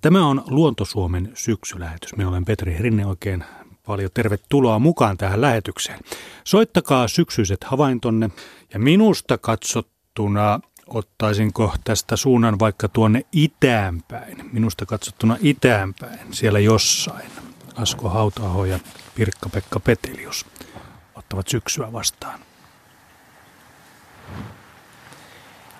[0.00, 2.16] Tämä on Luontosuomen syksylähetys.
[2.16, 3.44] Minä olen Petri Rinne oikein
[3.86, 6.00] paljon tervetuloa mukaan tähän lähetykseen.
[6.44, 8.30] Soittakaa syksyiset havaintonne
[8.72, 14.50] ja minusta katsottuna ottaisinko tästä suunnan vaikka tuonne itäänpäin.
[14.52, 17.30] Minusta katsottuna itäänpäin, siellä jossain.
[17.76, 18.78] Asko Hautaho ja
[19.14, 20.46] Pirkka-Pekka Petelius
[21.14, 22.40] ottavat syksyä vastaan.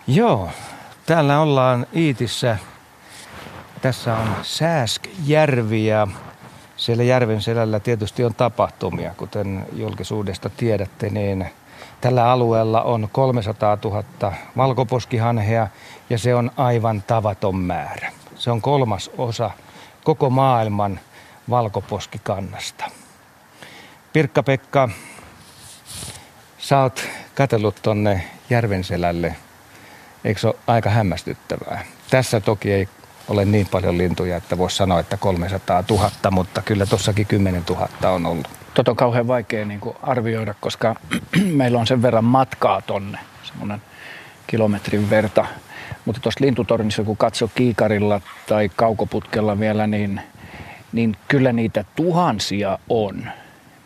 [0.06, 0.50] Joo,
[1.06, 2.58] täällä ollaan Iitissä.
[3.84, 6.06] Tässä on Sääskjärvi ja
[6.76, 11.46] siellä järven selällä tietysti on tapahtumia, kuten julkisuudesta tiedätte, niin
[12.00, 15.68] tällä alueella on 300 000 valkoposkihanhea
[16.10, 18.12] ja se on aivan tavaton määrä.
[18.36, 19.50] Se on kolmas osa
[20.04, 21.00] koko maailman
[21.50, 22.84] valkoposkikannasta.
[24.12, 24.88] Pirkka-Pekka,
[26.58, 29.36] sä oot katsellut tonne Järvenselälle.
[30.24, 31.84] Eikö se ole aika hämmästyttävää?
[32.10, 32.88] Tässä toki ei
[33.28, 37.88] ole niin paljon lintuja, että voisi sanoa, että 300 000, mutta kyllä tuossakin 10 000
[38.10, 38.48] on ollut.
[38.74, 40.94] Tota on kauhean vaikea niin kuin arvioida, koska
[41.60, 43.82] meillä on sen verran matkaa tonne, semmoinen
[44.46, 45.46] kilometrin verta.
[46.04, 50.20] Mutta tuossa lintutornissa, kun katsoo kiikarilla tai kaukoputkella vielä, niin,
[50.92, 53.24] niin kyllä niitä tuhansia on.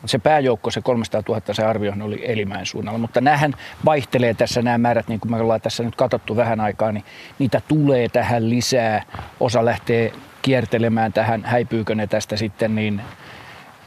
[0.06, 3.54] Se pääjoukko, se 300 000, se arvio oli Elimäen suunnalla, mutta näähän
[3.84, 7.04] vaihtelee tässä nämä määrät, niin kuin me ollaan tässä nyt katsottu vähän aikaa, niin
[7.38, 9.02] niitä tulee tähän lisää.
[9.40, 13.00] Osa lähtee kiertelemään tähän, häipyykö ne tästä sitten, niin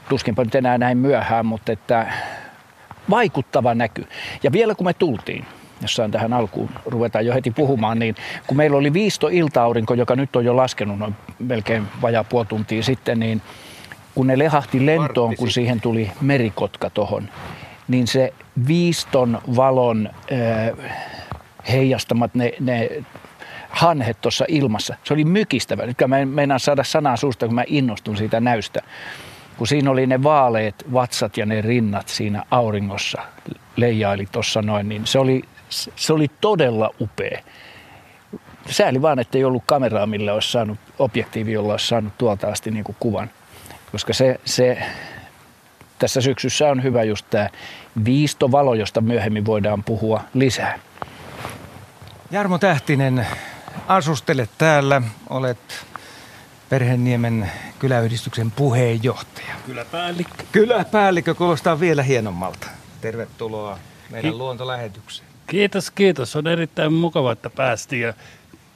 [0.10, 2.14] tuskinpa nyt enää näin myöhään, mutta että
[3.10, 4.08] vaikuttava näky.
[4.44, 5.46] Ja vielä kun me tultiin,
[5.82, 8.16] jossain tähän alkuun ruvetaan jo heti puhumaan, niin
[8.48, 12.84] kun meillä oli viisto ilta-aurinko, joka nyt on jo laskenut noin melkein vajaa puoli tuntia
[12.84, 13.42] sitten, niin
[14.16, 17.30] kun ne lehahti lentoon, kun siihen tuli merikotka tohon,
[17.88, 18.34] niin se
[18.68, 20.92] viiston valon äh,
[21.72, 22.90] heijastamat ne, ne
[23.70, 25.86] hanhet tuossa ilmassa, se oli mykistävä.
[25.86, 28.80] Nyt mä en meinaa saada sanaa suusta, kun mä innostun siitä näystä.
[29.58, 33.22] Kun siinä oli ne vaaleet vatsat ja ne rinnat siinä auringossa
[33.76, 35.44] leijaili tuossa noin, niin se oli,
[35.96, 37.42] se oli todella upea.
[38.70, 42.72] Sääli vaan, että ei ollut kameraa, millä olisi saanut, objektiivi, jolla olisi saanut tuolta asti
[42.72, 43.30] niin kuin kuvan
[43.92, 44.84] koska se, se
[46.00, 47.50] tässä syksyssä on hyvä just tämä
[48.06, 50.80] viistovalo, josta myöhemmin voidaan puhua lisää.
[52.32, 53.28] Jarmo Tähtinen,
[53.88, 55.58] asustelet täällä, olet
[56.70, 59.56] Perheniemen kyläyhdistyksen puheenjohtaja.
[59.66, 60.44] Kyläpäällikkö.
[60.52, 62.68] Kyläpäällikkö kuulostaa vielä hienommalta.
[63.02, 65.30] Tervetuloa meidän Ki- luontolähetykseen.
[65.48, 66.36] Kiitos, kiitos.
[66.36, 68.02] On erittäin mukava, että päästiin.
[68.02, 68.14] Ja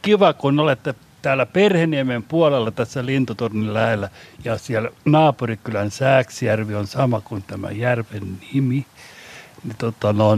[0.01, 4.09] kiva, kun olette täällä Perheniemen puolella tässä lintutornin lähellä
[4.43, 8.85] ja siellä naapurikylän Sääksjärvi on sama kuin tämä järven nimi.
[9.63, 10.37] Niin tota, no,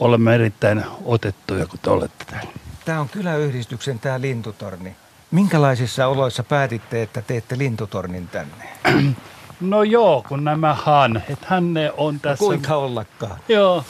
[0.00, 2.50] olemme erittäin otettuja, kun te olette täällä.
[2.84, 4.96] Tämä on kyläyhdistyksen tämä lintutorni.
[5.30, 8.64] Minkälaisissa oloissa päätitte, että teette lintutornin tänne?
[9.60, 12.44] No joo, kun nämä hanhet, ne on no tässä...
[12.44, 13.36] No kuinka ollakaan?
[13.48, 13.84] Joo,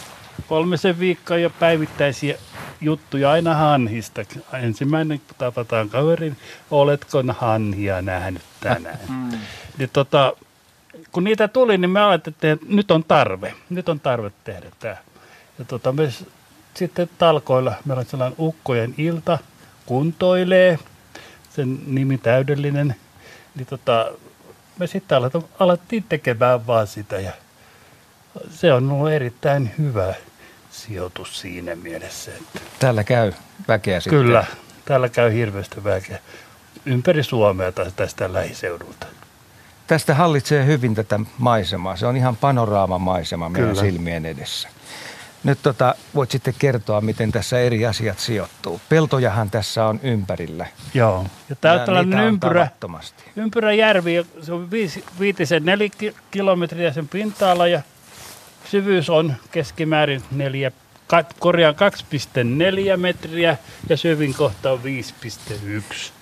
[0.48, 2.34] kolmisen viikkoa jo päivittäisiä
[2.81, 4.25] juttuja aina hanhista.
[4.53, 6.37] Ensimmäinen, kun tapataan kaverin,
[6.71, 8.99] oletko hanhia nähnyt tänään?
[9.09, 9.39] Mm.
[9.78, 10.33] Niin tota,
[11.12, 13.55] kun niitä tuli, niin me ajattelin, että nyt on tarve.
[13.71, 14.97] Nyt on tarve tehdä tämä.
[15.59, 16.12] Ja tota, me
[16.75, 19.38] sitten talkoilla, meillä on sellainen ukkojen ilta,
[19.87, 20.78] kuntoilee,
[21.50, 22.94] sen nimi täydellinen.
[23.55, 24.12] Niin tota,
[24.78, 25.19] me sitten
[25.59, 27.33] alettiin tekemään vaan sitä ja
[28.50, 30.15] se on ollut erittäin hyvä
[30.83, 32.31] sijoitus siinä mielessä.
[32.31, 33.33] Että täällä käy
[33.69, 34.21] väkeä sitten.
[34.21, 34.47] Kyllä,
[34.84, 36.19] täällä käy hirveästi väkeä
[36.87, 39.06] ympäri Suomea tai tästä lähiseudulta.
[39.87, 41.97] Tästä hallitsee hyvin tätä maisemaa.
[41.97, 43.83] Se on ihan panoraamamaisema meidän Kyllä.
[43.83, 44.69] silmien edessä.
[45.44, 48.81] Nyt tota, voit sitten kertoa, miten tässä eri asiat sijoittuu.
[48.88, 50.67] Peltojahan tässä on ympärillä.
[50.94, 51.27] Joo.
[51.50, 52.69] Ja tämä on tällainen ympyrä,
[53.37, 54.27] ympyräjärvi.
[54.43, 55.88] Se on viisi, viitisen neljä
[56.31, 57.83] kilometriä sen pinta-ala ja
[58.71, 60.73] syvyys on keskimäärin 4,
[61.39, 63.56] korjaan 2,4 metriä
[63.89, 66.12] ja syvin kohta on 5,1.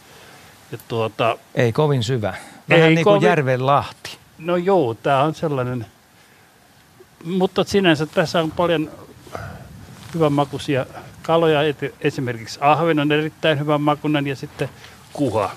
[0.72, 2.34] Ja tuota, ei kovin syvä.
[2.68, 4.18] Vähän ei niin kuin kovin, järven lahti.
[4.38, 5.86] No joo, tämä on sellainen.
[7.24, 8.90] Mutta sinänsä tässä on paljon
[10.14, 10.86] hyvänmakuisia
[11.22, 11.60] kaloja.
[12.00, 14.68] Esimerkiksi ahven on erittäin hyvän makunen ja sitten
[15.12, 15.50] kuha.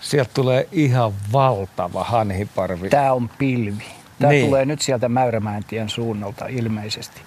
[0.00, 2.88] Sieltä tulee ihan valtava hanhiparvi.
[2.88, 3.84] Tämä on pilvi.
[4.18, 4.46] Tämä niin.
[4.46, 7.20] tulee nyt sieltä Mäyrämäentien suunnalta ilmeisesti.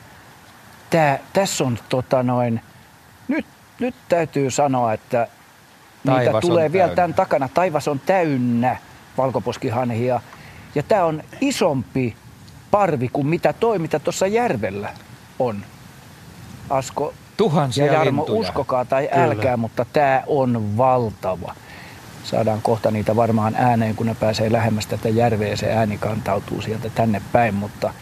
[0.89, 2.62] Tämä, tässä on tota noin,
[3.27, 3.45] nyt,
[3.80, 5.27] nyt täytyy sanoa, että
[6.06, 7.50] Taivas niitä tulee vielä tämän takana.
[7.53, 8.77] Taivas on täynnä
[9.18, 10.21] valkoposkihanhia.
[10.75, 12.15] Ja tämä on isompi
[12.71, 14.89] parvi kuin mitä toi, mitä tuossa järvellä
[15.39, 15.65] on.
[16.69, 18.39] Asko Tuhansia ja Jarmo, lintuja.
[18.39, 19.24] uskokaa tai Kyllä.
[19.24, 21.56] älkää, mutta tämä on valtava.
[22.30, 26.62] Saadaan kohta niitä varmaan ääneen, kun ne pääsee lähemmäs tätä järveä ja se ääni kantautuu
[26.62, 27.94] sieltä tänne päin, mutta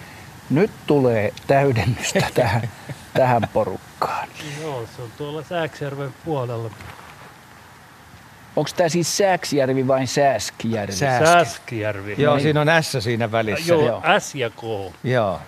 [0.49, 2.69] nyt tulee täydennystä tähän,
[3.13, 4.27] tähän porukkaan.
[4.61, 6.69] Joo, se on tuolla Sääksjärven puolella.
[8.55, 10.93] Onko tämä siis Sääksjärvi vai Sääskijärvi?
[10.93, 11.33] Sää- Sääski.
[11.33, 12.15] Sääskijärvi.
[12.17, 12.43] Joo, niin.
[12.43, 13.73] siinä on S siinä välissä.
[13.73, 14.01] Joo, Joo.
[14.19, 14.61] S ja K.
[15.03, 15.39] Joo.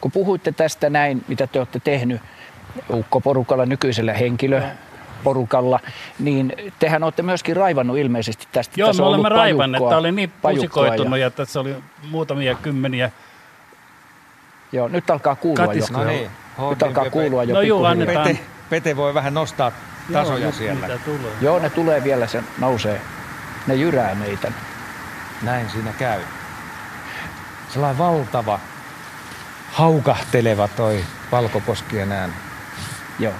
[0.00, 2.22] Kun puhuitte tästä näin, mitä te olette tehnyt
[2.90, 4.12] ukkoporukalla, nykyisellä
[5.24, 5.80] henkilöporukalla,
[6.18, 8.74] niin tehän olette myöskin raivannut ilmeisesti tästä.
[8.76, 9.84] Joo, Tässä me olemme raivanneet.
[9.84, 11.76] Tämä oli niin pusikoitunut ja tässä oli
[12.10, 13.10] muutamia kymmeniä.
[14.72, 15.66] Joo, nyt alkaa kuulua jo.
[15.66, 16.04] Katiskoja.
[16.04, 16.30] No niin.
[16.70, 18.26] Nyt alkaa kuulua jo No juu, annetaan.
[18.26, 18.40] Pete,
[18.70, 19.72] Pete voi vähän nostaa
[20.12, 20.86] tasoja Joo, siellä.
[20.86, 21.32] Mitä tulee.
[21.40, 23.00] Joo, ne tulee vielä, se nousee.
[23.66, 24.52] Ne jyrää meitä.
[25.42, 26.20] Näin siinä käy.
[27.68, 28.60] Sellainen valtava,
[29.72, 32.32] haukahteleva toi valkoposkien ääni.
[33.18, 33.34] Joo.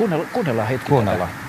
[0.00, 0.88] Kuunnella, kuunnellaan hetki.
[0.88, 1.30] Kuunnellaan.
[1.30, 1.40] tätä.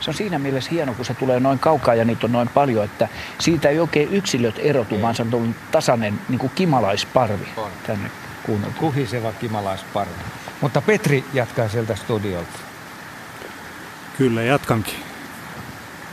[0.00, 2.84] Se on siinä mielessä hieno, kun se tulee noin kaukaa ja niitä on noin paljon,
[2.84, 3.08] että
[3.38, 7.70] siitä ei oikein yksilöt erotu, vaan se on tullut tasainen niin kuin kimalaisparvi On.
[7.86, 8.10] tänne
[8.42, 8.80] kuunneltu.
[8.80, 10.22] Kuhiseva kimalaisparvi.
[10.60, 12.58] Mutta Petri jatkaa sieltä studiolta.
[14.18, 14.94] Kyllä, jatkankin.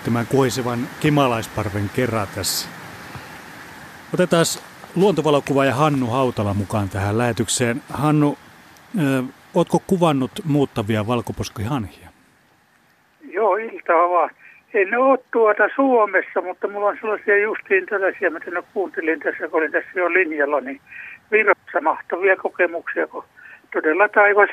[0.06, 2.79] Tämän kuisevan kimalaisparven kerran tässä.
[4.14, 4.46] Otetaan
[4.96, 7.82] luontovalokuvaaja Hannu Hautala mukaan tähän lähetykseen.
[7.94, 8.38] Hannu,
[9.00, 9.24] ö,
[9.56, 12.10] ootko kuvannut muuttavia valkoposkihanhia?
[13.32, 14.30] Joo, iltaa vaan.
[14.74, 19.60] En ole tuota Suomessa, mutta mulla on sellaisia justiin tällaisia, mitä mä kuuntelin tässä, kun
[19.60, 20.82] olin tässä jo linjalla, niin
[21.32, 23.24] Virossa mahtavia kokemuksia, kun
[23.74, 24.50] todella taivas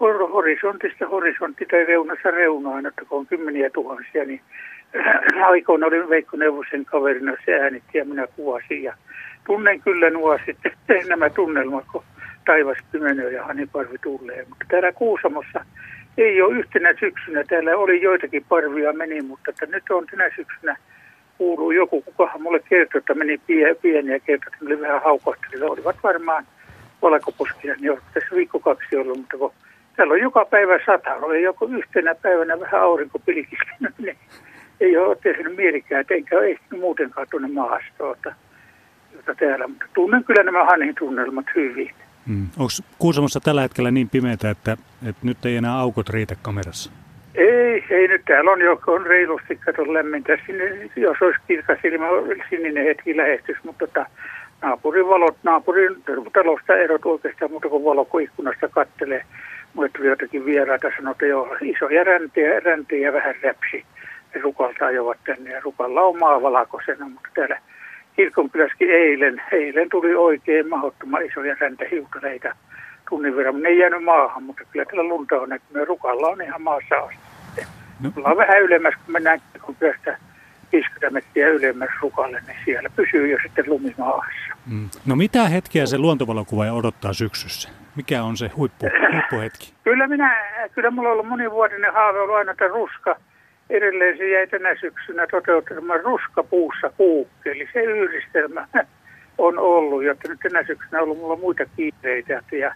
[0.00, 4.40] hor- horisontista horisontti tai reunassa reunaan, että kun on kymmeniä tuhansia, niin
[5.46, 8.94] aikoina olin Veikko Neuvosen kaverina, se äänitti ja minä kuvasin ja
[9.46, 10.72] tunnen kyllä nuo sitten
[11.08, 12.04] nämä tunnelmat, kun
[12.44, 14.46] taivas pimenee ja haniparvi tulee.
[14.48, 15.64] Mutta täällä Kuusamossa
[16.18, 17.44] ei ole yhtenä syksynä.
[17.44, 20.76] Täällä oli joitakin parvia meni, mutta että nyt on tänä syksynä
[21.38, 25.70] kuuluu joku, kukahan mulle kertoi, että meni pie, pieniä kertoi, että oli vähän haukohtelilla.
[25.70, 26.44] Olivat varmaan
[27.02, 29.52] valkoposkia, niin on tässä viikko kaksi ollut, mutta kun
[29.96, 34.16] täällä on joka päivä sata, oli joku yhtenä päivänä vähän aurinko pilkistänyt, niin
[34.80, 38.16] ei ole tehnyt mielikään, enkä ole ehtinyt muutenkaan tuonne maastoon,
[39.16, 41.90] jota täällä, mutta tunnen kyllä nämä Hanin tunnelmat hyvin.
[42.26, 42.46] Mm.
[42.58, 44.76] Onko Kuusamossa tällä hetkellä niin pimeätä, että,
[45.08, 46.90] että nyt ei enää aukot riitä kamerassa?
[47.34, 50.38] Ei, ei nyt täällä on jo on reilusti kato lämmintä.
[50.46, 52.06] Sinne, jos olisi kirkas ilma,
[52.50, 54.06] sininen hetki lähestys, mutta tota,
[54.62, 55.96] naapurin valot, naapurin
[56.32, 59.24] talosta erot oikeastaan muuta kuin valo, kun ikkunasta kattelee.
[59.74, 63.84] Mulle tuli jotakin vieraita sanoa, että joo, isoja räntejä, räntejä vähän räpsi.
[64.40, 67.58] Rukalta ajoivat tänne ja rukalla on maa valkoisena, mutta täällä
[68.16, 72.56] kirkonkylässäkin eilen, eilen tuli oikein mahdottoman isoja räntähiutaleita
[73.08, 73.62] tunnin verran.
[73.62, 75.88] Ne ei jäänyt maahan, mutta kyllä täällä lunta on näkynyt.
[75.88, 77.66] Rukalla on ihan maassa asti.
[78.02, 80.18] No, Ollaan vähän ylemmäs, kun mennään kirkonkylästä
[80.72, 84.54] 50 metriä ylemmäs rukalle, niin siellä pysyy jo sitten lumi maassa.
[84.66, 84.88] mm.
[85.06, 87.68] no mitä hetkeä se luontovalokuvaaja odottaa syksyssä?
[87.96, 89.72] Mikä on se huippu, huippuhetki?
[89.84, 90.36] Kyllä minä,
[90.74, 93.16] kyllä mulla on ollut monivuotinen haave ollut aina, että ruska,
[93.70, 98.66] edelleen se jäi tänä syksynä toteuttamaan ruska puussa kuukki, eli se yhdistelmä
[99.38, 102.74] on ollut, jotta nyt tänä syksynä on ollut mulla muita kiireitä, ja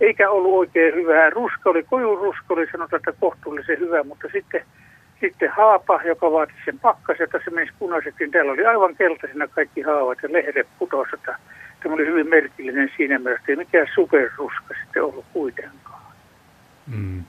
[0.00, 1.30] eikä ollut oikein hyvää.
[1.30, 4.62] Ruska oli, kojuruska oli sanotaan, että kohtuullisen hyvä, mutta sitten,
[5.20, 9.48] sitten haapa, joka vaati sen pakkasen, että se menisi punaiseksi, niin täällä oli aivan keltaisena
[9.48, 11.10] kaikki haavat ja lehdet putosi,
[11.82, 16.12] tämä oli hyvin merkillinen siinä mielessä, ei mikään superruska sitten ollut kuitenkaan.
[16.86, 17.24] Mm.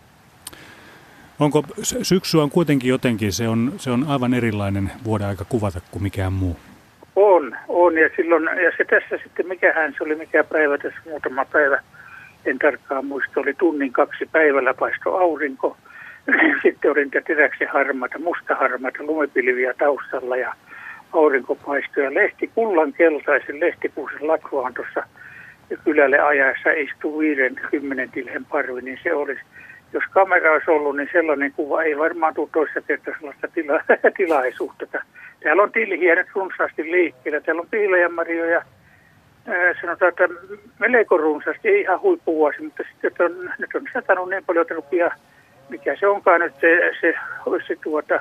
[1.42, 5.82] Onko sy- syksy on kuitenkin jotenkin, se on, se on aivan erilainen vuoden aika kuvata
[5.92, 6.58] kuin mikään muu.
[7.16, 7.98] On, on.
[7.98, 11.80] Ja, silloin, ja se tässä sitten, mikähän se oli, mikä päivä tässä muutama päivä,
[12.46, 15.78] en tarkkaan muista, oli tunnin kaksi päivällä paisto aurinko.
[16.64, 20.54] Sitten oli niitä teräksen harmaita, mustaharmaita lumipilviä taustalla ja
[21.14, 22.04] aurinko paistoi.
[22.04, 25.04] Ja lehti, kullan keltaisen lehtipuusen latvaan tuossa
[25.84, 29.42] kylälle ajaessa istuu 50 tilhen parvi, niin se olisi,
[29.94, 33.82] jos kamera olisi ollut, niin sellainen kuva ei varmaan tule toista kertaa sellaista tila,
[34.18, 34.86] tilaisuutta.
[35.44, 37.42] Täällä on tilhiä nyt runsaasti liikkeellä.
[37.42, 38.62] Täällä on piilajamarjoja,
[39.82, 40.30] sanotaan, että
[40.80, 45.18] melko runsaasti, ei ihan huippuvuosi, mutta sitten on, nyt on satanut niin paljon, että
[45.70, 47.14] mikä se onkaan nyt se, se,
[47.68, 48.20] se tuota,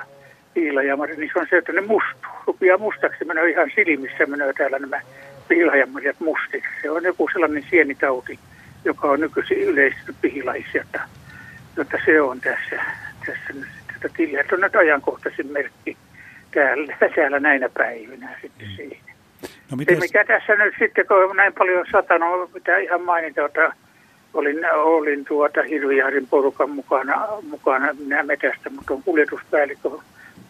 [0.53, 2.31] piilajamari, niin se on se, että ne mustuu.
[2.47, 5.01] Rupeaa mustaksi, menee ihan silmissä, menee täällä nämä
[5.47, 6.69] piilajamarjat mustiksi.
[6.81, 8.39] Se on joku sellainen sienitauti,
[8.85, 10.77] joka on nykyisin yleistynyt pihilaissa,
[11.77, 12.83] jotta se on tässä,
[13.25, 15.97] tässä nyt että tilhet on nyt ajankohtaisin merkki
[16.53, 18.95] täällä, täällä näinä päivinä sitten siinä.
[19.41, 23.45] No Se miten, mikä tässä nyt sitten, kun on näin paljon satanut, pitää ihan mainita,
[23.45, 23.73] että
[24.33, 29.89] olin, olin tuota Hirvijahdin porukan mukana, mukana minä metästä, mutta on kuljetuspäällikkö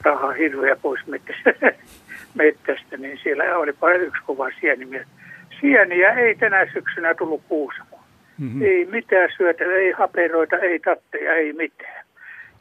[0.01, 1.54] rahaa hirveä pois mettästä,
[2.42, 5.01] mettästä, niin siellä oli paljon yksi kova sieni.
[5.62, 7.91] Sieniä ei tänä syksynä tullut Kuusamoon.
[8.42, 8.62] Mm-hmm.
[8.62, 12.06] Ei mitään syötä, ei haperoita, ei tatteja, ei mitään.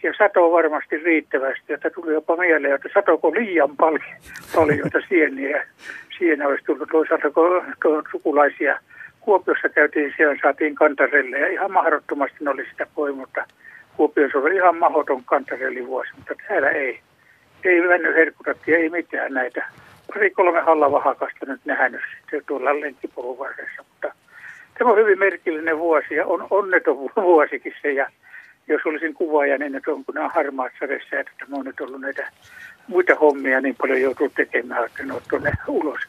[0.02, 4.20] Ja sato varmasti riittävästi, että tuli jopa mieleen, että satoko liian paljon,
[4.54, 5.66] paljon sieniä.
[6.18, 6.88] Sienä olisi tullut
[7.82, 8.78] kun sukulaisia
[9.20, 13.44] Kuopiossa käytiin, siellä saatiin kantarelle ja ihan mahdottomasti ne oli sitä pois, mutta
[13.96, 17.00] Kuopiossa oli ihan mahdoton kantarellivuosi, mutta täällä ei.
[17.64, 19.64] Ei mennyt herkutattiin, ei mitään näitä.
[20.06, 24.12] Pari kolme hallavahakasta nyt nähnyt sitten tuolla lenkkipolun varressa, mutta
[24.80, 28.06] tämä on hyvin merkillinen vuosi ja on onneton vuosikin se ja
[28.68, 32.00] jos olisin kuvaaja, niin nyt on kun nämä harmaat sadessa, että tämä on nyt ollut
[32.00, 32.30] näitä
[32.86, 36.00] muita hommia niin paljon joutuu tekemään, että ne on tuonne ulos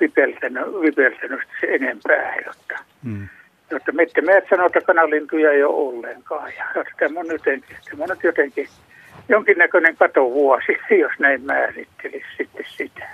[0.00, 3.28] vipeltänyt, vipeltänyt se enempää, jotta, mm.
[3.70, 6.52] jotta metsämäät sanoo, että kanalintuja ei ole ollenkaan.
[6.58, 8.68] Ja tämä on, jotenkin, tämä on nyt jotenkin
[9.28, 13.08] jonkinnäköinen katovuosi, jos näin määrittelisi sitten sitä.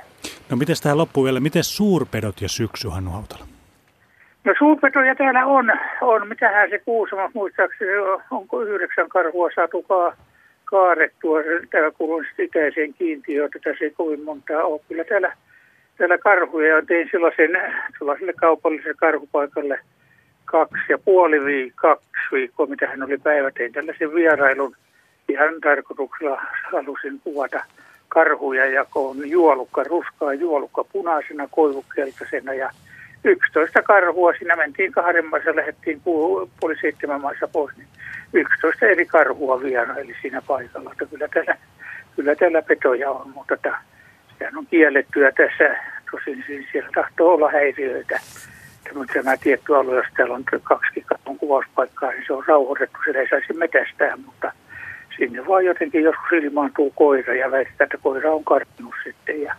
[0.51, 3.47] No miten tähän loppuun vielä, miten suurpedot ja syksy, Hannu Hautala?
[4.45, 6.29] No suurpetoja täällä on, on.
[6.29, 7.91] mitähän se Kuusama muistaakseni,
[8.31, 10.17] onko yhdeksän karhua saatu kaa,
[10.65, 11.39] kaarettua.
[11.71, 14.81] Täällä kuuluu itäiseen kiintiöön, että tässä ei kovin montaa ole.
[14.89, 15.33] Kyllä täällä
[15.99, 17.51] täällä karhuja ja tein sellaisen,
[17.99, 19.79] sellaiselle kaupalliselle karhupaikalle
[20.45, 24.77] kaksi ja puoli viikkoa, kaksi viikkoa, mitä hän oli päivä, tein tällaisen vierailun.
[25.29, 27.65] Ihan tarkoituksella halusin kuvata
[28.09, 32.71] karhuja ja on juolukka, ruskaa juolukka punaisena, koivukeltaisena ja
[33.25, 34.33] 11 karhua.
[34.39, 37.89] Siinä mentiin kahden maissa, lähdettiin puoli seitsemän maissa pois, niin
[38.33, 40.93] 11 eri karhua vieraili siinä paikalla.
[40.93, 41.57] Että kyllä täällä,
[42.17, 43.83] kyllä täällä petoja on, mutta tämä
[44.39, 45.77] sehän on kiellettyä tässä.
[46.11, 48.21] Tosin siis siellä tahtoo olla häiriöitä.
[49.13, 52.99] Tämä tietty alue, jos täällä on kaksi katon kuvauspaikkaa, niin se on rauhoitettu.
[53.05, 54.53] Siellä ei saisi metästää, mutta
[55.17, 59.43] sinne vaan jotenkin joskus ilmaantuu koira ja väitetään, että koira on karttunut sitten.
[59.43, 59.55] Ja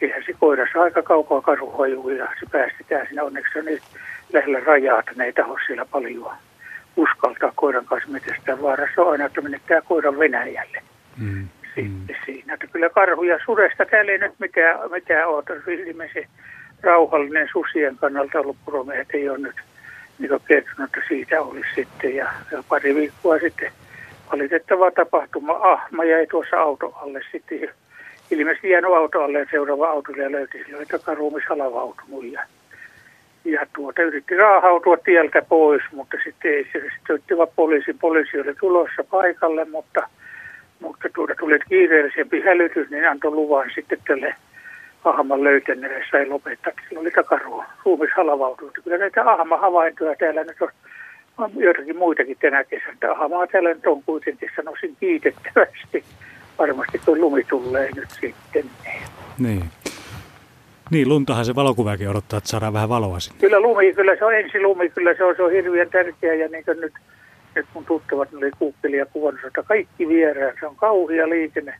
[0.00, 3.22] eihän se koira saa aika kaukaa karhuhajua ja se päästetään sinne.
[3.22, 3.80] Onneksi on niin
[4.32, 6.32] lähellä rajaa, että ne ei taho siellä paljon
[6.96, 8.62] uskaltaa koiran kanssa metästää.
[8.62, 10.82] Vaarassa on aina, että menettää koiran Venäjälle.
[11.16, 12.24] Mm sitten mm.
[12.24, 12.54] siinä.
[12.54, 15.44] Että kyllä karhuja suresta täällä ei nyt mitään, mitään ole.
[15.86, 16.28] Ilmeisesti
[16.82, 19.56] rauhallinen susien kannalta ollut puromiehet ei ole nyt
[20.18, 22.14] niin kertonut, että siitä olisi sitten.
[22.14, 23.72] Ja, ja pari viikkoa sitten
[24.32, 25.52] valitettava tapahtuma.
[25.52, 27.68] Ahma jäi tuossa auto alle sitten.
[28.30, 32.24] Ilmeisesti jäänyt auto alle seuraava auto ja löyti silloin takaruumis halavautunut.
[32.24, 32.42] Ja,
[33.44, 37.92] ja tuota, yritti raahautua tieltä pois, mutta sitten ei se sitten poliisi.
[38.00, 40.06] Poliisi oli tulossa paikalle, mutta–
[40.80, 44.34] mutta tuoda tuli kiireellisempi hälytys, niin antoi luvan sitten tälle
[45.04, 46.72] ahman löytäneelle sai lopettaa.
[46.88, 48.78] Sillä oli takaruo, ruumis halavautunut.
[48.84, 50.68] Kyllä näitä ahma-havaintoja täällä nyt on,
[51.38, 53.12] on joitakin muitakin tänä kesänä.
[53.16, 56.04] Ahmaa täällä nyt on kuitenkin, sanoisin kiitettävästi.
[56.60, 58.70] Varmasti kun lumi tulee nyt sitten.
[59.38, 59.64] Niin.
[60.90, 63.38] Niin, luntahan se valokuvakin odottaa, että saadaan vähän valoa sinne.
[63.40, 66.48] Kyllä lumi, kyllä se on ensi lumi, kyllä se on, se on hirveän tärkeä ja
[66.48, 66.92] niin kuin nyt
[67.54, 71.74] nyt mun tuttavat oli kuukkelia kuvannut, että kaikki vierään, se on kauhia liikenne.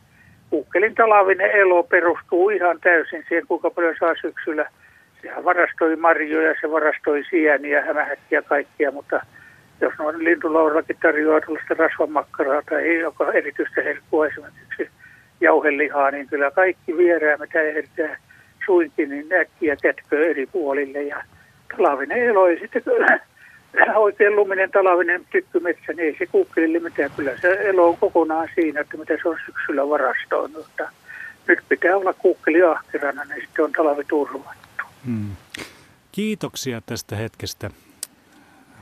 [0.49, 4.69] Kuukkelin talavinen elo perustuu ihan täysin siihen, kuinka paljon saa syksyllä.
[5.21, 9.25] Sehän varastoi marjoja, se varastoi sieniä, hämähäkkiä kaikkia, mutta
[9.81, 14.89] jos noin lintulaurakin tarjoaa tällaista rasvamakkaraa tai joka erityistä herkkua esimerkiksi
[15.41, 18.17] jauhelihaa, niin kyllä kaikki vierää, mitä ehditään
[18.65, 21.03] suinkin, niin äkkiä kätkö eri puolille.
[21.03, 21.23] Ja
[21.77, 22.83] talavinen elo ei sitten
[23.95, 27.11] oikein luminen talavinen tykkymetsä, niin ei se kuukkelille mitään.
[27.15, 30.67] Kyllä se elo on kokonaan siinä, että mitä se on syksyllä varastoinut.
[31.47, 34.83] Nyt pitää olla kuukkeli ahkerana, niin sitten on talvi turvattu.
[35.05, 35.35] Hmm.
[36.11, 37.69] Kiitoksia tästä hetkestä,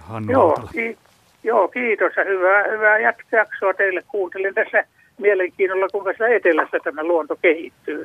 [0.10, 0.98] Hannu Joo, ki-
[1.44, 3.00] joo kiitos ja hyvää, hyvää
[3.32, 4.04] jaksoa teille.
[4.08, 4.84] Kuuntelin tässä
[5.18, 8.04] mielenkiinnolla, kuinka siellä etelässä tämä luonto kehittyy.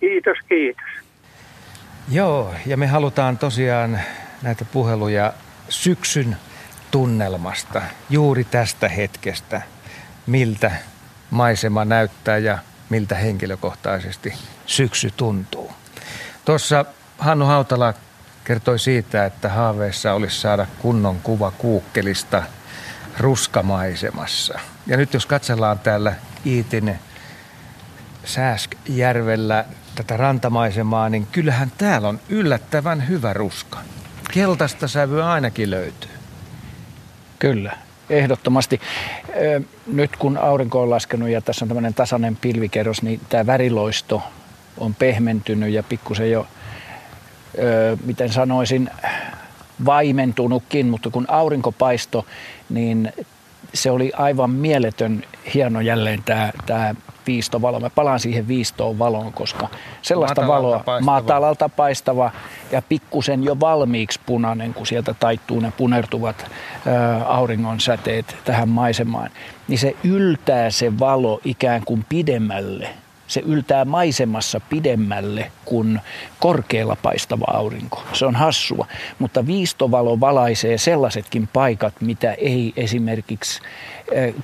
[0.00, 0.84] Kiitos, kiitos.
[2.12, 4.00] Joo, ja me halutaan tosiaan
[4.42, 5.32] näitä puheluja
[5.68, 6.36] syksyn
[6.90, 9.62] tunnelmasta, juuri tästä hetkestä,
[10.26, 10.70] miltä
[11.30, 12.58] maisema näyttää ja
[12.90, 14.32] miltä henkilökohtaisesti
[14.66, 15.70] syksy tuntuu.
[16.44, 16.84] Tuossa
[17.18, 17.94] Hannu Hautala
[18.44, 22.42] kertoi siitä, että haaveessa olisi saada kunnon kuva kuukkelista
[23.18, 24.58] ruskamaisemassa.
[24.86, 26.14] Ja nyt jos katsellaan täällä
[26.46, 26.98] Iitin
[28.24, 33.78] Sääskjärvellä tätä rantamaisemaa, niin kyllähän täällä on yllättävän hyvä ruska.
[34.32, 36.10] Keltaista sävyä ainakin löytyy.
[37.38, 37.76] Kyllä,
[38.10, 38.80] ehdottomasti.
[39.86, 44.22] Nyt kun aurinko on laskenut ja tässä on tämmöinen tasainen pilvikerros, niin tämä väriloisto
[44.78, 46.46] on pehmentynyt ja pikkusen jo,
[48.04, 48.90] miten sanoisin,
[49.84, 52.26] vaimentunutkin, mutta kun aurinko paisto,
[52.70, 53.12] niin
[53.74, 56.94] se oli aivan mieletön hieno jälleen tämä, tämä
[57.26, 57.80] viistovalo.
[57.80, 59.68] Mä palaan siihen viistoon valoon, koska
[60.02, 61.12] sellaista Matalalta valoa, paistava.
[61.12, 62.30] matalalta paistava
[62.72, 66.46] ja pikkusen jo valmiiksi punainen, kun sieltä taittuu ne punertuvat
[66.86, 69.30] ää, auringon säteet tähän maisemaan,
[69.68, 72.88] niin se yltää se valo ikään kuin pidemmälle.
[73.26, 76.00] Se yltää maisemassa pidemmälle kuin
[76.40, 78.02] korkealla paistava aurinko.
[78.12, 78.86] Se on hassua,
[79.18, 83.60] mutta viistovalo valaisee sellaisetkin paikat, mitä ei esimerkiksi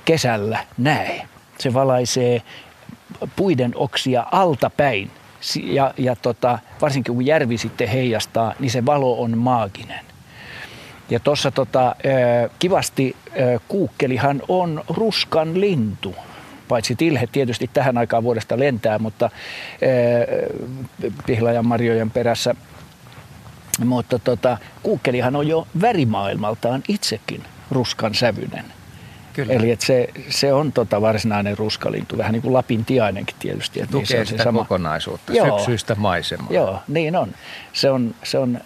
[0.05, 1.27] kesällä näe.
[1.59, 2.41] Se valaisee
[3.35, 5.11] puiden oksia altapäin.
[5.63, 10.05] Ja, ja tota, varsinkin kun järvi sitten heijastaa, niin se valo on maaginen.
[11.09, 11.95] Ja tuossa tota,
[12.59, 13.15] kivasti
[13.67, 16.15] kuukkelihan on ruskan lintu.
[16.71, 19.29] Paitsi tilhe tietysti tähän aikaan vuodesta lentää, mutta
[21.03, 22.55] ö, pihlajan marjojen perässä.
[23.85, 28.65] Mutta tota, kuukkelihan on jo värimaailmaltaan itsekin ruskan sävyinen.
[29.33, 29.53] Kyllä.
[29.53, 33.79] Eli että se, se on tota varsinainen ruskalintu, vähän niin kuin Lapin tiainenkin tietysti.
[33.81, 34.59] Että Tukee on se sitä sama.
[34.59, 35.57] kokonaisuutta, Joo.
[35.57, 36.47] syksyistä maisemaa.
[36.49, 37.33] Joo, niin on.
[37.73, 38.59] Se on, se on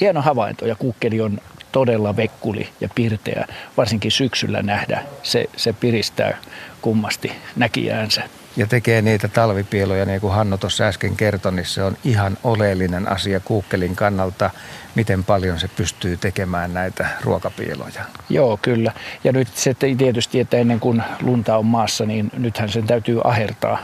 [0.00, 1.38] hieno havainto ja kukkeli on
[1.74, 5.02] todella vekkuli ja pirteä, varsinkin syksyllä nähdä.
[5.22, 6.38] Se, se piristää
[6.82, 8.22] kummasti näkijäänsä.
[8.56, 13.08] Ja tekee niitä talvipieloja, niin kuin Hanno tuossa äsken kertoi, niin se on ihan oleellinen
[13.08, 14.50] asia kuukkelin kannalta,
[14.94, 18.04] miten paljon se pystyy tekemään näitä ruokapieloja.
[18.28, 18.92] Joo, kyllä.
[19.24, 23.78] Ja nyt se tietysti, että ennen kuin lunta on maassa, niin nythän sen täytyy ahertaa,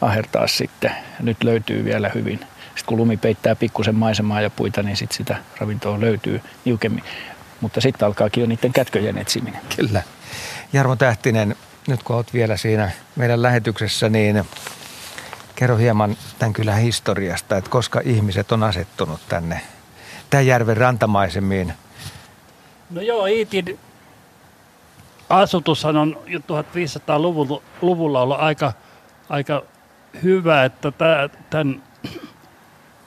[0.00, 0.92] ahertaa sitten.
[1.20, 2.40] Nyt löytyy vielä hyvin.
[2.74, 7.04] Sitten kun lumi peittää pikkusen maisemaa ja puita, niin sitten sitä ravintoa löytyy niukemmin.
[7.60, 9.60] Mutta sitten alkaakin jo niiden kätköjen etsiminen.
[9.76, 10.02] Kyllä.
[10.72, 11.56] Jarmo Tähtinen,
[11.88, 14.44] nyt kun olet vielä siinä meidän lähetyksessä, niin
[15.54, 19.60] kerro hieman tämän kylän historiasta, että koska ihmiset on asettunut tänne
[20.30, 21.72] tämän järven rantamaisemiin.
[22.90, 23.78] No joo, Iitin
[25.28, 28.72] asutushan on jo 1500-luvulla luvulla ollut aika,
[29.28, 29.62] aika
[30.22, 31.82] hyvä, että tää- tämän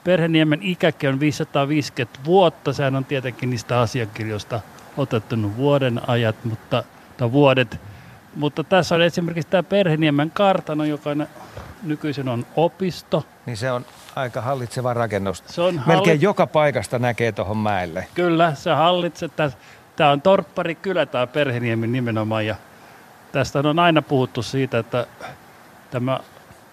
[0.07, 2.73] Perheniemen ikäkin on 550 vuotta.
[2.73, 4.59] Sehän on tietenkin niistä asiakirjoista
[4.97, 6.83] otettu vuoden ajat, mutta,
[7.17, 7.79] tai vuodet.
[8.35, 11.27] Mutta tässä on esimerkiksi tämä Perheniemen kartano, joka on-
[11.83, 13.25] nykyisin on opisto.
[13.45, 15.43] Niin se on aika hallitseva rakennus.
[15.47, 18.07] Se on Melkein halli- joka paikasta näkee tuohon mäelle.
[18.13, 19.29] Kyllä, se hallitsee.
[19.95, 22.45] Tämä on Torppari kylä, tämä Perheniemi nimenomaan.
[22.45, 22.55] Ja
[23.31, 25.07] tästä on aina puhuttu siitä, että
[25.91, 26.19] tämä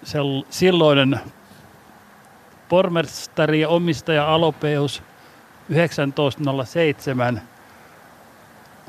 [0.05, 1.19] sel- silloinen
[2.69, 5.03] pormestari ja omistaja Alopeus
[6.15, 7.41] 1907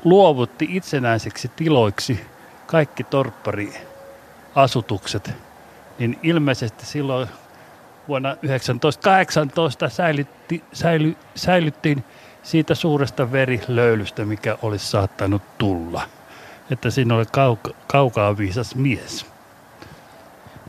[0.03, 2.25] luovutti itsenäiseksi tiloiksi
[2.67, 5.31] kaikki torppariasutukset.
[5.99, 7.27] Niin ilmeisesti silloin
[8.07, 12.03] vuonna 1918 säilytti, säily, säilyttiin
[12.43, 16.01] siitä suuresta verilöylystä, mikä olisi saattanut tulla.
[16.71, 19.36] Että siinä oli kauka, kaukaa viisas mies.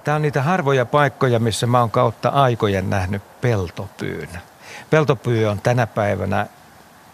[0.04, 4.28] Tämä on niitä harvoja paikkoja, missä mä oon kautta aikojen nähnyt peltopyyn.
[4.90, 6.46] Peltopyy on tänä päivänä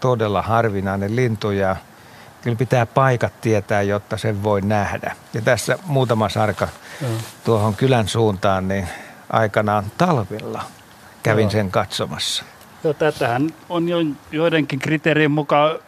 [0.01, 1.77] todella harvinainen lintu ja
[2.43, 5.17] kyllä pitää paikat tietää, jotta sen voi nähdä.
[5.35, 6.69] Ja tässä muutama sarka
[7.03, 7.11] Joo.
[7.45, 8.89] tuohon kylän suuntaan, niin
[9.31, 10.63] aikanaan talvella
[11.23, 11.51] kävin Joo.
[11.51, 12.45] sen katsomassa.
[12.85, 13.99] Joo, tätähän on jo,
[14.33, 15.79] joidenkin kriteerien mukaan,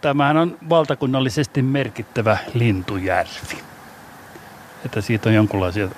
[0.00, 3.73] tämähän on valtakunnallisesti merkittävä lintujärvi.
[4.84, 5.88] Että siitä on jonkinlaisia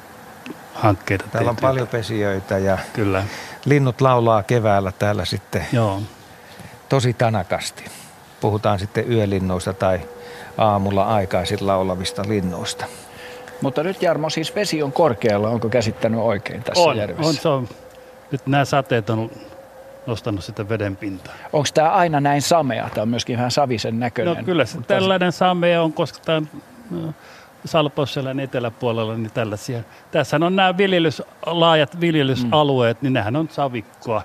[0.75, 1.67] hankkeita Täällä on tehty.
[1.67, 3.25] paljon pesijöitä ja Kyllä,
[3.65, 6.03] linnut laulaa keväällä täällä sitten joo.
[6.89, 7.85] tosi tanakasti.
[8.41, 10.01] Puhutaan sitten yölinnuista tai
[10.59, 12.87] aamulla aikaisin laulavista linnuista.
[13.61, 17.29] Mutta nyt Jarmo, siis vesi on korkealla, onko käsittänyt oikein tässä On, järvessä?
[17.29, 17.69] on, se on.
[18.31, 19.31] Nyt nämä sateet on
[20.07, 21.35] nostanut sitä veden pintaa.
[21.53, 22.89] Onko tämä aina näin samea?
[22.95, 24.37] Tämä on myöskin vähän savisen näköinen.
[24.37, 26.43] No kyllä se tällainen same on, koska tämä
[27.67, 29.83] no, Salpausselän eteläpuolella, niin tällaisia.
[30.11, 34.23] Tässä on nämä viljelys, laajat viljelysalueet, niin nehän on savikkoa.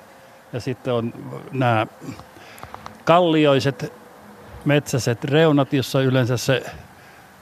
[0.53, 1.13] Ja sitten on
[1.51, 1.87] nämä
[3.03, 3.93] kallioiset
[4.65, 6.63] metsäiset reunat, jossa yleensä se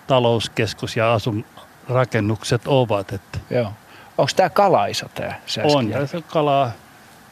[0.07, 1.45] talouskeskus ja asun
[1.89, 3.13] rakennukset ovat.
[3.13, 3.73] Että Joo.
[4.17, 5.93] Onko tämä kalaisa tämä on Sääskijärvi?
[5.93, 6.71] tässä kalaa,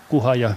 [0.10, 0.52] kuha ja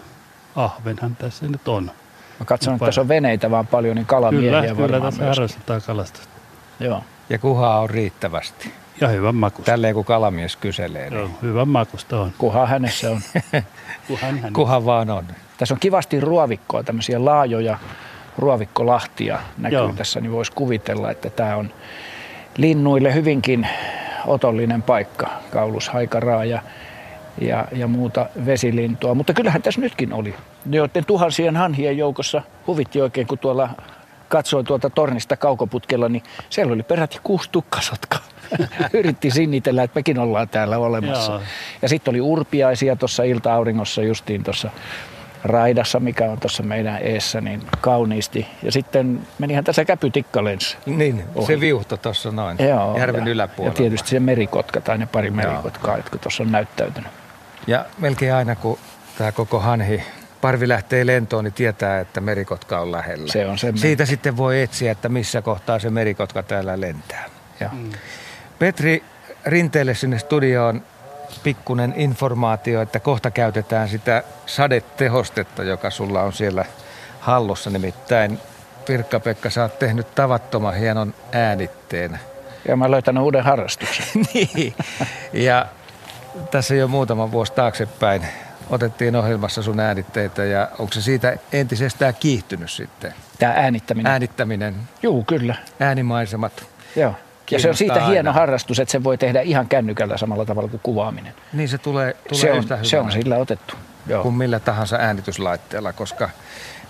[0.57, 1.91] ahvenhan tässä nyt on.
[2.39, 5.37] Mä katson, että tässä on veneitä vaan paljon, niin kalamiehiä Kyllä, kyllä varmaan tässä myös.
[5.37, 6.33] harrastetaan kalastusta.
[6.81, 7.05] Joo.
[7.31, 8.73] Ja kuhaa on riittävästi.
[9.01, 9.73] Ja hyvän makusta.
[9.73, 12.33] Tälleen kun kalamies kyselee, Joo, niin hyvän makusta on.
[12.39, 13.21] Kuha hänessä on.
[14.09, 15.25] Kuhan hän kuha vaan on.
[15.59, 17.79] Tässä on kivasti ruovikkoa, tämmöisiä laajoja
[18.39, 19.93] ruovikkolahtia näkyy Joo.
[19.97, 21.71] tässä, niin voisi kuvitella, että tämä on
[22.57, 23.69] linnuille hyvinkin
[24.27, 26.63] otollinen paikka, kaulushaikaraa ja,
[27.41, 29.15] ja, ja muuta vesilintua.
[29.15, 30.35] Mutta kyllähän tässä nytkin oli,
[30.71, 33.69] joiden tuhansien hanhien joukossa huvitti oikein, kun tuolla
[34.31, 38.19] katsoin tuolta tornista kaukoputkella, niin siellä oli peräti kuusi tukkasotka.
[38.93, 41.33] Yritti sinnitellä, että mekin ollaan täällä olemassa.
[41.33, 41.43] Joo.
[41.83, 44.71] Ja sitten oli urpiaisia tuossa ilta-auringossa justiin tuossa
[45.45, 48.47] raidassa, mikä on tuossa meidän eessä, niin kauniisti.
[48.63, 50.77] Ja sitten menihän tässä käpytikka lensi.
[50.87, 51.47] Niin, ohi.
[51.47, 53.75] se viuhto tuossa noin, Joo, järven ja, yläpuolella.
[53.75, 57.11] Ja tietysti se merikotka tai ne pari merikotkaa, jotka tuossa on näyttäytynyt.
[57.67, 58.79] Ja melkein aina kun
[59.19, 60.03] tämä koko hanhi
[60.41, 63.33] parvi lähtee lentoon, niin tietää, että merikotka on lähellä.
[63.33, 67.25] Se on Siitä sitten voi etsiä, että missä kohtaa se merikotka täällä lentää.
[67.61, 67.71] Ja.
[67.73, 67.91] Mm.
[68.59, 69.05] Petri
[69.47, 70.83] Rinteelle sinne studioon
[71.43, 76.65] pikkunen informaatio, että kohta käytetään sitä sadetehostetta, joka sulla on siellä
[77.21, 77.71] hallussa.
[77.71, 78.39] Nimittäin
[78.87, 82.21] Pirkka-Pekka, sä oot tehnyt tavattoman hienon äänitteen.
[82.69, 84.05] Ja mä löytänyt uuden harrastuksen.
[84.35, 84.75] niin.
[85.33, 85.67] Ja
[86.51, 88.23] tässä jo muutama vuosi taaksepäin
[88.71, 93.15] otettiin ohjelmassa sun äänitteitä ja onko se siitä entisestään kiihtynyt sitten?
[93.39, 94.13] Tämä äänittäminen?
[94.13, 94.75] Äänittäminen.
[95.03, 95.55] Joo, kyllä.
[95.81, 96.67] Äänimaisemat.
[96.97, 97.15] Joo.
[97.51, 98.09] Ja se on siitä aina.
[98.09, 101.35] hieno harrastus, että se voi tehdä ihan kännykällä samalla tavalla kuin kuvaaminen.
[101.53, 103.75] Niin se tulee, tulee se on, yhtä Se on sillä otettu.
[104.07, 104.23] Joo.
[104.23, 106.31] Kuin millä tahansa äänityslaitteella, koska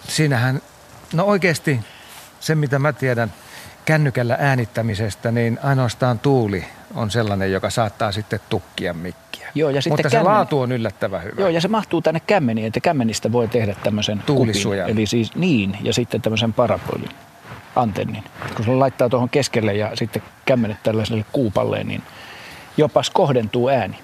[0.08, 0.62] siinähän,
[1.12, 1.80] no oikeasti
[2.40, 3.32] se mitä mä tiedän
[3.84, 6.64] kännykällä äänittämisestä, niin ainoastaan tuuli
[6.94, 9.48] on sellainen, joka saattaa sitten tukkia mikkiä.
[9.55, 10.26] Joo, ja sitten Mutta kämmen...
[10.26, 11.40] se laatu on yllättävän hyvä.
[11.40, 14.85] Joo, ja se mahtuu tänne kämmeniin, että kämmenistä voi tehdä tämmöisen Tuulisuojan.
[14.87, 17.11] Kupin, eli siis niin, ja sitten tämmöisen parabolin
[17.76, 18.24] antennin.
[18.57, 22.03] Kun se laittaa tuohon keskelle ja sitten kämmenet tällaiselle kuupalleen, niin
[22.76, 23.98] jopas kohdentuu ääni.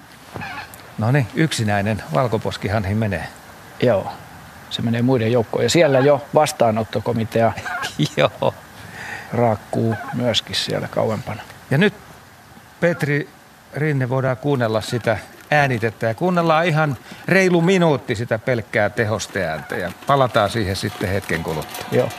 [0.97, 3.27] No niin, yksinäinen valkoposkihanhi menee.
[3.83, 4.11] Joo,
[4.69, 5.63] se menee muiden joukkoon.
[5.63, 7.53] Ja siellä jo vastaanottokomitea
[8.17, 8.53] Joo.
[9.33, 11.41] raakkuu myöskin siellä kauempana.
[11.71, 11.93] Ja nyt
[12.79, 13.29] Petri
[13.73, 15.17] Rinne voidaan kuunnella sitä
[15.51, 21.85] äänitettä ja kuunnellaan ihan reilu minuutti sitä pelkkää tehosteääntä ja palataan siihen sitten hetken kuluttua.
[21.91, 22.09] Joo.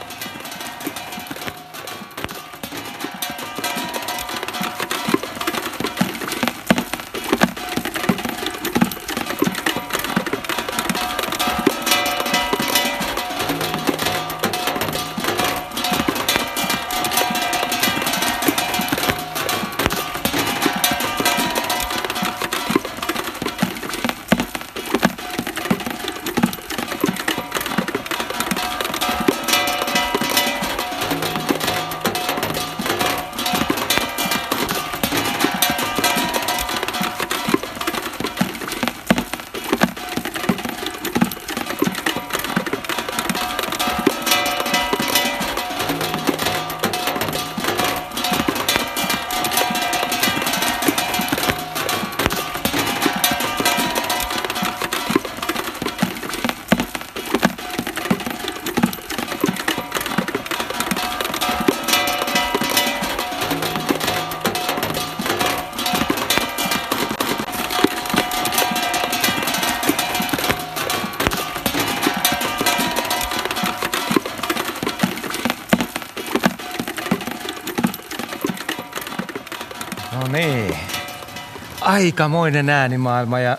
[81.98, 83.58] Aikamoinen äänimaailma ja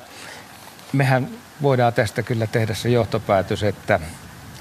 [0.93, 1.28] mehän
[1.62, 3.99] voidaan tästä kyllä tehdä se johtopäätös, että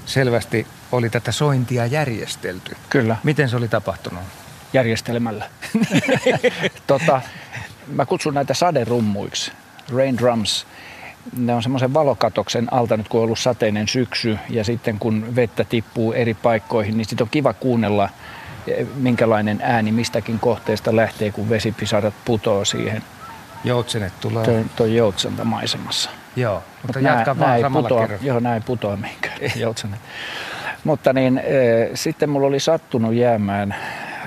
[0.07, 2.77] selvästi oli tätä sointia järjestelty.
[2.91, 3.17] Kyllä.
[3.25, 4.23] Miten se oli tapahtunut?
[4.73, 5.51] Järjestelemällä.
[6.87, 7.21] tota,
[7.87, 9.53] mä kutsun näitä saderummuiksi,
[9.93, 10.67] rain drums.
[11.37, 15.65] Ne on semmoisen valokatoksen alta nyt, kun on ollut sateinen syksy ja sitten kun vettä
[15.65, 18.09] tippuu eri paikkoihin, niin sitten on kiva kuunnella,
[18.95, 23.03] minkälainen ääni mistäkin kohteesta lähtee, kun vesipisarat putoo siihen–
[23.65, 24.45] Joutsenet tulee.
[24.45, 26.11] Tuo, tuo joutsenta maisemassa.
[26.37, 30.01] Joo, mutta Mut jatka vaan samalla putoa, Joo, näin putoa mihinkään joutsenet.
[30.85, 33.75] mutta niin, e, sitten mulla oli sattunut jäämään,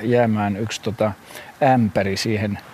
[0.02, 1.12] jäämään yksi tota,
[1.64, 2.60] ämpäri siihen–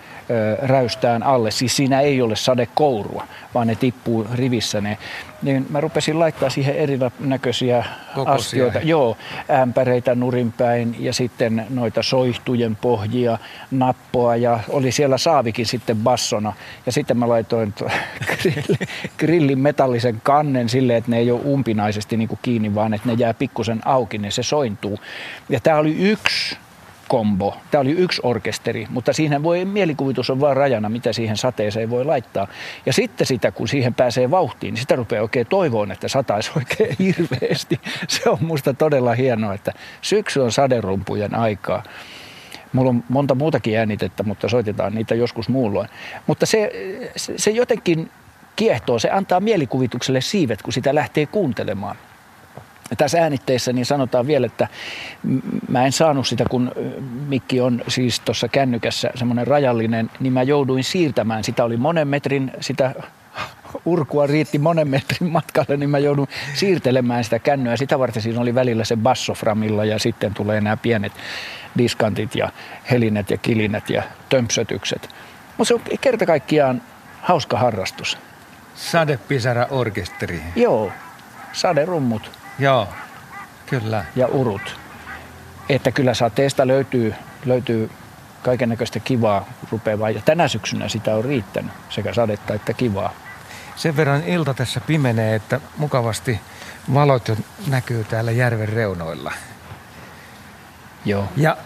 [0.62, 1.50] räystään alle.
[1.50, 4.98] Siis siinä ei ole sadekourua, vaan ne tippuu rivissä ne.
[5.42, 8.34] Niin mä rupesin laittaa siihen erinäköisiä Kokoisia.
[8.34, 8.78] astioita.
[8.78, 9.16] Joo,
[9.50, 13.38] ämpäreitä nurinpäin ja sitten noita soihtujen pohjia,
[13.70, 16.52] nappoa ja oli siellä saavikin sitten bassona.
[16.86, 17.74] Ja sitten mä laitoin
[19.18, 23.14] grillin metallisen kannen silleen, että ne ei ole umpinaisesti niin kuin kiinni, vaan että ne
[23.14, 24.98] jää pikkusen auki, niin se sointuu.
[25.48, 26.56] Ja tämä oli yksi
[27.08, 27.56] kombo.
[27.70, 32.04] Tämä oli yksi orkesteri, mutta siihen voi, mielikuvitus on vaan rajana, mitä siihen sateeseen voi
[32.04, 32.48] laittaa.
[32.86, 36.96] Ja sitten sitä, kun siihen pääsee vauhtiin, niin sitä rupeaa oikein toivoon, että sataisi oikein
[37.04, 37.80] hirveästi.
[38.08, 41.82] Se on musta todella hienoa, että syksy on saderumpujen aikaa.
[42.72, 45.88] Mulla on monta muutakin äänitettä, mutta soitetaan niitä joskus muulloin.
[46.26, 46.70] Mutta se,
[47.16, 48.10] se, se jotenkin
[48.56, 48.98] kiehtoo.
[48.98, 51.96] Se antaa mielikuvitukselle siivet, kun sitä lähtee kuuntelemaan.
[52.96, 54.68] Tässä äänitteessä niin sanotaan vielä, että
[55.68, 56.72] mä en saanut sitä, kun
[57.28, 61.44] mikki on siis tuossa kännykässä semmoinen rajallinen, niin mä jouduin siirtämään.
[61.44, 62.94] Sitä oli monen metrin, sitä
[63.84, 67.76] urkua riitti monen metrin matkalle, niin mä joudun siirtelemään sitä kännyä.
[67.76, 71.12] Sitä varten siinä oli välillä se bassoframilla ja sitten tulee nämä pienet
[71.78, 72.52] diskantit ja
[72.90, 75.08] helinet ja kilinet ja tömpsötykset.
[75.56, 76.82] Mutta se on kerta kaikkiaan
[77.20, 78.18] hauska harrastus.
[78.74, 80.42] Sadepisara orkesteri.
[80.56, 80.92] Joo,
[81.52, 82.37] saderummut.
[82.58, 82.88] Joo,
[83.66, 84.04] kyllä.
[84.16, 84.80] Ja urut.
[85.68, 87.90] Että kyllä sateesta löytyy, löytyy
[88.42, 90.10] kaiken näköistä kivaa rupeavaa.
[90.10, 93.12] Ja tänä syksynä sitä on riittänyt, sekä sadetta että kivaa.
[93.76, 96.40] Sen verran ilta tässä pimenee, että mukavasti
[96.94, 99.32] valot jo näkyy täällä järven reunoilla.
[101.04, 101.28] Joo.
[101.36, 101.56] Ja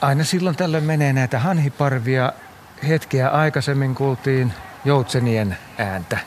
[0.00, 2.32] aina silloin tällöin menee näitä hanhiparvia.
[2.88, 4.52] Hetkeä aikaisemmin kuultiin
[4.84, 6.18] joutsenien ääntä.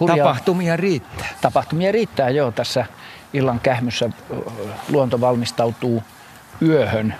[0.00, 0.16] Hurjaa.
[0.16, 1.28] Tapahtumia riittää.
[1.40, 2.50] Tapahtumia riittää, joo.
[2.50, 2.86] Tässä
[3.32, 4.10] illan kähmyssä
[4.88, 6.02] luonto valmistautuu
[6.62, 7.14] yöhön.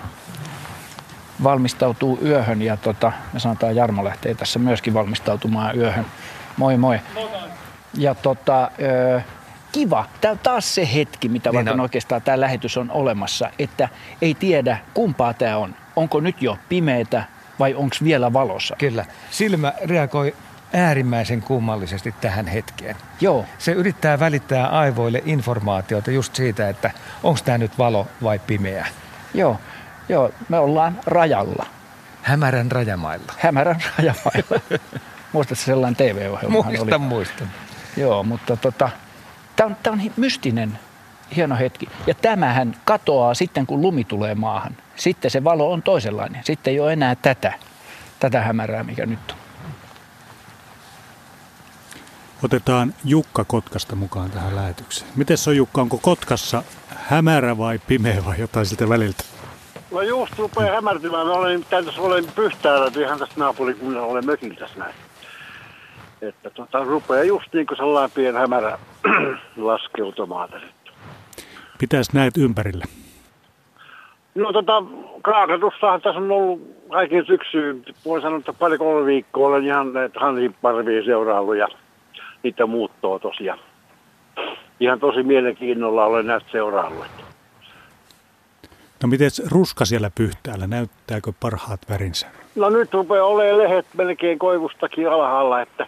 [1.43, 6.05] Valmistautuu yöhön ja tota, me sanotaan Jarmo lähtee tässä myöskin valmistautumaan yöhön.
[6.57, 6.99] Moi moi.
[7.93, 8.71] Ja tota,
[9.71, 10.05] kiva.
[10.21, 11.79] Tämä on taas se hetki, mitä niin varten on.
[11.79, 13.89] oikeastaan tämä lähetys on olemassa, että
[14.21, 15.75] ei tiedä kumpaa tämä on.
[15.95, 17.23] Onko nyt jo pimeätä
[17.59, 18.75] vai onko vielä valossa?
[18.77, 19.05] Kyllä.
[19.31, 20.35] Silmä reagoi
[20.73, 22.95] äärimmäisen kummallisesti tähän hetkeen.
[23.21, 23.45] Joo.
[23.57, 26.91] Se yrittää välittää aivoille informaatiota just siitä, että
[27.23, 28.87] onko tämä nyt valo vai pimeä.
[29.33, 29.59] Joo.
[30.09, 31.65] Joo, me ollaan rajalla.
[32.21, 33.33] Hämärän rajamailla.
[33.37, 34.79] Hämärän rajamailla.
[35.33, 36.63] Muistatko sellainen TV-ohjelma?
[36.63, 36.97] Muistan, oli?
[36.97, 37.47] muistan.
[37.97, 38.89] Joo, mutta tota,
[39.55, 40.79] tämä on, tää on mystinen
[41.35, 41.89] hieno hetki.
[42.07, 44.77] Ja tämähän katoaa sitten, kun lumi tulee maahan.
[44.95, 46.43] Sitten se valo on toisenlainen.
[46.43, 47.53] Sitten ei ole enää tätä,
[48.19, 49.48] tätä hämärää, mikä nyt on.
[52.43, 55.11] Otetaan Jukka Kotkasta mukaan tähän lähetykseen.
[55.15, 59.23] Miten se on Jukka, onko Kotkassa hämärä vai pimeä vai jotain siltä väliltä?
[59.91, 61.27] No just rupeaa hämärtymään.
[61.27, 64.95] Mä olen, tässä olen pyhtäällä, ihan tässä naapurikunnalla olen mökillä tässä näin.
[66.21, 68.79] Että tota, rupeaa just niin kuin sellainen pieni hämärä
[69.57, 70.67] laskeutumaan tässä.
[71.79, 72.85] Pitäisi näet ympärillä?
[74.35, 74.83] No tota,
[75.21, 77.85] kaakatussahan tässä on ollut kaiken syksyyn.
[78.05, 81.67] Voin sanoa, että pari kolme viikkoa olen ihan näitä hanhiparvia seuraillut ja
[82.43, 83.59] niitä muuttoa tosiaan.
[84.79, 87.05] Ihan tosi mielenkiinnolla olen näistä seuraillut.
[89.03, 92.27] No miten ruska siellä pyhtäällä, näyttääkö parhaat värinsä?
[92.55, 95.87] No nyt rupeaa olemaan lehet melkein koivustakin alhaalla, että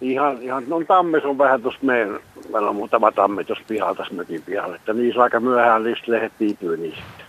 [0.00, 2.20] ihan, ihan no tammes on vähän tuossa meidän,
[2.52, 6.32] meillä on muutama tammi tuossa pihalla tässä mökin pihalla, että niissä aika myöhään niistä lehet
[6.40, 7.26] viipyy sitten.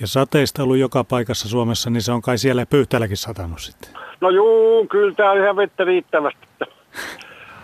[0.00, 3.90] Ja sateista ollut joka paikassa Suomessa, niin se on kai siellä pyyhtäälläkin satanut sitten.
[4.20, 6.46] No juu, kyllä tää on ihan vettä riittävästi.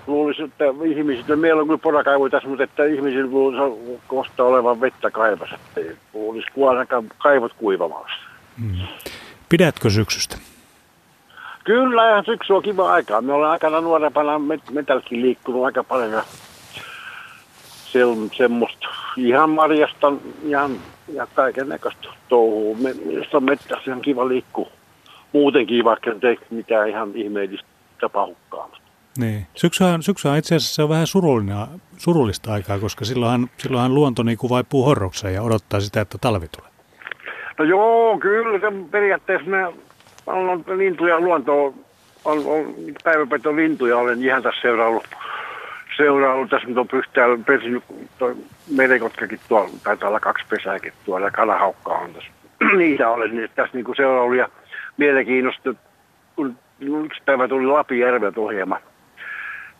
[0.07, 5.11] Luulisin, että ihmisillä, meillä on kyllä porakaivu tässä, mutta että ihmisillä luulisi kohta olevan vettä
[5.11, 5.59] kaivassa.
[6.15, 8.17] Luulisi ainakaan kaivot kuivamassa.
[8.59, 8.87] Mm.
[9.49, 10.37] Pidätkö syksystä?
[11.65, 13.21] Kyllä, ihan syksy on kiva aikaa.
[13.21, 14.41] Me ollaan aikana nuorempana
[14.71, 16.23] metälläkin liikkunut aika paljon ja
[17.93, 20.13] se on semmoista ihan marjasta
[20.45, 20.77] ihan,
[21.13, 22.77] ja kaiken näköistä touhua.
[23.05, 24.71] Minusta on metsässä ihan kiva liikkua
[25.37, 27.69] muutenkin, vaikka ei mitään ihan ihmeellistä
[28.01, 28.71] tapahukkaa.
[29.19, 29.47] Niin.
[29.55, 31.07] Syksyhän, syksyhän itse asiassa on vähän
[31.97, 36.47] surullista aikaa, koska silloinhan, silloinhan luonto niin kuin vaipuu horrokseen ja odottaa sitä, että talvi
[36.49, 36.71] tulee.
[37.59, 38.59] No joo, kyllä.
[38.59, 39.67] Se periaatteessa me
[40.27, 41.73] on lintuja luontoa,
[42.25, 45.05] on, on päiväpeto lintuja, olen ihan tässä seuraillut,
[45.97, 47.85] seuraillut tässä nyt on pyhtäällä pesinyt,
[48.19, 48.37] toi
[49.49, 52.31] tuolla, taitaa olla kaksi pesääkin tuolla ja kalahaukka on tässä.
[52.79, 54.49] Niitä olen nyt tässä niin seuraillut ja
[54.97, 55.75] mielenkiinnosta,
[56.37, 58.81] kun yksi päivä tuli Lapijärveltä ohjelma.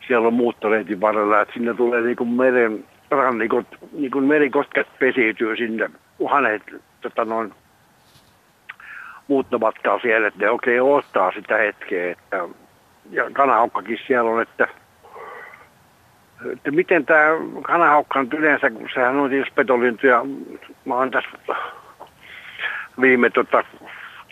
[0.07, 5.57] Siellä on muuttoreitin varrella, että sinne tulee niin kuin meren rannikot, niin kuin merikosket pesiytyy
[5.57, 5.91] sinne,
[6.29, 6.63] hanet
[7.01, 7.55] tota noin,
[9.29, 12.13] muuttomatkaa siellä, että ne oikein ottaa sitä hetkeä.
[12.13, 12.49] Että,
[13.11, 14.69] ja kanahaukkakin siellä on, että,
[16.53, 17.27] että miten tämä
[17.63, 20.25] kanahaukka on yleensä, kun sehän on tietysti petolintuja.
[20.85, 21.31] Mä oon tässä
[23.01, 23.65] viime tota,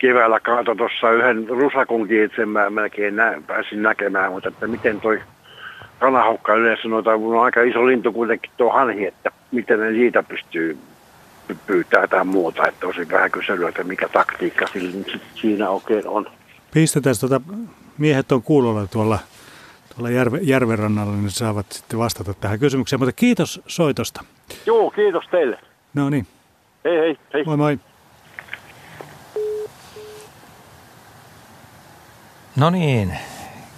[0.05, 5.21] keväällä kaato tuossa yhden rusakunkin itse mä melkein nä- pääsin näkemään, mutta että miten toi
[5.99, 10.77] kanahaukka yleensä noita, on aika iso lintu kuitenkin tuo hanhi, että miten ne siitä pystyy
[11.67, 14.65] pyytää jotain muuta, että olisi vähän kyselyä, että mikä taktiikka
[15.35, 16.25] siinä oikein on.
[16.73, 17.41] Pistetään tuota,
[17.97, 19.19] miehet on kuulolla tuolla,
[19.95, 22.99] tuolla järve, järvenrannalla, niin saavat sitten vastata tähän kysymykseen.
[22.99, 24.23] Mutta kiitos soitosta.
[24.65, 25.59] Joo, kiitos teille.
[25.93, 26.27] No niin.
[26.85, 27.17] Hei hei.
[27.33, 27.43] hei.
[27.43, 27.79] Moi moi.
[32.55, 33.17] No niin,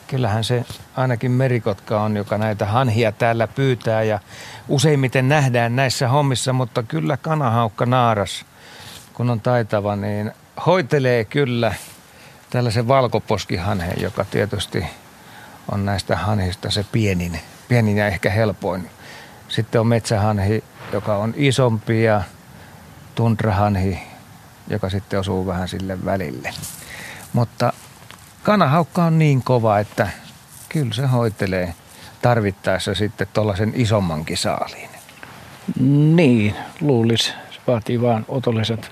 [0.07, 4.19] kyllähän se ainakin merikotka on, joka näitä hanhia täällä pyytää ja
[4.67, 8.45] useimmiten nähdään näissä hommissa, mutta kyllä kanahaukka naaras,
[9.13, 10.31] kun on taitava, niin
[10.65, 11.73] hoitelee kyllä
[12.49, 14.85] tällaisen valkoposkihanheen, joka tietysti
[15.71, 18.89] on näistä hanhista se pienin, pienin ja ehkä helpoin.
[19.47, 20.63] Sitten on metsähanhi,
[20.93, 22.21] joka on isompi ja
[23.15, 23.99] tundrahanhi,
[24.69, 26.53] joka sitten osuu vähän sille välille.
[27.33, 27.73] Mutta
[28.47, 30.07] kanahaukka on niin kova, että
[30.69, 31.73] kyllä se hoitelee
[32.21, 34.89] tarvittaessa sitten tuollaisen isommankin saaliin.
[36.15, 37.33] Niin, luulis.
[37.51, 38.91] Se vaatii vaan otolliset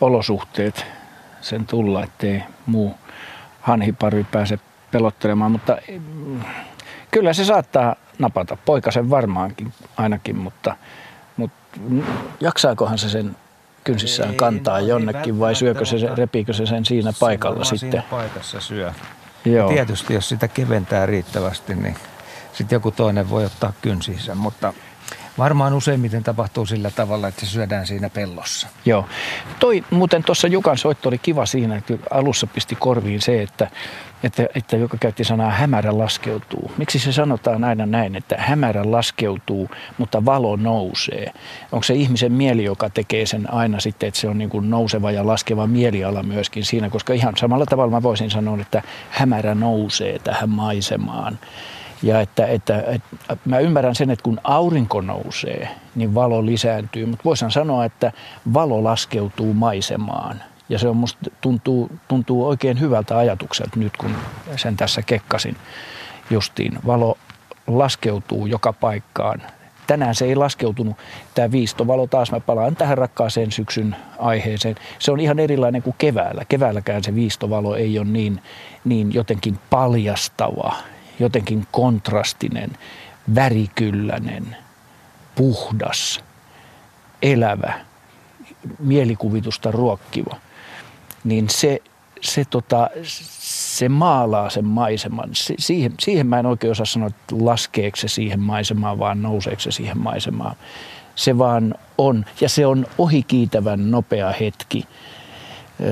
[0.00, 0.86] olosuhteet
[1.40, 2.94] sen tulla, ettei muu
[3.60, 4.58] hanhipari pääse
[4.90, 6.40] pelottelemaan, mutta mm,
[7.10, 8.56] kyllä se saattaa napata.
[8.64, 10.76] Poikasen varmaankin ainakin, mutta,
[11.36, 11.78] mutta
[12.40, 13.36] jaksaakohan se sen
[13.86, 17.90] kynsissään kantaa ei, jonnekin vai syökö se, repiikö se sen siinä paikalla se sitten?
[17.90, 18.92] Siinä paikassa syö.
[19.44, 19.68] Joo.
[19.68, 21.96] Tietysti jos sitä keventää riittävästi, niin
[22.52, 24.72] sitten joku toinen voi ottaa kynsissä, mutta
[25.38, 28.68] Varmaan useimmiten tapahtuu sillä tavalla, että se syödään siinä pellossa.
[28.84, 29.06] Joo.
[29.58, 33.70] Toi muuten tuossa Jukan soitto oli kiva siinä, että alussa pisti korviin se, että,
[34.22, 36.70] että, että joka käytti sanaa hämärä laskeutuu.
[36.78, 41.32] Miksi se sanotaan aina näin, että hämärä laskeutuu, mutta valo nousee?
[41.72, 45.10] Onko se ihmisen mieli, joka tekee sen aina sitten, että se on niin kuin nouseva
[45.10, 46.90] ja laskeva mieliala myöskin siinä?
[46.90, 51.38] Koska ihan samalla tavalla mä voisin sanoa, että hämärä nousee tähän maisemaan.
[52.02, 57.06] Ja että, että, että mä ymmärrän sen, että kun aurinko nousee, niin valo lisääntyy.
[57.06, 58.12] Mutta voisin sanoa, että
[58.54, 60.42] valo laskeutuu maisemaan.
[60.68, 64.10] Ja se on musta tuntuu, tuntuu oikein hyvältä ajatukselta nyt, kun
[64.56, 65.56] sen tässä kekkasin
[66.30, 66.78] justiin.
[66.86, 67.18] Valo
[67.66, 69.42] laskeutuu joka paikkaan.
[69.86, 70.96] Tänään se ei laskeutunut.
[71.34, 74.76] Tämä viistovalo taas, mä palaan tähän rakkaaseen syksyn aiheeseen.
[74.98, 76.44] Se on ihan erilainen kuin keväällä.
[76.44, 78.42] Keväälläkään se viistovalo ei ole niin,
[78.84, 80.76] niin jotenkin paljastava
[81.18, 82.70] jotenkin kontrastinen,
[83.34, 84.56] värikylläinen,
[85.34, 86.24] puhdas,
[87.22, 87.80] elävä,
[88.78, 90.36] mielikuvitusta ruokkiva,
[91.26, 91.82] niin se,
[92.20, 92.90] se, tota,
[93.40, 95.30] se maalaa sen maiseman.
[95.32, 99.60] Se, siihen, siihen mä en oikein osaa sanoa, että laskeeko se siihen maisemaan, vaan nouseeko
[99.60, 100.56] se siihen maisemaan.
[101.14, 104.84] Se vaan on, ja se on ohikiitävän nopea hetki–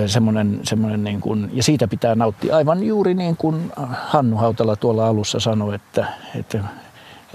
[0.07, 5.09] semmoinen, semmoinen niin kuin, ja siitä pitää nauttia aivan juuri niin kuin Hannu Hautala tuolla
[5.09, 6.07] alussa sanoi, että,
[6.39, 6.65] että,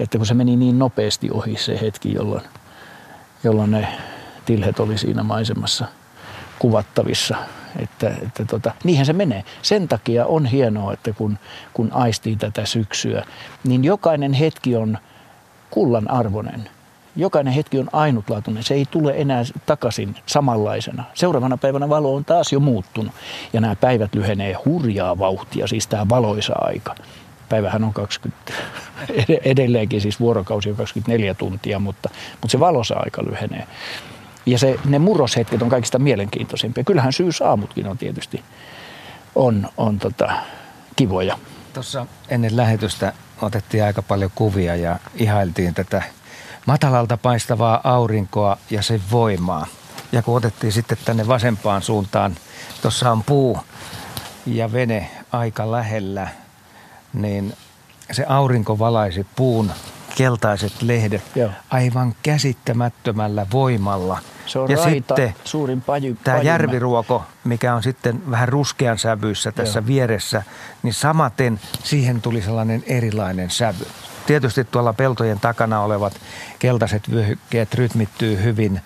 [0.00, 2.42] että kun se meni niin nopeasti ohi se hetki, jolloin,
[3.44, 3.88] jolloin ne
[4.46, 5.86] tilhet oli siinä maisemassa
[6.58, 7.36] kuvattavissa,
[7.78, 9.44] että, että tota, niinhän se menee.
[9.62, 11.38] Sen takia on hienoa, että kun,
[11.74, 13.26] kun aistii tätä syksyä,
[13.64, 14.98] niin jokainen hetki on
[15.70, 16.68] kullan arvoinen–
[17.16, 18.62] Jokainen hetki on ainutlaatuinen.
[18.62, 21.04] Se ei tule enää takaisin samanlaisena.
[21.14, 23.12] Seuraavana päivänä valo on taas jo muuttunut.
[23.52, 26.94] Ja nämä päivät lyhenee hurjaa vauhtia, siis tämä valoisa aika.
[27.48, 28.52] Päivähän on 20,
[29.44, 33.66] edelleenkin siis vuorokausi on 24 tuntia, mutta, mutta se valoisa aika lyhenee.
[34.46, 36.84] Ja se, ne murroshetket on kaikista mielenkiintoisimpia.
[36.84, 38.44] Kyllähän syysaamutkin on tietysti
[39.34, 40.32] on, on tota,
[40.96, 41.38] kivoja.
[41.72, 46.02] Tuossa ennen lähetystä otettiin aika paljon kuvia ja ihailtiin tätä
[46.66, 49.66] matalalta paistavaa aurinkoa ja sen voimaa.
[50.12, 52.36] Ja kun otettiin sitten tänne vasempaan suuntaan,
[52.82, 53.58] tuossa on puu
[54.46, 56.28] ja vene aika lähellä,
[57.12, 57.54] niin
[58.12, 59.72] se aurinko valaisi puun
[60.20, 61.50] keltaiset lehdet Joo.
[61.70, 64.18] aivan käsittämättömällä voimalla.
[64.46, 69.52] Se on ja raita, sitten suurin paju, tämä järviruoko, mikä on sitten vähän ruskean sävyissä
[69.52, 69.86] tässä Joo.
[69.86, 70.42] vieressä,
[70.82, 73.86] niin samaten siihen tuli sellainen erilainen sävy.
[74.26, 76.20] Tietysti tuolla peltojen takana olevat
[76.58, 78.76] keltaiset vyöhykkeet rytmittyy hyvin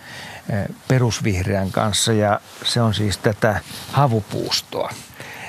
[0.50, 3.60] eh, perusvihreän kanssa ja se on siis tätä
[3.92, 4.90] havupuustoa.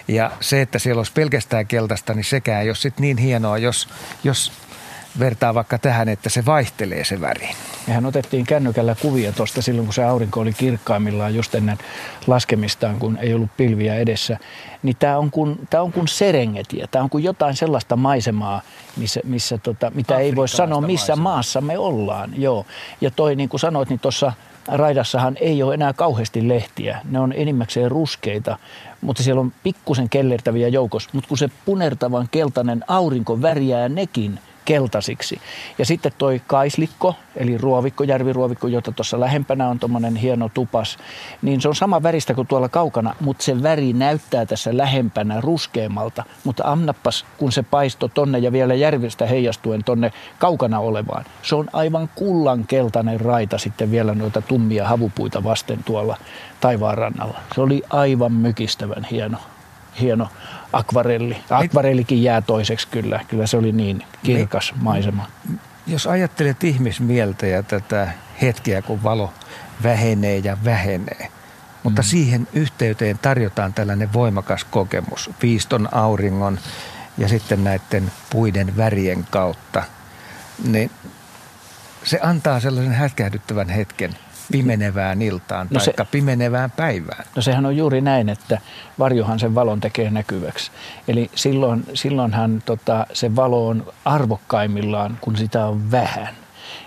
[0.08, 3.90] Ja se, että siellä olisi pelkästään keltaista, niin sekään ei ole sit niin hienoa, jos,
[4.24, 4.52] jos
[5.20, 7.50] vertaa vaikka tähän, että se vaihtelee se väri.
[7.88, 11.78] Mehän otettiin kännykällä kuvia tuosta silloin, kun se aurinko oli kirkkaimmillaan just ennen
[12.28, 14.38] laskemistaan, kun ei ollut pilviä edessä.
[14.84, 18.62] Niin tämä on kuin, tää on kuin Serengetiä, tämä on kuin jotain sellaista maisemaa,
[18.98, 21.34] missä, missä tota, mitä ei voi sanoa, missä maisemaa.
[21.34, 22.32] maassa me ollaan.
[22.38, 22.66] Joo.
[23.02, 24.34] Ja toi, niin kuin sanoit, niin tuossa
[24.68, 27.02] raidassahan ei ole enää kauheasti lehtiä.
[27.10, 28.58] Ne on enimmäkseen ruskeita,
[29.02, 31.10] mutta siellä on pikkusen kellertäviä joukossa.
[31.14, 35.42] Mutta kun se punertavan keltainen aurinko värjää nekin keltaisiksi.
[35.78, 40.98] Ja sitten toi kaislikko, eli ruovikko, järviruovikko, jota tuossa lähempänä on tuommoinen hieno tupas,
[41.42, 46.24] niin se on sama väristä kuin tuolla kaukana, mutta se väri näyttää tässä lähempänä ruskeammalta.
[46.44, 51.70] Mutta amnappas, kun se paisto tonne ja vielä järvestä heijastuen tonne kaukana olevaan, se on
[51.74, 56.18] aivan kullan keltainen raita sitten vielä noita tummia havupuita vasten tuolla
[56.62, 57.40] taivaan rannalla.
[57.56, 59.38] Se oli aivan mykistävän hieno
[60.02, 60.28] hieno
[60.76, 61.38] akvarelli.
[61.50, 63.20] Akvarellikin jää toiseksi kyllä.
[63.28, 65.28] Kyllä se oli niin kirkas maisema.
[65.88, 68.08] Jos ajattelet ihmismieltä ja tätä
[68.42, 69.34] hetkeä, kun valo
[69.84, 71.32] vähenee ja vähenee,
[71.84, 72.06] mutta mm.
[72.06, 76.60] siihen yhteyteen tarjotaan tällainen voimakas kokemus viiston auringon
[77.18, 79.84] ja sitten näiden puiden värien kautta,
[80.68, 80.92] niin
[82.04, 84.16] se antaa sellaisen hätkähdyttävän hetken
[84.52, 87.26] pimenevään iltaan no tai pimenevään päivään.
[87.36, 88.62] No sehän on juuri näin, että
[89.00, 90.72] varjohan sen valon tekee näkyväksi.
[91.08, 96.36] Eli silloin, silloinhan tota, se valo on arvokkaimmillaan, kun sitä on vähän.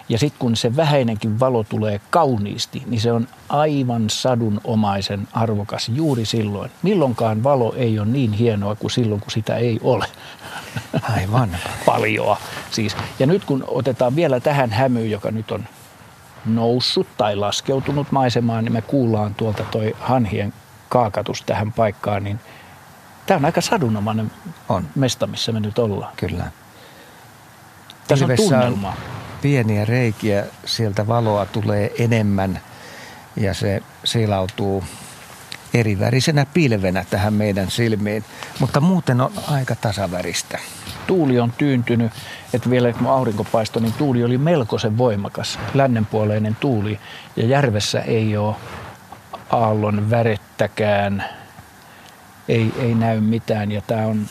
[0.08, 6.24] Ja sitten kun se vähäinenkin valo tulee kauniisti, niin se on aivan sadunomaisen arvokas juuri
[6.24, 6.70] silloin.
[6.82, 10.06] Milloinkaan valo ei ole niin hienoa kuin silloin, kun sitä ei ole.
[11.16, 11.56] Aivan.
[11.86, 12.40] Paljoa
[12.70, 12.96] siis.
[13.18, 15.64] Ja nyt kun otetaan vielä tähän hämyyn, joka nyt on
[16.44, 20.52] noussut tai laskeutunut maisemaan, niin me kuullaan tuolta toi hanhien
[20.88, 22.40] kaakatus tähän paikkaan, niin
[23.26, 24.30] tämä on aika sadunomainen
[24.68, 24.88] on.
[24.94, 26.12] mesta, missä me nyt ollaan.
[26.16, 26.50] Kyllä.
[28.08, 28.94] Tässä on tunnelma.
[29.42, 32.60] pieniä reikiä, sieltä valoa tulee enemmän
[33.36, 34.84] ja se silautuu
[35.74, 38.24] erivärisenä pilvenä tähän meidän silmiin,
[38.60, 40.58] mutta muuten on aika tasaväristä
[41.08, 42.12] tuuli on tyyntynyt,
[42.52, 47.00] että vielä kun aurinko paistoi, niin tuuli oli melkoisen voimakas, lännenpuoleinen tuuli.
[47.36, 48.56] Ja järvessä ei ole
[49.50, 51.24] aallon värettäkään,
[52.48, 53.72] ei, ei näy mitään.
[53.72, 54.26] Ja tämä on,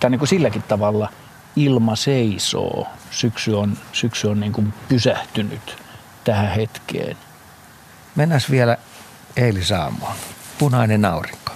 [0.00, 1.08] tää niin kuin silläkin tavalla
[1.56, 2.86] ilma seisoo.
[3.10, 5.76] Syksy on, syksy on niin kuin pysähtynyt
[6.24, 7.16] tähän hetkeen.
[8.14, 8.76] Mennään vielä
[9.36, 10.12] eilisaamuun.
[10.58, 11.52] Punainen aurinko.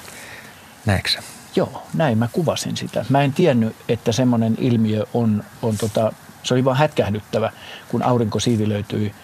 [0.87, 1.23] Näetkö
[1.57, 3.05] Joo, näin mä kuvasin sitä.
[3.09, 7.53] Mä en tiennyt, että semmoinen ilmiö on, on tota, se oli vaan hätkähdyttävä,
[7.89, 9.15] kun aurinko siivilöityi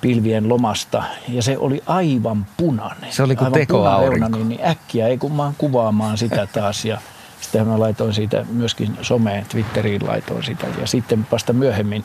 [0.00, 3.12] pilvien lomasta ja se oli aivan punainen.
[3.12, 4.28] Se oli kuin tekoaurinko.
[4.28, 7.00] Niin, niin äkkiä ei kun mä kuvaamaan sitä taas ja
[7.40, 12.04] sitten mä laitoin siitä myöskin someen, Twitteriin laitoin sitä ja sitten vasta myöhemmin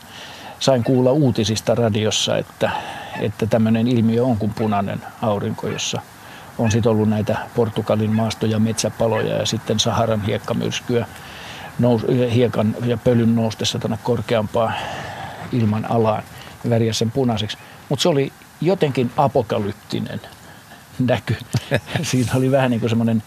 [0.60, 2.70] sain kuulla uutisista radiossa, että,
[3.20, 6.00] että tämmöinen ilmiö on kuin punainen aurinko, jossa–
[6.58, 11.06] on sitten ollut näitä Portugalin maasto- ja metsäpaloja ja sitten Saharan hiekkamyrskyä
[11.78, 14.74] nous, hiekan ja pölyn noustessa tuonne korkeampaan
[15.52, 16.22] ilman alaan
[16.64, 17.58] ja väriä sen punaiseksi.
[17.88, 20.20] Mutta se oli jotenkin apokalyptinen
[20.98, 21.36] näky.
[22.02, 23.22] Siinä oli vähän niin kuin semmoinen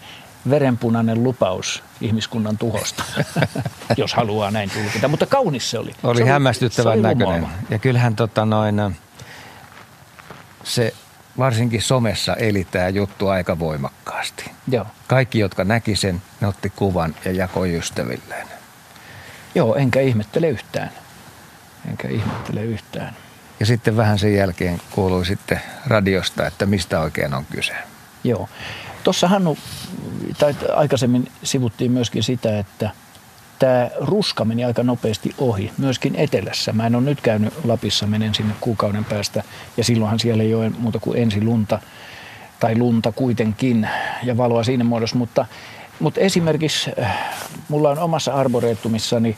[0.50, 3.04] verenpunainen lupaus ihmiskunnan tuhosta,
[3.96, 5.08] jos haluaa näin tulkita.
[5.08, 5.90] Mutta kaunis se oli.
[6.02, 7.48] Oli se hämmästyttävän oli, näköinen.
[7.70, 8.96] Ja kyllähän tota noin,
[10.64, 10.94] se
[11.38, 14.50] varsinkin somessa eli tämä juttu aika voimakkaasti.
[14.68, 14.86] Joo.
[15.06, 18.46] Kaikki, jotka näki sen, ne otti kuvan ja jakoi ystävilleen.
[19.54, 20.90] Joo, enkä ihmettele yhtään.
[21.88, 23.16] Enkä ihmettele yhtään.
[23.60, 27.74] Ja sitten vähän sen jälkeen kuului sitten radiosta, että mistä oikein on kyse.
[28.24, 28.48] Joo.
[29.04, 29.58] Tuossa Hannu,
[30.38, 32.90] tai aikaisemmin sivuttiin myöskin sitä, että–
[33.58, 36.72] tämä ruska meni aika nopeasti ohi, myöskin etelässä.
[36.72, 39.42] Mä en ole nyt käynyt Lapissa, menen sinne kuukauden päästä
[39.76, 41.78] ja silloinhan siellä ei ole muuta kuin ensi lunta
[42.60, 43.88] tai lunta kuitenkin
[44.22, 45.46] ja valoa siinä muodossa, mutta,
[46.00, 47.18] mutta esimerkiksi äh,
[47.68, 49.36] mulla on omassa arboreettumissani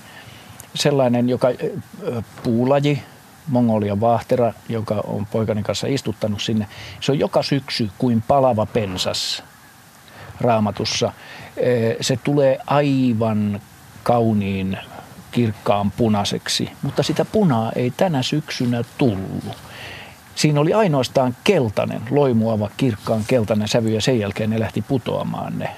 [0.74, 3.02] sellainen, joka äh, puulaji,
[3.48, 6.66] Mongolian vaahtera, joka on poikani kanssa istuttanut sinne.
[7.00, 9.42] Se on joka syksy kuin palava pensas
[10.40, 11.06] raamatussa.
[11.06, 11.14] Äh,
[12.00, 13.60] se tulee aivan
[14.02, 14.78] kauniin
[15.30, 19.56] kirkkaan punaiseksi, mutta sitä punaa ei tänä syksynä tullut.
[20.34, 25.70] Siinä oli ainoastaan keltainen, loimuava, kirkkaan keltainen sävy ja sen jälkeen ne lähti putoamaan ne,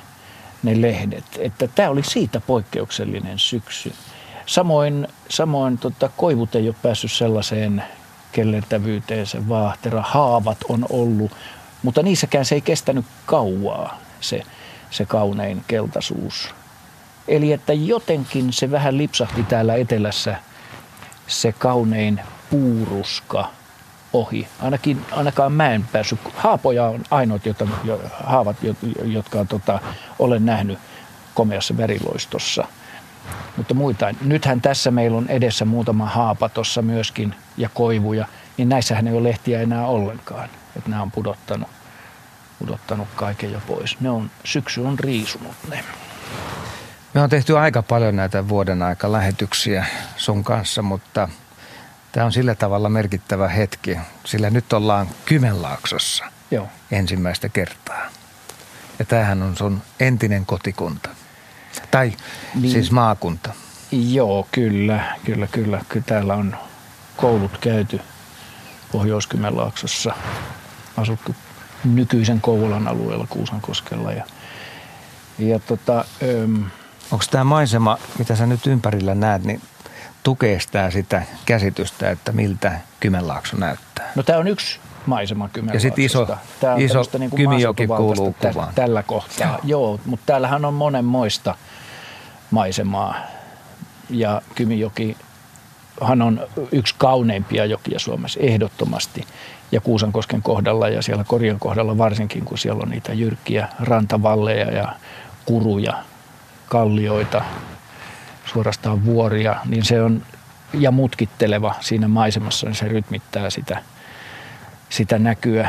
[0.63, 1.25] ne lehdet.
[1.39, 3.93] Että tämä oli siitä poikkeuksellinen syksy.
[4.47, 7.83] Samoin, samoin tota, koivut ei ole päässyt sellaiseen
[8.33, 10.03] kellertävyyteen, se vaahtera.
[10.03, 11.31] Haavat on ollut,
[11.83, 14.43] mutta niissäkään se ei kestänyt kauaa se,
[14.91, 16.55] se kaunein keltaisuus.
[17.29, 20.37] Eli että jotenkin se vähän lipsahti täällä etelässä
[21.27, 22.21] se kaunein
[22.51, 23.51] puuruska
[24.13, 24.49] ohi.
[24.63, 26.21] Ainakin, ainakaan mä en päässyt.
[26.37, 28.57] Haapoja on ainoat jota, jo, haavat,
[29.05, 29.81] jotka tota,
[30.19, 30.79] olen nähnyt
[31.35, 32.65] komeassa väriloistossa.
[33.57, 34.15] Mutta muita.
[34.21, 39.29] Nythän tässä meillä on edessä muutama haapa tuossa myöskin ja koivuja, niin näissähän ei ole
[39.29, 40.49] lehtiä enää ollenkaan.
[40.77, 41.69] Että nämä on pudottanut,
[42.59, 44.01] pudottanut kaiken jo pois.
[44.01, 45.85] Ne on, syksy on riisunut ne.
[47.15, 49.87] Me on tehty aika paljon näitä vuoden aika lähetyksiä
[50.17, 51.29] sun kanssa, mutta
[52.13, 56.69] tämä on sillä tavalla merkittävä hetki, sillä nyt ollaan Kymenlaaksossa Joo.
[56.91, 58.03] ensimmäistä kertaa.
[58.99, 61.11] Ja tämähän on sun entinen kotikunta.
[61.91, 62.13] Tai
[62.55, 63.53] niin, siis maakunta.
[63.93, 65.81] Joo, kyllä, kyllä, kyllä.
[65.89, 66.57] Kyllä täällä on
[67.17, 68.01] koulut käyty
[68.93, 70.15] Pohjois-Kymenlaaksossa.
[70.97, 71.35] Asuttu
[71.85, 74.13] nykyisen Kouvolan alueella Kuusankoskella.
[74.13, 74.25] Ja,
[75.39, 76.65] ja tota, öm,
[77.13, 79.61] Onko tämä maisema, mitä sä nyt ympärillä näet, niin
[80.23, 84.13] tukee sitä, sitä käsitystä, että miltä Kymenlaakso näyttää?
[84.15, 86.27] No tämä on yksi maisema Ja sitten iso,
[86.61, 88.75] Tää on iso niin kuin Kymijoki kuuluu tä- kuvaan.
[88.75, 90.01] Tällä kohtaa, joo.
[90.07, 91.55] Mutta täällähän on monenmoista
[92.51, 93.15] maisemaa.
[94.11, 96.41] Ja Kymijokihan on
[96.73, 99.25] yksi kauneimpia jokia Suomessa ehdottomasti.
[99.73, 104.93] Ja Kuusankosken kohdalla ja siellä Korjan kohdalla varsinkin, kun siellä on niitä jyrkkiä rantavalleja ja
[105.45, 106.03] kuruja,
[106.73, 107.45] kallioita,
[108.45, 110.23] suorastaan vuoria, niin se on
[110.73, 113.83] ja mutkitteleva siinä maisemassa, niin se rytmittää sitä,
[114.89, 115.69] sitä näkyä.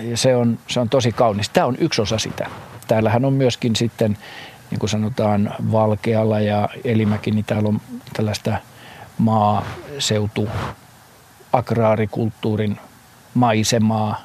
[0.00, 1.48] Ja se on, se on tosi kaunis.
[1.48, 2.46] Tämä on yksi osa sitä.
[2.88, 4.18] Täällähän on myöskin sitten,
[4.70, 7.80] niin kuin sanotaan, Valkeala ja Elimäki, niin täällä on
[8.12, 8.56] tällaista
[9.18, 10.48] maaseutu,
[11.52, 12.78] agraarikulttuurin
[13.34, 14.22] maisemaa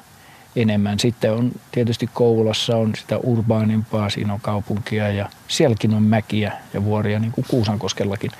[0.56, 0.98] enemmän.
[0.98, 6.84] Sitten on tietysti Kouvolassa on sitä urbaanimpaa, siinä on kaupunkia ja sielläkin on mäkiä ja
[6.84, 8.30] vuoria, niin kuin Kuusankoskellakin.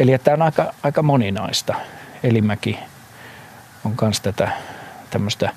[0.00, 1.74] Eli tämä on aika, aika moninaista.
[2.22, 2.78] Elimäki
[3.84, 4.52] on myös tätä
[5.10, 5.50] tämmöistä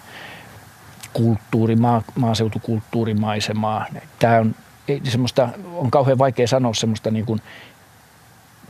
[1.13, 3.85] kulttuuri, maa, maaseutukulttuurimaisemaa.
[4.19, 4.55] Tämä on,
[4.87, 7.41] ei, semmoista, on kauhean vaikea sanoa semmoista niin kuin,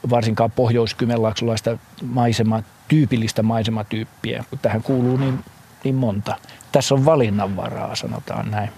[0.10, 5.40] varsinkaan pohjois-kymenlaaksolaista maisemaa, tyypillistä maisematyyppiä, kun tähän kuuluu niin,
[5.86, 6.36] niin monta.
[6.72, 8.70] Tässä on valinnanvaraa, sanotaan näin.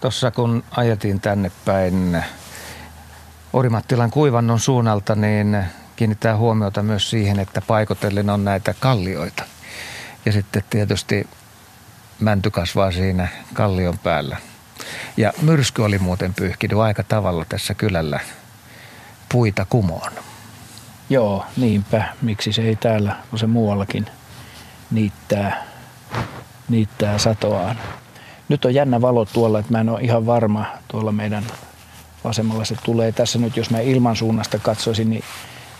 [0.00, 2.22] Tuossa kun ajettiin tänne päin
[3.52, 5.64] Orimattilan kuivannon suunnalta, niin
[5.96, 9.42] kiinnittää huomiota myös siihen, että paikotellen on näitä kallioita.
[10.26, 11.28] Ja sitten tietysti
[12.20, 14.36] mänty kasvaa siinä kallion päällä.
[15.16, 18.20] Ja myrsky oli muuten pyyhkinyt aika tavalla tässä kylällä
[19.28, 20.12] puita kumoon.
[21.10, 22.04] Joo, niinpä.
[22.22, 24.06] Miksi se ei täällä, kun se muuallakin
[24.90, 25.64] niittää,
[26.68, 27.76] niittää satoaan.
[28.48, 31.44] Nyt on jännä valo tuolla, että mä en ole ihan varma tuolla meidän
[32.24, 33.12] vasemmalla se tulee.
[33.12, 35.24] Tässä nyt, jos mä ilman suunnasta katsoisin, niin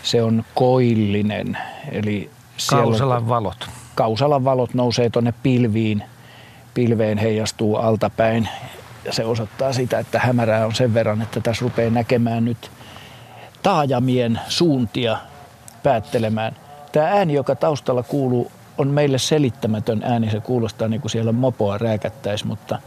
[0.03, 1.57] se on koillinen.
[1.91, 2.29] Eli
[2.69, 3.69] Kausalan valot.
[3.95, 6.03] Kausalan valot nousee tuonne pilviin,
[6.73, 8.49] pilveen heijastuu altapäin
[9.05, 12.71] ja se osoittaa sitä, että hämärää on sen verran, että tässä rupeaa näkemään nyt
[13.63, 15.17] taajamien suuntia
[15.83, 16.55] päättelemään.
[16.91, 20.31] Tämä ääni, joka taustalla kuuluu, on meille selittämätön ääni.
[20.31, 22.79] Se kuulostaa niin kuin siellä mopoa rääkättäisi, mutta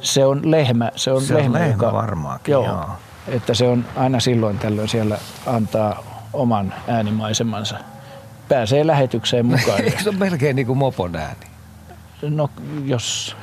[0.00, 0.90] se on lehmä.
[0.96, 2.84] Se on Se on lehmä, lehmä joka, varmaankin, joo, joo.
[3.28, 6.02] Että se on aina silloin tällöin siellä antaa
[6.32, 7.76] oman äänimaisemansa.
[8.48, 9.80] Pääsee lähetykseen mukaan.
[9.84, 11.46] Eikö se ole melkein niin kuin mopon ääni?
[12.22, 12.50] No,
[12.84, 13.36] jos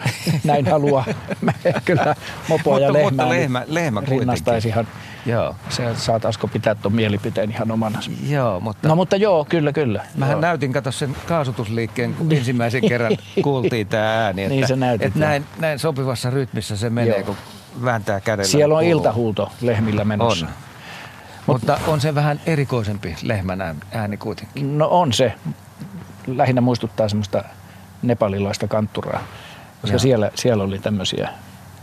[0.43, 1.05] näin haluaa.
[1.85, 2.15] Kyllä
[2.49, 4.87] mopoa ja lehmää mutta lehmä- lehmä kuitenkin.
[5.27, 5.55] Joo.
[5.69, 7.99] se saataisiko pitää tuon mielipiteen ihan omana.
[8.29, 10.05] Joo, mutta No mutta joo, kyllä, kyllä.
[10.15, 10.41] Mähän joo.
[10.41, 14.41] näytin, kato sen kaasutusliikkeen, kun ensimmäisen kerran kuultiin tämä ääni.
[14.43, 17.23] Että, Niin sä näytit, että näin, näin sopivassa rytmissä se menee, Joo.
[17.25, 17.35] kun
[17.83, 18.47] vääntää kädellä.
[18.47, 18.99] Siellä on kuuluu.
[18.99, 20.45] iltahuuto lehmillä menossa.
[20.45, 20.51] On.
[21.45, 24.77] Mutta on se vähän erikoisempi lehmän ään- ääni kuitenkin.
[24.77, 25.33] No on se.
[26.27, 27.43] Lähinnä muistuttaa semmoista
[28.01, 29.23] nepalilaista kantturaa.
[29.81, 29.99] Koska Joo.
[29.99, 31.29] siellä, siellä oli tämmöisiä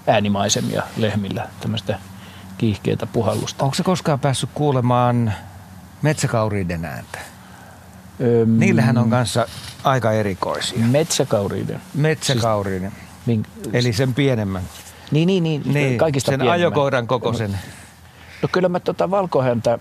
[0.06, 1.98] äänimaisemia lehmillä, tämmöistä
[2.58, 3.64] kiihkeitä puhallusta.
[3.64, 5.32] Onko se koskaan päässyt kuulemaan
[6.02, 7.18] metsäkauriiden ääntä?
[8.20, 9.46] Öm, Niillähän on kanssa
[9.84, 10.78] aika erikoisia.
[10.78, 11.80] Metsäkauriiden.
[11.94, 12.92] Metsäkauriiden,
[13.26, 14.62] Mink, eli sen pienemmän.
[15.10, 16.54] niin, niin, niin, Niin, kaikista sen pienimmän.
[16.54, 17.58] ajokoiran kokoisen.
[18.42, 19.78] No kyllä mä tota valkohäntä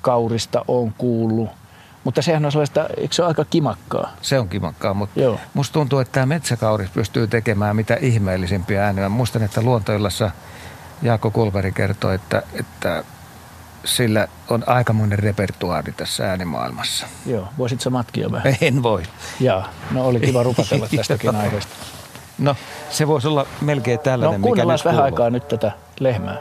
[0.00, 1.48] kaurista on kuullut,
[2.04, 4.12] mutta sehän on sellaista, eikö se ole aika kimakkaa?
[4.22, 5.40] Se on kimakkaa, mutta Joo.
[5.54, 9.08] musta tuntuu, että tämä metsäkauris pystyy tekemään mitä ihmeellisimpiä ääniä.
[9.08, 10.30] Muistan, että luontoillassa
[11.04, 13.04] Jaakko Kulveri kertoi, että, että
[13.84, 17.06] sillä on aikamoinen repertuaari tässä äänimaailmassa.
[17.26, 18.56] Joo, voisit sä matkia vähän?
[18.60, 19.02] En voi.
[19.40, 21.74] Jaa, no oli kiva rupatella tästäkin aiheesta.
[22.38, 22.56] No,
[22.90, 25.14] se voisi olla melkein No tällainen, mikä kuunnellaan nyt vähän kuuluu.
[25.14, 26.38] aikaa nyt tätä lehmää.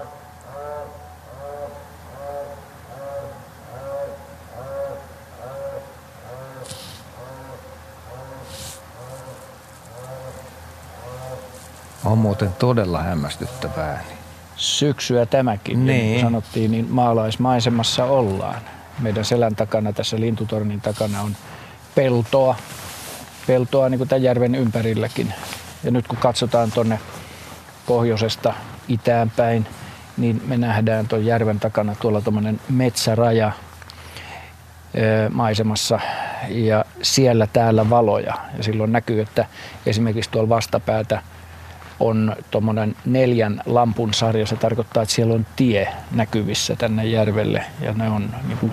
[12.06, 14.13] On muuten todella hämmästyttävää ääni.
[14.64, 15.88] Syksyä tämäkin, Niin.
[15.88, 18.62] niin kuin sanottiin, niin maalaismaisemassa ollaan.
[19.00, 21.36] Meidän selän takana, tässä lintutornin takana on
[21.96, 22.56] peltoa,
[23.48, 25.34] peltoa niin kuin tämän järven ympärilläkin.
[25.84, 27.00] Ja nyt kun katsotaan tuonne
[27.86, 28.54] pohjoisesta
[28.88, 29.68] itään päin,
[30.18, 33.52] niin me nähdään tuon järven takana tuolla tuommoinen metsäraja
[34.98, 36.00] ö, maisemassa
[36.50, 38.34] ja siellä täällä valoja.
[38.58, 39.46] Ja silloin näkyy, että
[39.86, 41.22] esimerkiksi tuolla vastapäätä
[42.00, 44.46] on tuommoinen neljän lampun sarja.
[44.46, 48.72] Se tarkoittaa, että siellä on tie näkyvissä tänne järvelle ja ne on niin kuin,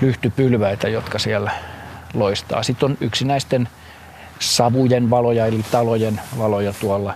[0.00, 1.50] lyhtypylväitä, jotka siellä
[2.14, 2.62] loistaa.
[2.62, 3.68] Sitten on yksinäisten
[4.38, 7.14] savujen valoja eli talojen valoja tuolla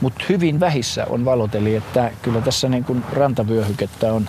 [0.00, 4.28] Mutta hyvin vähissä on valot, eli että kyllä tässä niin kuin rantavyöhykettä on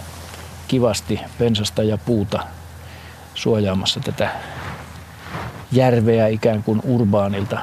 [0.67, 2.43] kivasti pensasta ja puuta
[3.35, 4.29] suojaamassa tätä
[5.71, 7.57] järveä ikään kuin urbaanilta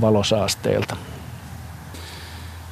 [0.00, 0.96] valosaasteelta.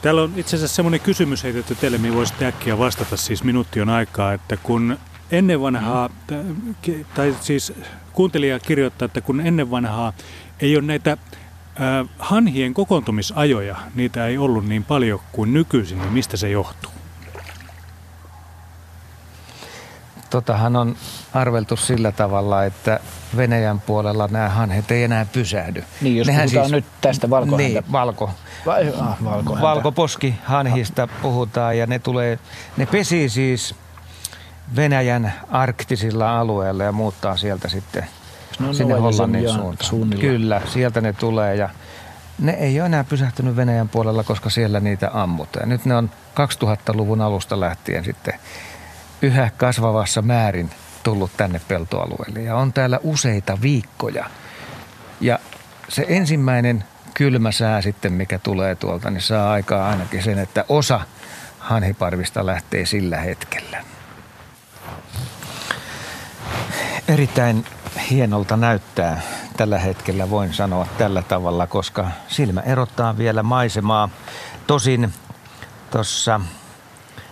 [0.02, 3.88] Täällä on itse asiassa semmoinen kysymys heitetty teille, mihin voisitte äkkiä vastata, siis minuutti on
[3.88, 4.98] aikaa, että kun
[5.30, 6.10] ennen vanhaa,
[7.14, 7.72] tai siis
[8.12, 10.12] kuuntelija kirjoittaa, että kun ennen vanhaa
[10.60, 16.36] ei ole näitä äh, hanhien kokoontumisajoja, niitä ei ollut niin paljon kuin nykyisin, niin mistä
[16.36, 16.92] se johtuu?
[20.30, 20.96] Totahan on
[21.35, 23.01] arveltu sillä tavalla, että
[23.37, 25.85] Venäjän puolella nämä hanhet ei enää pysähdy.
[26.01, 27.81] Niin, jos Nehän puhutaan siis, nyt tästä valkohäntä.
[27.81, 28.31] Niin, valko.
[28.66, 29.68] Vai, ah, valkohäntä.
[29.68, 32.39] Valkoposkihanhista puhutaan ja ne tulee,
[32.76, 33.74] ne pesii siis
[34.76, 38.07] Venäjän arktisilla alueilla ja muuttaa sieltä sitten
[38.59, 39.91] no, sinne Hollannin suuntaan.
[39.91, 40.20] Suunnilla.
[40.20, 41.68] Kyllä, sieltä ne tulee ja
[42.39, 45.68] ne ei ole enää pysähtynyt Venäjän puolella, koska siellä niitä ammutaan.
[45.68, 46.11] Nyt ne on
[46.64, 48.35] 2000-luvun alusta lähtien sitten
[49.22, 50.70] yhä kasvavassa määrin
[51.03, 54.30] tullut tänne peltoalueelle ja on täällä useita viikkoja.
[55.20, 55.38] Ja
[55.88, 56.84] se ensimmäinen
[57.14, 61.01] kylmä sää sitten, mikä tulee tuolta, niin saa aikaa ainakin sen, että osa
[61.59, 63.84] hanhiparvista lähtee sillä hetkellä.
[67.09, 67.64] Erittäin
[68.11, 69.20] hienolta näyttää
[69.57, 74.09] tällä hetkellä, voin sanoa tällä tavalla, koska silmä erottaa vielä maisemaa.
[74.66, 75.12] Tosin
[75.90, 76.40] tuossa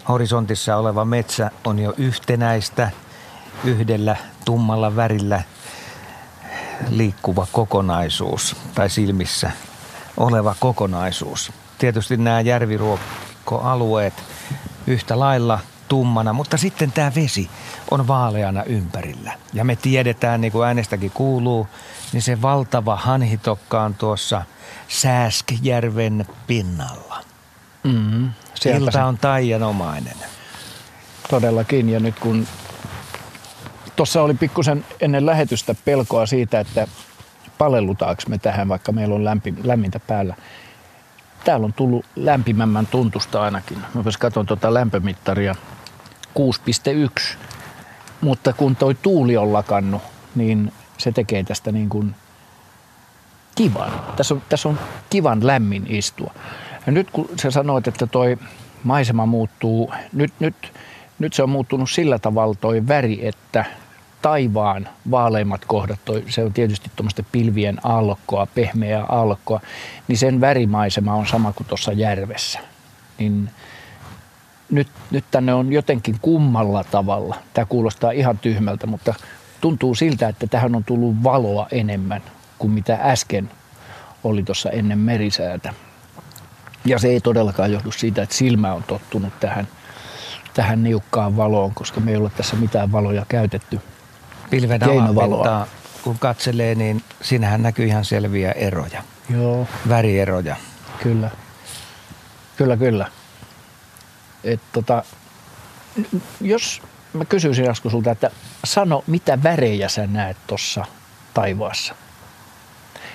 [0.09, 2.91] horisontissa oleva metsä on jo yhtenäistä
[3.65, 5.43] yhdellä tummalla värillä
[6.89, 9.51] liikkuva kokonaisuus tai silmissä
[10.17, 11.53] oleva kokonaisuus.
[11.79, 14.15] Tietysti nämä järviruokkoalueet
[14.87, 17.51] yhtä lailla tummana, mutta sitten tämä vesi
[17.91, 19.33] on vaaleana ympärillä.
[19.53, 21.69] Ja me tiedetään, niin kuin äänestäkin kuuluu,
[22.13, 24.43] niin se valtava hanhitokka on tuossa
[24.89, 27.23] Sääskjärven pinnalla.
[27.85, 28.31] Mm,
[28.77, 30.17] Ilta on taianomainen.
[31.31, 32.47] Todellakin, ja nyt kun
[33.99, 36.89] tuossa oli pikkusen ennen lähetystä pelkoa siitä, että
[37.59, 40.35] palellutaanko me tähän, vaikka meillä on lämpi, lämmintä päällä.
[41.45, 43.79] Täällä on tullut lämpimämmän tuntusta ainakin.
[43.95, 45.55] Mä katson tuota lämpömittaria
[46.39, 47.37] 6,1.
[48.21, 50.03] Mutta kun toi tuuli on lakannut,
[50.35, 52.15] niin se tekee tästä niin kuin
[53.55, 53.93] kivan.
[54.17, 54.79] Tässä on, tässä on
[55.11, 56.35] kivan lämmin istua.
[56.87, 58.39] Ja nyt kun sä sanoit, että toi
[58.85, 60.73] maisema muuttuu, nyt, nyt,
[61.19, 63.65] nyt se on muuttunut sillä tavalla toi väri, että
[64.23, 69.61] taivaan vaaleimmat kohdat, toi, se on tietysti tuommoista pilvien aallokkoa, pehmeää aallokkoa,
[70.09, 72.59] niin sen värimaisema on sama kuin tuossa järvessä.
[73.19, 73.51] Niin
[74.71, 77.37] nyt, nyt tänne on jotenkin kummalla tavalla.
[77.55, 79.15] Tämä kuulostaa ihan tyhmältä, mutta
[79.61, 82.23] tuntuu siltä, että tähän on tullut valoa enemmän
[82.59, 83.51] kuin mitä äsken
[84.25, 85.75] oli tuossa ennen merisäätä.
[86.85, 89.69] Ja se ei todellakaan johdu siitä, että silmä on tottunut tähän,
[90.55, 93.81] tähän niukkaan valoon, koska me ei ole tässä mitään valoja käytetty.
[94.51, 95.67] Pilven alapintaa,
[96.03, 99.03] kun katselee, niin siinähän näkyy ihan selviä eroja.
[99.31, 99.67] Joo.
[99.89, 100.57] Värieroja.
[101.03, 101.31] Kyllä.
[102.57, 103.11] Kyllä, kyllä.
[104.45, 105.05] Et tota,
[106.41, 106.83] jos
[107.13, 108.31] mä kysyisin Asko sulta, että
[108.65, 110.85] sano, mitä värejä sä näet tuossa
[111.35, 111.95] taivaassa?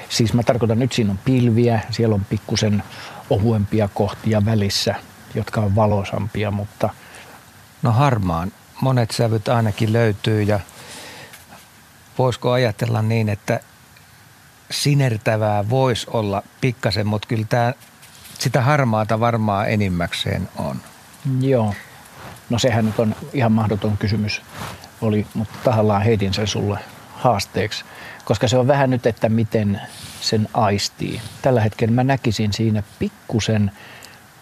[0.10, 2.84] Siis mä tarkoitan nyt siinä on pilviä, siellä on pikkusen
[3.30, 4.96] ohuempia kohtia välissä,
[5.36, 6.90] jotka on valosampia, mutta...
[7.82, 8.52] No harmaan.
[8.82, 10.60] Monet sävyt ainakin löytyy ja
[12.18, 13.60] voisiko ajatella niin, että
[14.72, 17.74] sinertävää voisi olla pikkasen, mutta kyllä tämä,
[18.40, 20.82] sitä harmaata varmaan enimmäkseen on.
[21.42, 21.74] Joo.
[22.50, 24.42] No sehän nyt on ihan mahdoton kysymys
[25.02, 26.80] oli, mutta tahallaan heitin sen sulle
[27.14, 27.86] haasteeksi,
[28.26, 29.82] koska se on vähän nyt, että miten
[30.22, 31.22] sen aistii.
[31.42, 33.72] Tällä hetkellä mä näkisin siinä pikkusen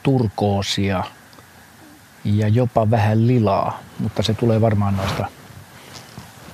[0.03, 1.03] turkoosia
[2.23, 5.25] ja jopa vähän lilaa, mutta se tulee varmaan noista,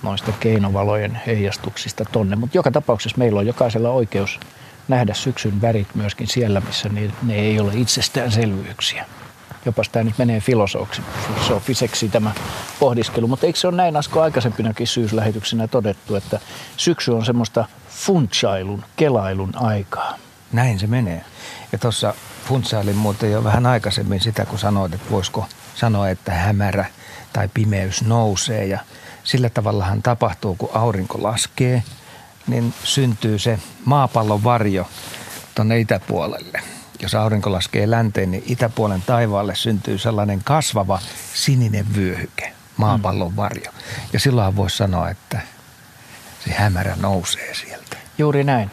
[0.03, 2.35] noista keinovalojen heijastuksista tonne.
[2.35, 4.39] Mutta joka tapauksessa meillä on jokaisella oikeus
[4.87, 9.05] nähdä syksyn värit myöskin siellä, missä ne, ne ei ole itsestäänselvyyksiä
[9.67, 12.31] jopa tämä nyt menee filosofiseksi tämä
[12.79, 13.27] pohdiskelu.
[13.27, 16.39] Mutta eikö se ole näin Asko aikaisempinakin syyslähetyksinä todettu, että
[16.77, 20.17] syksy on semmoista funtsailun, kelailun aikaa?
[20.51, 21.25] Näin se menee.
[21.71, 22.13] Ja tuossa
[22.47, 25.45] funtsailin muuten jo vähän aikaisemmin sitä, kun sanoit, että voisiko
[25.75, 26.85] sanoa, että hämärä
[27.33, 28.65] tai pimeys nousee.
[28.65, 28.79] Ja
[29.27, 31.83] sillä tavallahan tapahtuu, kun aurinko laskee,
[32.47, 34.89] niin syntyy se maapallon varjo
[35.55, 36.61] tuonne itäpuolelle
[36.99, 40.99] jos aurinko laskee länteen, niin itäpuolen taivaalle syntyy sellainen kasvava
[41.33, 43.71] sininen vyöhyke, maapallon varjo.
[44.13, 45.41] Ja silloin voisi sanoa, että
[46.45, 47.97] se hämärä nousee sieltä.
[48.17, 48.71] Juuri näin.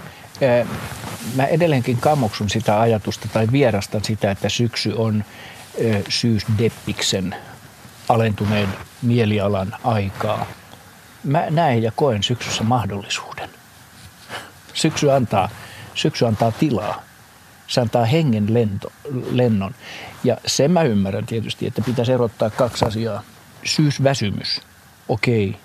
[1.35, 5.25] mä edelleenkin kammoksun sitä ajatusta tai vierastan sitä, että syksy on
[6.09, 7.37] syysdeppiksen
[8.09, 8.69] alentuneen
[9.05, 10.47] mielialan aikaa.
[11.25, 13.51] Mä näen ja koen syksyssä mahdollisuuden.
[14.75, 15.49] Syksy antaa,
[15.95, 17.03] syksy antaa tilaa.
[17.67, 18.93] Se antaa hengen lento,
[19.31, 19.75] lennon.
[20.25, 23.23] Ja sen mä ymmärrän tietysti, että pitäisi erottaa kaksi asiaa.
[23.65, 24.61] Syysväsymys,
[25.09, 25.57] okei,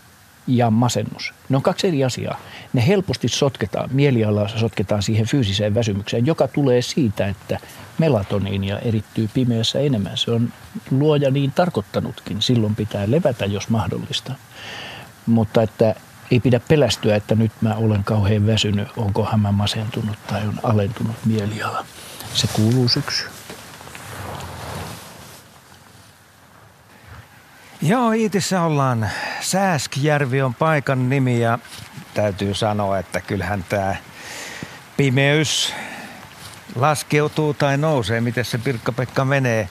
[0.47, 1.33] ja masennus.
[1.49, 2.39] Ne on kaksi eri asiaa.
[2.73, 7.59] Ne helposti sotketaan, mielialaa sotketaan siihen fyysiseen väsymykseen, joka tulee siitä, että
[7.97, 10.17] melatoniinia erittyy pimeässä enemmän.
[10.17, 10.53] Se on
[10.91, 12.41] luoja niin tarkoittanutkin.
[12.41, 14.33] Silloin pitää levätä, jos mahdollista.
[15.25, 15.95] Mutta että
[16.31, 21.15] ei pidä pelästyä, että nyt mä olen kauhean väsynyt, onkohan mä masentunut tai on alentunut
[21.25, 21.85] mieliala.
[22.33, 23.38] Se kuuluu syksyyn.
[27.81, 29.09] Joo, Iitissä ollaan.
[29.41, 31.59] Sääskjärvi on paikan nimi ja
[32.13, 33.95] täytyy sanoa, että kyllähän tämä
[34.97, 35.73] pimeys
[36.75, 39.69] laskeutuu tai nousee, miten se Pirkka-Pekka menee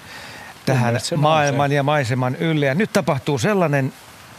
[0.67, 1.77] tähän maailman nousee.
[1.77, 2.67] ja maiseman ylle.
[2.67, 3.93] Ja nyt tapahtuu sellainen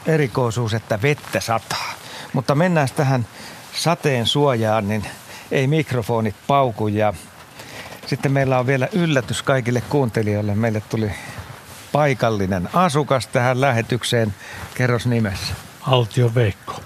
[0.06, 1.94] erikoisuus, että vettä sataa.
[2.34, 3.28] Mutta mennään tähän
[3.74, 5.06] sateen suojaan, niin
[5.52, 7.14] ei mikrofonit pauku ja
[8.06, 10.56] sitten meillä on vielä yllätys kaikille kuuntelijoille.
[10.56, 11.12] Meille tuli
[11.92, 14.34] paikallinen asukas tähän lähetykseen.
[14.76, 15.54] Kerros nimessä.
[15.82, 16.82] Altio Veikko.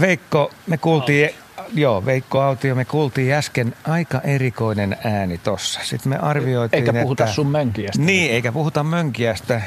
[0.00, 1.64] Veikko, me kuultiin, Autio.
[1.74, 5.80] joo, Veikko Autio, me kuultiin äsken aika erikoinen ääni tossa.
[5.82, 8.02] Sitten me arvioitiin, Eikä puhuta että, sun mönkiästä.
[8.02, 9.62] Niin, eikä puhuta mönkiästä.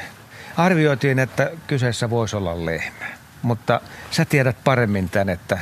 [0.57, 3.05] Arvioitiin, että kyseessä voisi olla lehmä.
[3.41, 3.81] Mutta
[4.11, 5.59] sä tiedät paremmin tämän, että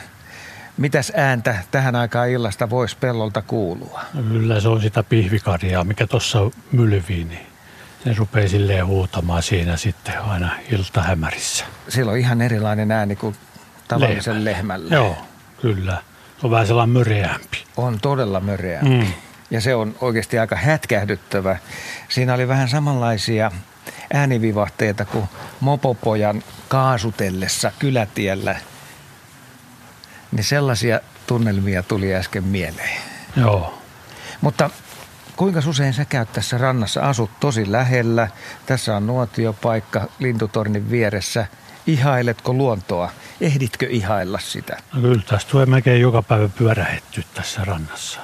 [0.78, 4.02] mitäs ääntä tähän aikaan illasta voisi pellolta kuulua?
[4.30, 6.40] Kyllä se on sitä pihvikarjaa, mikä tuossa
[6.72, 7.51] mylvii, niin
[8.06, 11.66] ne rupeaa silleen huutamaan siinä sitten aina iltahämärissä.
[11.90, 13.36] Sillä on ihan erilainen ääni kuin
[13.88, 14.52] tavallisen Lehmä.
[14.52, 14.96] lehmällä.
[14.96, 15.18] Joo,
[15.62, 16.02] kyllä.
[16.42, 17.64] Se on vähän sellainen möreämpi.
[17.78, 18.90] On todella möreämpi.
[18.90, 19.14] Mm.
[19.52, 21.58] Ja se on oikeasti aika hätkähdyttävä.
[22.10, 23.52] Siinä oli vähän samanlaisia
[24.14, 25.30] äänivivahteita kuin
[25.60, 28.56] mopopojan kaasutellessa kylätiellä.
[30.32, 33.02] Niin sellaisia tunnelmia tuli äsken mieleen.
[33.36, 33.82] Joo.
[34.42, 34.70] Mutta
[35.36, 37.02] kuinka usein sä käyt tässä rannassa?
[37.02, 38.28] Asut tosi lähellä.
[38.66, 41.46] Tässä on nuotiopaikka lintutornin vieressä.
[41.88, 43.12] Ihailetko luontoa?
[43.42, 44.78] Ehditkö ihailla sitä?
[44.94, 48.20] No kyllä tästä tulee melkein joka päivä pyörähetty tässä rannassa.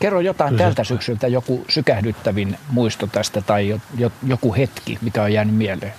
[0.00, 3.80] Kerro jotain kyllä tältä syksyltä, joku sykähdyttävin muisto tästä tai
[4.26, 5.92] joku hetki, mikä on jäänyt mieleen.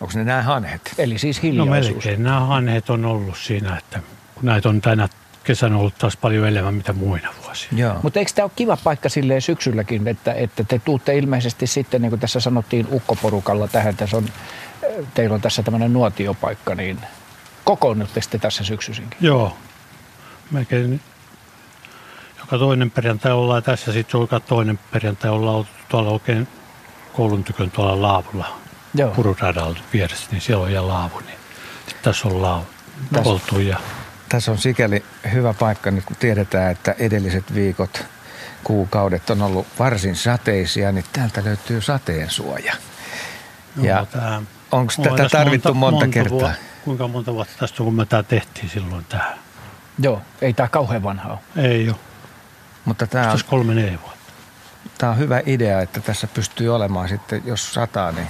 [0.00, 0.94] Onko ne nämä hanhet?
[0.98, 1.94] Eli siis No hiljaisuus.
[2.04, 4.00] melkein nämä hanhet on ollut siinä, että
[4.34, 5.08] kun näitä on tänä
[5.44, 7.94] kesänä ollut taas paljon enemmän mitä muina vuosina.
[8.02, 12.10] Mutta eikö tämä ole kiva paikka silleen syksylläkin, että, että te tuutte ilmeisesti sitten, niin
[12.10, 14.28] kuin tässä sanottiin ukkoporukalla tähän, tässä on,
[15.14, 16.98] teillä on tässä tämmöinen nuotiopaikka, niin
[17.64, 19.18] kokoonnutte sitten tässä syksyisinkin?
[19.20, 19.56] Joo,
[20.50, 21.00] melkein
[22.38, 26.48] joka toinen perjantai ollaan tässä, sitten joka toinen perjantai ollaan oltu tuolla oikein
[27.12, 28.58] koulun tykön tuolla laavulla,
[28.94, 29.10] Joo.
[29.10, 31.38] pururadalla vieressä, niin siellä on ja laavu, niin
[32.02, 32.62] tässä ollaan
[33.12, 33.76] Tässä- oltu ja
[34.34, 38.06] Tässä on sikäli hyvä paikka nyt, kun tiedetään, että edelliset viikot,
[38.64, 42.74] kuukaudet on ollut varsin sateisia, niin täältä löytyy sateen suoja.
[43.76, 46.38] Ja tää- onko tätä tarvittu monta, kertaa?
[46.38, 49.38] vuotta- kuinka monta vuotta tästä kun me tämä tehtiin silloin tähän?
[49.98, 51.64] Joo, ei tämä kauhean vanha ole.
[51.66, 51.96] Ei ole,
[52.84, 54.32] Mutta tämä on, kolme neljä vuotta.
[54.98, 58.28] tämä on hyvä idea, että tässä pystyy olemaan sitten, jos sataa, niin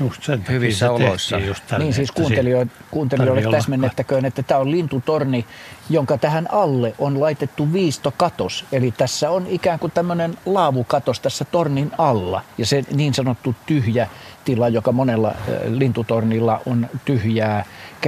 [0.00, 1.38] Just sen Hyvissä se oloissa.
[1.38, 5.46] Just tälle, Niin siis kuuntelijoille, kuuntelijoille täsmennettäköön, että tämä on lintutorni,
[5.90, 8.64] jonka tähän alle on laitettu viistokatos.
[8.72, 12.42] Eli tässä on ikään kuin tämmöinen laavukatos tässä tornin alla.
[12.58, 14.08] Ja se niin sanottu tyhjä
[14.44, 15.34] tila, joka monella
[15.68, 17.64] lintutornilla on tyhjää,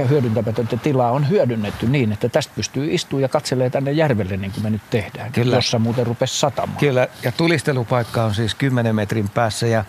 [0.09, 4.63] hyödyntämätöntä tilaa, on hyödynnetty niin, että tästä pystyy istumaan ja katselee tänne järvelle niin kuin
[4.63, 5.31] me nyt tehdään.
[5.31, 5.55] Kyllä.
[5.55, 6.79] Jossa muuten rupesi satamaan.
[6.79, 9.85] Kyllä, ja tulistelupaikka on siis 10 metrin päässä ja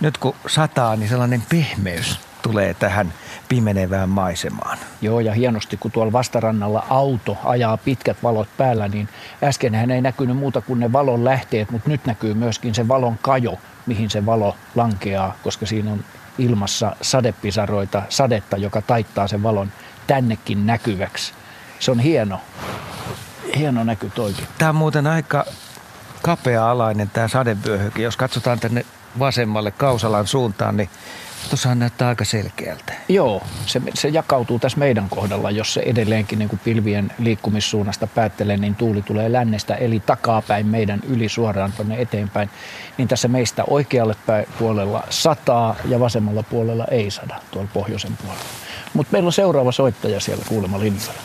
[0.00, 3.12] nyt kun sataa, niin sellainen pehmeys tulee tähän
[3.48, 4.78] pimenevään maisemaan.
[5.00, 9.08] Joo, ja hienosti, kun tuolla vastarannalla auto ajaa pitkät valot päällä, niin
[9.42, 13.58] äskenhän ei näkynyt muuta kuin ne valon lähteet, mutta nyt näkyy myöskin se valon kajo,
[13.86, 16.04] mihin se valo lankeaa, koska siinä on
[16.38, 19.72] ilmassa sadepisaroita, sadetta, joka taittaa sen valon
[20.06, 21.32] tännekin näkyväksi.
[21.78, 22.40] Se on hieno,
[23.56, 24.46] hieno näky toikin.
[24.58, 25.44] Tämä on muuten aika
[26.22, 28.02] kapea-alainen tämä sadevyöhyke.
[28.02, 28.84] Jos katsotaan tänne
[29.18, 30.90] vasemmalle Kausalan suuntaan, niin
[31.50, 32.92] tuossahan näyttää aika selkeältä.
[33.08, 38.56] Joo, se, se jakautuu tässä meidän kohdalla, jos se edelleenkin niin kuin pilvien liikkumissuunnasta päättelee,
[38.56, 42.50] niin tuuli tulee lännestä, eli takapäin meidän yli suoraan tuonne eteenpäin.
[42.98, 48.44] Niin tässä meistä oikealle päin puolella sataa ja vasemmalla puolella ei sada tuolla pohjoisen puolella.
[48.94, 51.22] Mutta meillä on seuraava soittaja siellä kuulemma linjalla.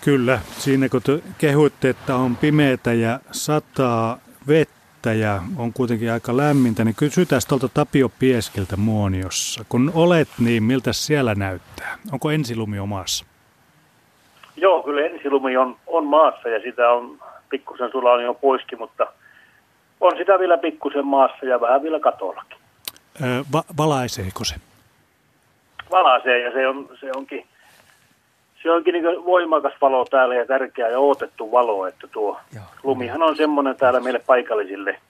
[0.00, 4.18] Kyllä, siinä kun te kehuitte, että on pimeätä ja sataa
[4.48, 9.64] vettä ja on kuitenkin aika lämmintä, niin kysytään tuolta Tapio Pieskeltä Muoniossa.
[9.68, 11.98] Kun olet, niin miltä siellä näyttää?
[12.12, 13.24] Onko ensilumi omassa?
[14.56, 17.18] Joo, kyllä ensilumi on, on maassa ja sitä on
[17.50, 19.06] pikkusen sulla on jo poiskin, mutta
[20.00, 22.58] on sitä vielä pikkusen maassa ja vähän vielä katollakin.
[23.22, 24.54] Öö, va- valaiseeko se?
[25.90, 27.46] Valaisee ja se, on, se onkin,
[28.62, 32.64] se onkin niin voimakas valo täällä ja tärkeä ja odotettu valo, että tuo Joo.
[32.82, 35.00] lumihan on semmoinen täällä meille paikallisille,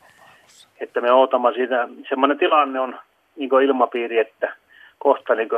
[0.81, 2.99] että me odotamme sitä, semmoinen tilanne on
[3.37, 4.55] niin ilmapiiri, että
[4.99, 5.49] kohta niin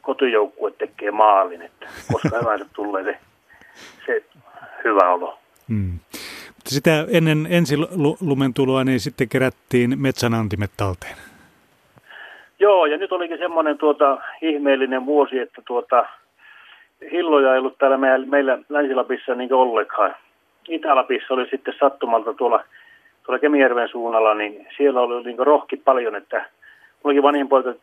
[0.00, 3.18] kotijoukkue tekee maalin, että koska hyvänsä tulee se,
[4.06, 4.24] se
[4.84, 5.38] hyvä olo.
[5.68, 5.98] Hmm.
[6.66, 11.16] Sitä ennen ensilumen tuloa niin sitten kerättiin metsänantimet talteen.
[12.58, 16.06] Joo, ja nyt olikin semmoinen tuota, ihmeellinen vuosi, että tuota,
[17.12, 20.14] hilloja ei ollut täällä meillä, meillä Länsi-Lapissa niin ollenkaan.
[20.68, 22.64] Itä-Lapissa oli sitten sattumalta tuolla,
[23.26, 26.46] tuolla Kemijärven suunnalla, niin siellä oli niin rohki paljon, että
[27.04, 27.74] mullakin vanhin poika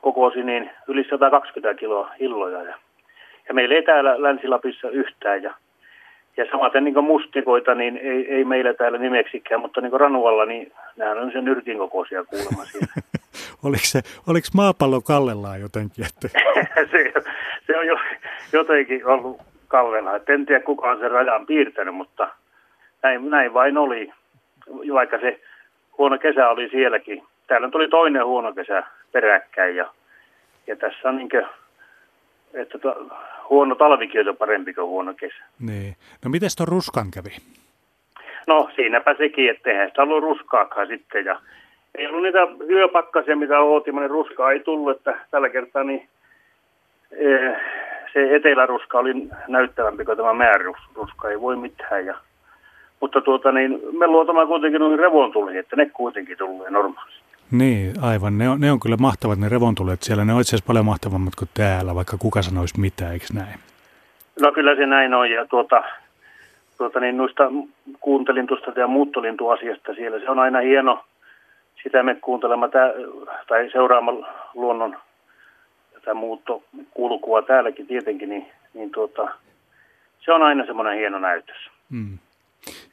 [0.00, 2.62] kokosi niin yli 120 kiloa hilloja.
[2.62, 2.74] Ja,
[3.48, 5.42] ja meillä ei täällä Länsi-Lapissa yhtään.
[5.42, 5.54] Ja
[6.36, 11.20] ja samaten niin mustikoita, niin ei, ei meillä täällä nimeksikään, mutta niin Ranualla, niin nämä
[11.20, 12.92] on sen nyrkin kokoisia kuulemma siellä.
[13.64, 16.04] oliko, se, oliko maapallo kallellaan jotenkin?
[16.06, 16.28] Että...
[16.92, 17.12] se,
[17.66, 17.96] se on jo,
[18.52, 20.16] jotenkin ollut kallellaan.
[20.16, 22.28] Et en tiedä kuka on sen rajan piirtänyt, mutta
[23.02, 24.12] näin, näin vain oli,
[24.92, 25.40] vaikka se
[25.98, 27.22] huono kesä oli sielläkin.
[27.46, 28.82] Täällä tuli toinen huono kesä
[29.12, 29.90] peräkkäin ja,
[30.66, 31.46] ja tässä on niin kuin,
[32.54, 33.06] että to,
[33.50, 35.44] huono talvikin on parempi kuin huono kesä.
[35.60, 35.96] Niin.
[36.24, 37.36] No miten tuon ruskan kävi?
[38.46, 41.24] No siinäpä sekin, että eihän sitä ollut ruskaakaan sitten.
[41.24, 41.40] Ja
[41.94, 42.38] ei ollut niitä
[42.70, 46.08] yöpakkasia, mitä ootimme, ruskaa ei tullut, että tällä kertaa niin
[48.12, 52.06] se eteläruska oli näyttävämpi kuin tämä määräruska, ei voi mitään.
[52.06, 52.14] Ja,
[53.00, 57.22] mutta tuota niin, me luotamme kuitenkin noihin revontuliin, että ne kuitenkin tulee normaalisti.
[57.50, 58.38] Niin, aivan.
[58.38, 60.24] Ne on, ne on kyllä mahtavat ne revontulet siellä.
[60.24, 63.58] Ne on itse asiassa paljon mahtavammat kuin täällä, vaikka kuka sanoisi mitä, eikö näin?
[64.40, 65.30] No kyllä se näin on.
[65.30, 65.82] Ja tuota,
[66.78, 67.44] tuota niin, noista
[68.00, 70.20] kuuntelin tuosta ja muuttolintuasiasta siellä.
[70.20, 71.04] Se on aina hieno
[71.82, 72.92] sitä me kuuntelemme tää,
[73.48, 74.96] tai seuraamalla luonnon
[76.04, 79.28] tätä muuttokulkua täälläkin tietenkin, niin, niin tuota,
[80.24, 81.56] se on aina semmoinen hieno näytös.
[81.90, 82.18] Mm.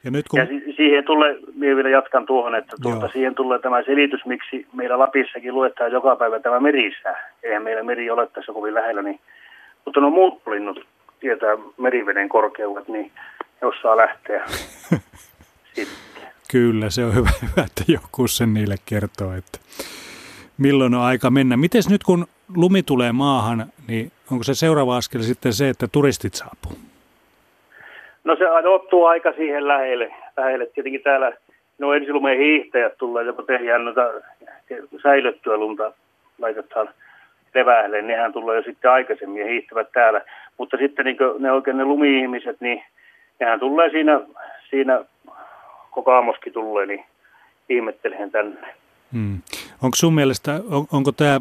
[0.03, 0.39] Ja, nyt kun...
[0.39, 4.67] ja si- siihen tulee, minä vielä jatkan tuohon, että tuota, siihen tulee tämä selitys, miksi
[4.73, 7.31] meillä Lapissakin luetaan joka päivä tämä merisää.
[7.43, 9.19] Eihän meillä meri ole tässä kovin lähellä, niin,
[9.85, 10.85] mutta no muut linnut
[11.19, 13.11] tietää meriveden korkeudet, niin
[13.61, 14.45] jos saa lähteä
[15.75, 16.09] sitten.
[16.51, 19.59] Kyllä, se on hyvä, hyvä, että joku sen niille kertoo, että
[20.57, 21.57] milloin on aika mennä.
[21.57, 26.33] Miten nyt kun lumi tulee maahan, niin onko se seuraava askel sitten se, että turistit
[26.33, 26.71] saapuu?
[28.23, 30.13] No se ottuu aika siihen lähelle.
[30.37, 30.65] lähelle.
[30.65, 31.31] Tietenkin täällä
[31.79, 34.01] no ensilumeen hiihtäjät tulee, joko tehdään noita
[35.03, 35.93] säilyttyä lunta,
[36.39, 36.89] laitetaan
[37.55, 40.21] leväälle, nehän tulee jo sitten aikaisemmin ja hiihtävät täällä.
[40.57, 42.83] Mutta sitten niin ne oikein ne lumi-ihmiset, niin
[43.39, 44.21] nehän tulee siinä,
[44.69, 45.05] siinä
[45.91, 47.05] koko aamoski tulee, niin
[47.69, 48.67] ihmettelen tänne.
[49.13, 49.41] Hmm.
[49.83, 51.39] Onko sun mielestä, on, onko tämä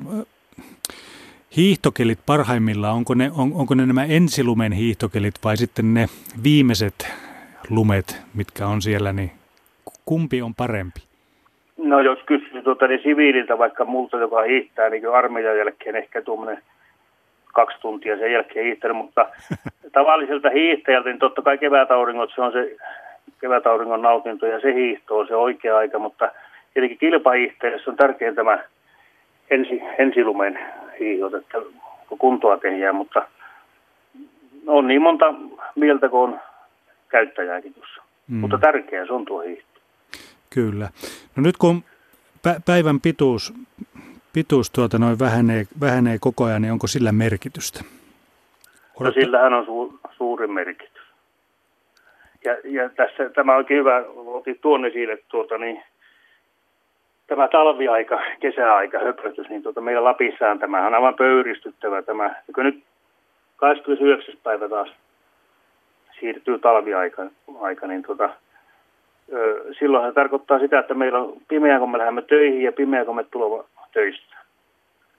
[1.56, 6.06] hiihtokelit parhaimmillaan, onko ne, on, onko ne nämä ensilumen hiihtokelit vai sitten ne
[6.44, 6.94] viimeiset
[7.70, 9.30] lumet, mitkä on siellä, niin
[10.04, 11.00] kumpi on parempi?
[11.76, 16.62] No jos kysyy tuota, niin siviililtä vaikka multa, joka hiihtää niin armeijan jälkeen ehkä tuommoinen
[17.54, 19.26] kaksi tuntia sen jälkeen hiihtänyt, mutta
[19.92, 22.76] tavalliselta hiihtäjältä, niin totta kai kevätauringot, se on se
[23.40, 26.30] kevätauringon nautinto ja se hiihto on se oikea aika, mutta
[26.74, 28.58] tietenkin kilpahiihtäjässä on tärkein tämä
[29.50, 30.58] ensi, ensilumen
[31.00, 31.58] hiihot, että
[32.18, 33.28] kuntoa tehdään, mutta
[34.66, 35.34] on niin monta
[35.74, 36.40] mieltä kuin on
[37.08, 38.02] käyttäjääkin tuossa.
[38.28, 38.36] Mm.
[38.36, 39.80] Mutta tärkeää se on tuo hiihto.
[40.50, 40.88] Kyllä.
[41.36, 41.84] No nyt kun
[42.66, 43.54] päivän pituus,
[44.32, 47.84] pituus tuota noin vähenee, vähenee koko ajan, niin onko sillä merkitystä?
[49.00, 51.02] No sillähän on su, suuri merkitys.
[52.44, 55.82] Ja, ja tässä tämä onkin hyvä, otit tuon esille tuota, niin
[57.28, 62.24] tämä talviaika, kesäaika, höpötys, niin tuota, meillä Lapissaan tämä on aivan pöyristyttävä tämä.
[62.24, 62.82] Ja nyt
[63.56, 64.34] 29.
[64.42, 64.88] päivä taas
[66.20, 67.22] siirtyy talviaika,
[67.60, 68.30] aika, niin tuota,
[69.32, 73.04] ö, silloin se tarkoittaa sitä, että meillä on pimeä, kun me lähdemme töihin ja pimeä,
[73.04, 74.36] kun me tulemme töistä.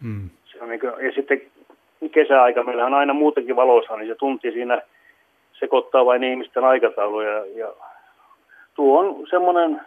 [0.04, 0.30] Mm.
[0.46, 1.42] Se on niin kuin, ja sitten
[2.12, 4.82] kesäaika, meillä on aina muutenkin valossa, niin se tunti siinä
[5.54, 7.46] sekoittaa vain ihmisten aikatauluja.
[7.46, 7.74] Ja
[8.74, 9.82] tuo on semmoinen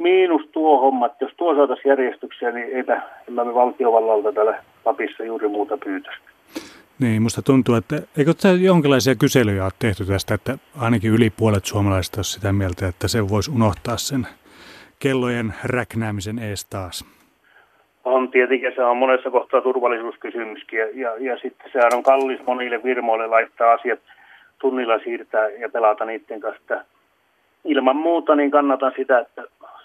[0.00, 5.24] miinus tuo homma, että jos tuo saataisiin järjestyksiä, niin eipä, eipä me valtiovallalta täällä Lapissa
[5.24, 6.20] juuri muuta pyytäisi.
[6.98, 11.64] Niin, musta tuntuu, että eikö tämä jonkinlaisia kyselyjä ole tehty tästä, että ainakin yli puolet
[11.64, 14.26] suomalaisista olisi sitä mieltä, että se voisi unohtaa sen
[14.98, 17.04] kellojen räknäämisen ees taas.
[18.04, 22.82] On tietenkin, se on monessa kohtaa turvallisuuskysymyskin ja, ja, ja sitten sehän on kallis monille
[22.82, 24.00] virmoille laittaa asiat
[24.58, 26.84] tunnilla siirtää ja pelata niiden kanssa.
[27.64, 29.42] Ilman muuta niin kannatan sitä, että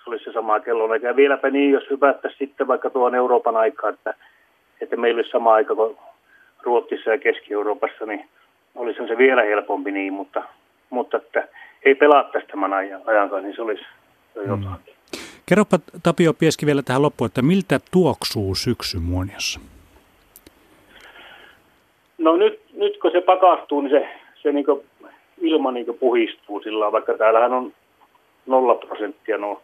[0.08, 0.96] olisi se sama kello.
[0.96, 4.14] Ja vieläpä niin, jos hypättäisiin sitten vaikka tuon Euroopan aikaa, että,
[4.82, 5.98] että meillä olisi sama aika kuin
[6.64, 8.30] Ruotsissa ja Keski-Euroopassa, niin
[8.76, 10.44] olisi se vielä helpompi niin, mutta,
[10.90, 11.48] mutta että
[11.86, 13.86] ei pelattaisi tämän ajan, ajan kanssa, niin se olisi
[14.36, 14.64] jo mm.
[14.64, 14.94] jotakin.
[14.94, 14.96] Mm.
[15.46, 19.60] Kerropa Tapio Pieski vielä tähän loppuun, että miltä tuoksuu syksy Muoniossa?
[22.18, 24.10] No nyt, nyt kun se pakastuu, niin se,
[24.42, 24.66] se niin
[25.42, 27.74] ilma niin puhistuu sillä vaikka täällähän on
[28.46, 29.62] nolla prosenttia nuo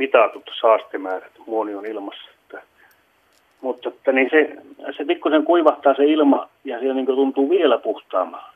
[0.00, 2.30] mitatut saastemäärät muonion ilmassa.
[2.30, 2.62] Että,
[3.60, 4.56] mutta että niin se,
[4.96, 8.52] se pikkusen kuivahtaa se ilma ja se niin tuntuu vielä puhtaamalla.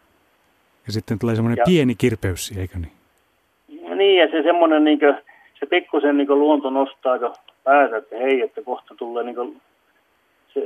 [0.87, 2.93] Ja sitten tulee semmoinen ja, pieni kirpeys, eikö niin?
[3.89, 5.15] Ja niin, ja se semmoinen niin kuin,
[5.61, 7.19] se pikkusen niin luonto nostaa
[7.65, 9.61] päätä, että hei, että kohta tulee niin
[10.55, 10.61] se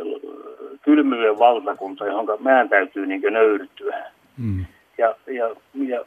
[0.82, 4.10] kylmyyden valtakunta, johon meidän täytyy niin nöyrtyä.
[4.36, 4.64] Mm.
[4.98, 6.04] Ja, ja, ja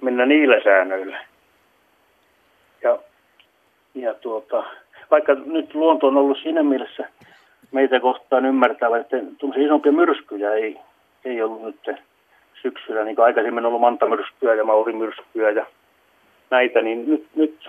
[0.00, 1.24] mennä niillä säännöillä.
[2.82, 2.98] Ja,
[3.94, 4.64] ja tuota,
[5.10, 7.08] vaikka nyt luonto on ollut siinä mielessä
[7.72, 9.16] meitä kohtaan ymmärtävä, että
[9.56, 10.78] isompia myrskyjä ei,
[11.24, 11.96] ei ollut nyt
[12.62, 15.66] syksyllä, niin kuin aikaisemmin on ollut mantamyrskyä ja maurimyrskyä ja
[16.50, 17.68] näitä, niin nyt, nyt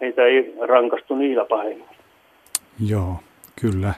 [0.00, 1.88] heitä ei rankastu niillä pahemmin.
[2.88, 3.16] Joo,
[3.60, 3.94] kyllä.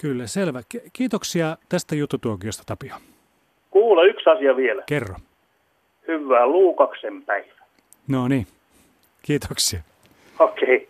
[0.00, 0.60] Kyllä, selvä.
[0.92, 2.94] Kiitoksia tästä jututuokiosta, Tapio.
[3.70, 4.82] Kuule, yksi asia vielä.
[4.86, 5.14] Kerro.
[6.08, 7.52] Hyvää Luukaksen päivä.
[8.08, 8.46] No niin,
[9.22, 9.80] kiitoksia.
[10.38, 10.86] Okei, okay.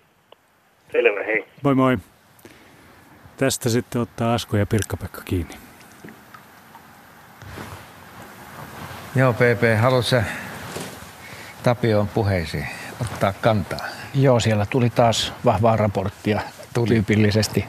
[0.92, 1.44] selvä, hei.
[1.62, 1.98] Moi moi.
[3.36, 5.54] Tästä sitten ottaa Asko ja Pirkka-Pekka kiinni.
[9.16, 10.16] Joo, PP, haluatko
[11.62, 12.66] Tapioon puheisiin?
[13.00, 13.86] ottaa kantaa?
[14.14, 16.40] Joo, siellä tuli taas vahvaa raporttia
[16.74, 16.88] tuli.
[16.88, 17.64] tyypillisesti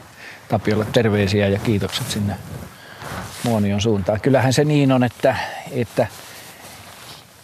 [0.48, 2.34] Tapiolle terveisiä ja kiitokset sinne
[3.44, 4.20] Muonion suuntaan.
[4.20, 5.36] Kyllähän se niin on, että,
[5.70, 6.06] että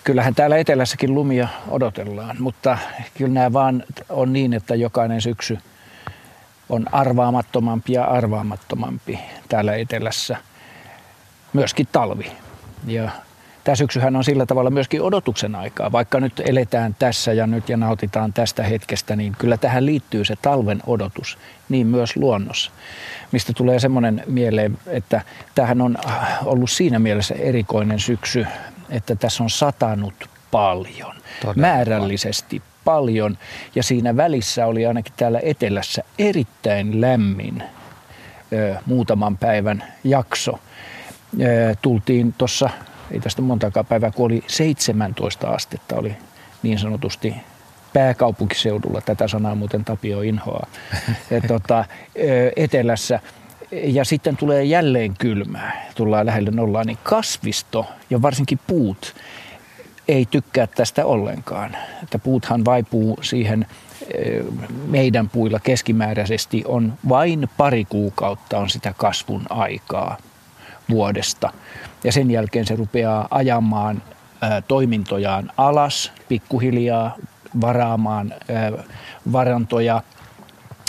[0.05, 2.78] kyllähän täällä etelässäkin lumia odotellaan, mutta
[3.14, 5.59] kyllä nämä vaan on niin, että jokainen syksy
[6.68, 10.36] on arvaamattomampi ja arvaamattomampi täällä etelässä.
[11.53, 12.32] Myöskin talvi.
[12.86, 13.11] Ja
[13.64, 15.92] tämä syksyhän on sillä tavalla myöskin odotuksen aikaa.
[15.92, 20.36] Vaikka nyt eletään tässä ja nyt ja nautitaan tästä hetkestä, niin kyllä tähän liittyy se
[20.42, 21.38] talven odotus,
[21.68, 22.70] niin myös luonnossa.
[23.32, 25.20] Mistä tulee semmoinen mieleen, että
[25.55, 25.96] tähän on
[26.44, 28.46] ollut siinä mielessä erikoinen syksy,
[28.93, 30.14] että tässä on satanut
[30.51, 33.38] paljon, Todella määrällisesti paljon.
[33.74, 37.62] Ja siinä välissä oli ainakin täällä etelässä erittäin lämmin
[38.53, 40.59] ö, muutaman päivän jakso.
[41.40, 42.70] Ö, tultiin tuossa
[43.12, 46.16] ei tästä montakaan päivää, kun oli 17 astetta, oli
[46.62, 47.34] niin sanotusti
[47.93, 50.66] pääkaupunkiseudulla, tätä sanaa muuten Tapio inhoa,
[51.30, 51.84] et, tota,
[52.57, 53.20] etelässä.
[53.72, 59.14] Ja sitten tulee jälleen kylmää, tullaan lähelle nollaa, niin kasvisto ja varsinkin puut
[60.08, 61.76] ei tykkää tästä ollenkaan.
[62.02, 63.66] Että puuthan vaipuu siihen
[64.86, 70.16] meidän puilla keskimääräisesti on vain pari kuukautta on sitä kasvun aikaa
[70.90, 71.52] vuodesta.
[72.04, 74.02] Ja sen jälkeen se rupeaa ajamaan
[74.68, 77.16] toimintojaan alas pikkuhiljaa,
[77.60, 78.34] varaamaan
[79.32, 80.02] varantoja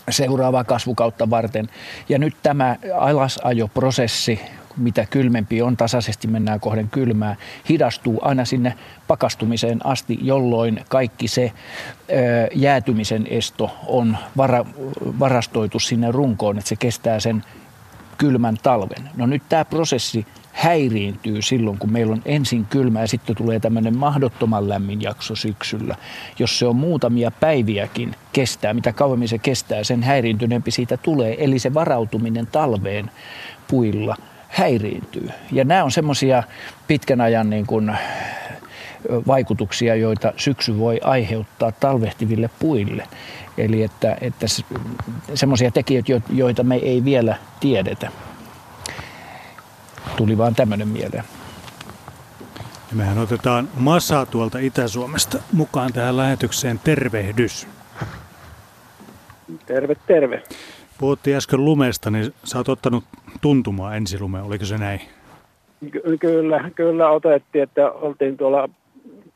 [0.09, 1.69] seuraavaa kasvukautta varten.
[2.09, 4.39] Ja nyt tämä alasajoprosessi,
[4.77, 7.35] mitä kylmempi on, tasaisesti mennään kohden kylmää,
[7.69, 8.73] hidastuu aina sinne
[9.07, 11.51] pakastumiseen asti, jolloin kaikki se
[12.55, 14.65] jäätymisen esto on vara,
[15.19, 17.43] varastoitu sinne runkoon, että se kestää sen
[18.17, 19.09] kylmän talven.
[19.15, 23.97] No nyt tämä prosessi häiriintyy silloin, kun meillä on ensin kylmä ja sitten tulee tämmöinen
[23.97, 25.95] mahdottoman lämmin jakso syksyllä.
[26.39, 31.43] Jos se on muutamia päiviäkin kestää, mitä kauemmin se kestää, sen häiriintyneempi siitä tulee.
[31.43, 33.11] Eli se varautuminen talveen
[33.67, 34.15] puilla
[34.47, 35.29] häiriintyy.
[35.51, 36.43] Ja nämä on semmoisia
[36.87, 37.91] pitkän ajan niin kuin
[39.27, 43.07] vaikutuksia, joita syksy voi aiheuttaa talvehtiville puille.
[43.57, 44.45] Eli että, että
[45.33, 48.11] semmoisia tekijöitä, joita me ei vielä tiedetä.
[50.17, 51.23] Tuli vaan tämmöinen mieleen.
[52.89, 56.79] Ja mehän otetaan Masa tuolta Itä-Suomesta mukaan tähän lähetykseen.
[56.83, 57.67] Tervehdys.
[59.65, 60.43] Terve, terve.
[60.97, 63.03] Puhuttiin äsken lumesta, niin sä oot ottanut
[63.41, 65.01] tuntumaa ensilume, oliko se näin?
[65.91, 68.69] Ky- kyllä, kyllä otettiin, että oltiin tuolla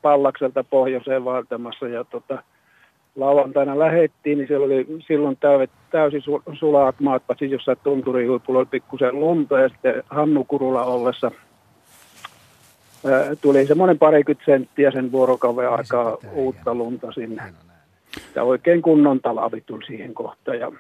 [0.01, 2.43] Pallakselta pohjoiseen vaeltamassa ja tota,
[3.15, 6.21] lauantaina lähettiin, niin siellä oli silloin täydet täysin
[6.59, 11.31] sulaat maat, paitsi jossain tunturihuipulla oli pikkusen lunta ja sitten Hannukurulla ollessa
[13.05, 17.53] ää, tuli semmoinen parikymmentä senttiä sen vuorokauden aikaa uutta lunta sinne.
[18.35, 20.59] Ja oikein kunnon talavi tuli siihen kohtaan.
[20.59, 20.71] Ja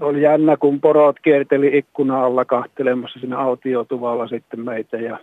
[0.00, 5.18] oli jännä, kun porot kierteli ikkuna alla kahtelemassa sinne autiotuvalla sitten meitä ja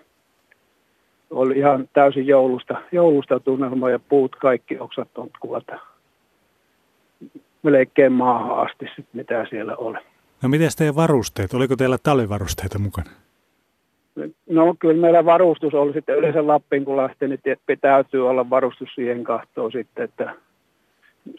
[1.29, 5.63] oli ihan täysin joulusta, joulusta tunnelma ja puut kaikki oksat tontkuvat
[7.63, 9.97] melkein maahan asti sit, mitä siellä oli.
[10.43, 11.53] No miten teidän varusteet?
[11.53, 13.11] Oliko teillä talvivarusteita mukana?
[14.49, 17.39] No kyllä meillä varustus oli sitten yleensä Lappiin kun lähtee, niin
[17.81, 20.35] täytyy olla varustus siihen kahtoon sitten, että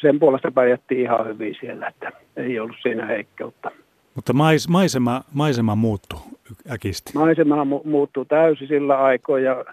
[0.00, 3.70] sen puolesta pärjättiin ihan hyvin siellä, että ei ollut siinä heikkeutta.
[4.14, 6.20] Mutta mais, maisema, maisema muuttui
[6.72, 7.12] äkisti.
[7.14, 9.64] Maisema mu- muuttui täysin sillä aikoina ja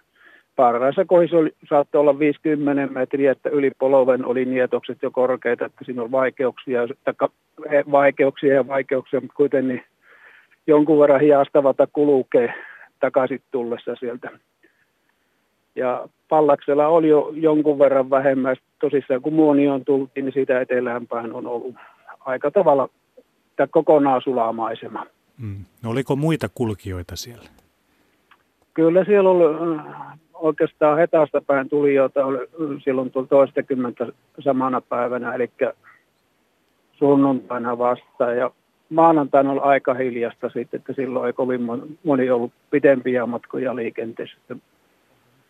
[0.57, 5.85] parhaissa kohdissa oli, saattoi olla 50 metriä, että yli polven oli nietokset jo korkeita, että
[5.85, 6.81] siinä on vaikeuksia,
[7.91, 9.83] vaikeuksia ja vaikeuksia, mutta kuitenkin
[10.67, 12.53] jonkun verran hiastavata kulukee
[12.99, 14.29] takaisin tullessa sieltä.
[15.75, 18.55] Ja Pallaksella oli jo jonkun verran vähemmän.
[18.79, 21.75] Tosissaan kun Muonioon tultiin, niin siitä eteläänpäin on ollut
[22.19, 22.89] aika tavalla
[23.55, 25.05] tämä kokonaan sulamaisema.
[25.37, 25.65] Mm.
[25.83, 27.49] No oliko muita kulkijoita siellä?
[28.73, 29.77] Kyllä siellä oli
[30.39, 32.47] oikeastaan hetasta päin tulijoita oli
[32.83, 34.07] silloin tuli toistakymmentä
[34.39, 35.49] samana päivänä, eli
[36.93, 38.37] sunnuntaina vastaan.
[38.37, 38.51] Ja
[38.89, 41.61] maanantaina oli aika hiljasta sitten, että silloin ei kovin
[42.03, 44.37] moni ollut pitempiä matkoja liikenteessä.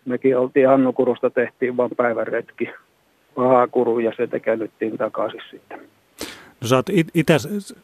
[0.05, 2.69] Mekin oltiin Hannukurusta, tehtiin vain päivän retki
[3.35, 5.79] Pahakuru ja se käännyttiin takaisin sitten.
[6.61, 7.33] No sä oot Itä,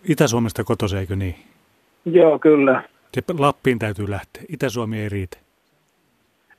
[0.04, 1.36] Itä-Suomesta kotoisin, eikö niin?
[2.06, 2.84] Joo, kyllä.
[3.38, 4.44] Lappiin täytyy lähteä.
[4.50, 5.38] Itä-Suomi ei riitä.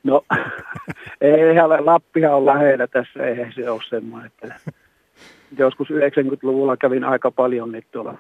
[0.05, 0.25] No,
[1.21, 4.31] eihän Lappihan on lähellä tässä, eihän se ole semmoinen.
[4.43, 4.55] Että
[5.59, 8.19] joskus 90-luvulla kävin aika paljon niin tuolla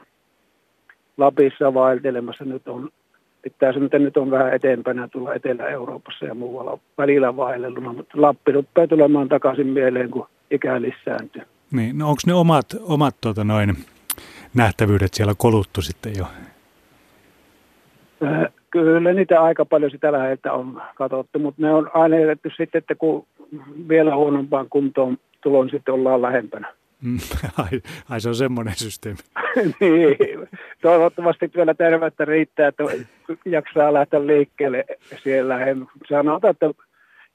[1.16, 2.44] Lapissa vaeltelemassa.
[2.44, 2.90] Nyt on,
[3.42, 8.52] pitää sanoa, että nyt on vähän eteenpäin tulla Etelä-Euroopassa ja muualla välillä vaellellut, mutta Lappi
[8.52, 11.42] rupeaa tulemaan takaisin mieleen, kun ikä lisääntyy.
[11.70, 13.76] Niin, no onko ne omat, omat tuota noin,
[14.54, 16.24] nähtävyydet siellä koluttu sitten jo?
[18.24, 22.78] Äh, Kyllä niitä aika paljon sitä läheltä on katsottu, mutta ne on aina edetty sitten,
[22.78, 23.26] että kun
[23.88, 26.72] vielä huonompaan kuntoon tulon sitten ollaan lähempänä.
[27.02, 27.18] Mm,
[27.64, 29.18] ai, ai se on semmoinen systeemi.
[29.80, 30.48] niin,
[30.82, 32.84] toivottavasti vielä terveyttä riittää, että
[33.44, 34.84] jaksaa lähteä liikkeelle
[35.22, 35.58] siellä.
[36.08, 36.70] Sanotaan, että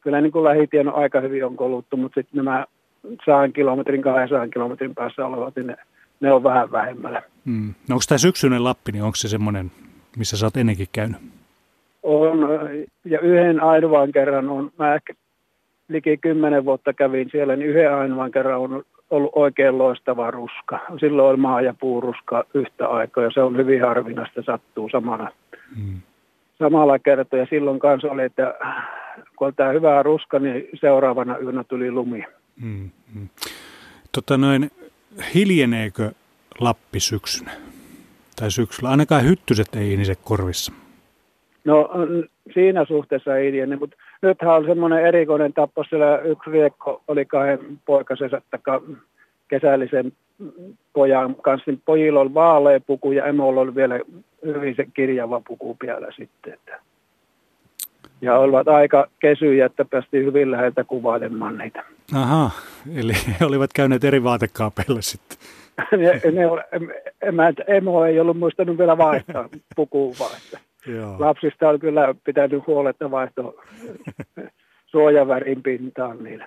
[0.01, 2.65] kyllä niin kuin lähitien on aika hyvin on koluttu, mutta sitten nämä
[3.25, 5.75] saan kilometrin, 200 kilometrin päässä olevat, niin ne,
[6.19, 7.21] ne on vähän vähemmällä.
[7.45, 7.73] Mm.
[7.89, 9.71] No onko tämä syksyinen Lappi, niin onko se semmoinen
[10.17, 11.21] missä sä oot ennenkin käynyt?
[12.03, 12.39] On,
[13.05, 15.13] ja yhden ainoan kerran on, mä ehkä
[15.87, 20.79] liki kymmenen vuotta kävin siellä, niin yhden ainoan kerran on ollut oikein loistava ruska.
[20.99, 25.31] Silloin oli maa- ja puuruska yhtä aikaa, ja se on hyvin harvinaista, sattuu samana,
[25.75, 26.01] hmm.
[26.59, 27.39] samalla kertaa.
[27.39, 28.55] Ja silloin kanssa oli, että
[29.35, 32.23] kun oli tämä hyvä ruska, niin seuraavana yönä tuli lumi.
[32.61, 32.89] Hmm.
[33.13, 33.29] hmm.
[34.11, 34.71] Tota noin,
[35.33, 36.11] hiljeneekö
[36.59, 37.51] Lappi syksynä?
[38.39, 38.89] Tai syksyllä.
[38.89, 40.71] Ainakaan hyttyset ei inise korvissa.
[41.65, 41.89] No
[42.53, 47.59] siinä suhteessa ei tiedä, mutta nythän on semmoinen erikoinen tapaus, siellä yksi riekko oli kahden
[47.85, 48.81] poikasensa taka
[49.47, 50.11] kesällisen
[50.93, 51.71] pojan kanssa.
[51.71, 53.99] Niin pojilla oli vaalea puku ja emolla oli vielä
[54.45, 56.53] hyvin se kirjava puku vielä sitten.
[56.53, 56.79] Että.
[58.21, 61.83] Ja olivat aika kesyjä, että päästiin hyvin läheltä kuvailemaan niitä.
[62.15, 62.51] Aha,
[62.95, 65.37] eli he olivat käyneet eri vaatekaapeilla sitten
[65.91, 66.43] ne, ne,
[67.21, 70.59] emä, emo ei ollut muistanut vielä vaihtaa pukuun vaihtaa.
[71.19, 73.55] Lapsista on kyllä pitänyt huoletta vaihto
[74.91, 76.45] suojavärin pintaan niille.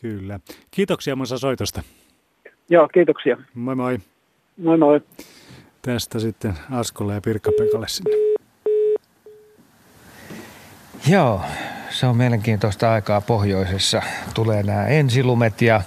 [0.00, 0.40] Kyllä.
[0.70, 1.82] Kiitoksia Musa soitosta.
[2.70, 3.36] Joo, kiitoksia.
[3.54, 3.98] Moi moi.
[4.56, 5.00] Moi moi.
[5.82, 8.10] Tästä sitten Askolle ja Pirkka-Pekalle sinne.
[11.10, 11.40] Joo,
[11.90, 14.02] se on mielenkiintoista aikaa pohjoisessa.
[14.34, 15.82] Tulee nämä ensilumet ja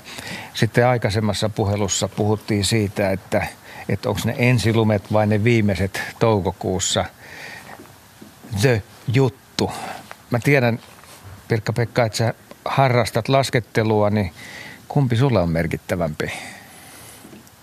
[0.54, 3.48] sitten aikaisemmassa puhelussa puhuttiin siitä, että,
[3.90, 7.06] että onko ne ensilumet vai ne viimeiset toukokuussa.
[8.62, 8.82] The
[9.14, 9.72] juttu.
[10.30, 10.80] Mä tiedän,
[11.48, 12.34] Pirkka-Pekka, että sä
[12.66, 14.34] harrastat laskettelua, niin
[14.88, 16.32] kumpi sulle on merkittävämpi?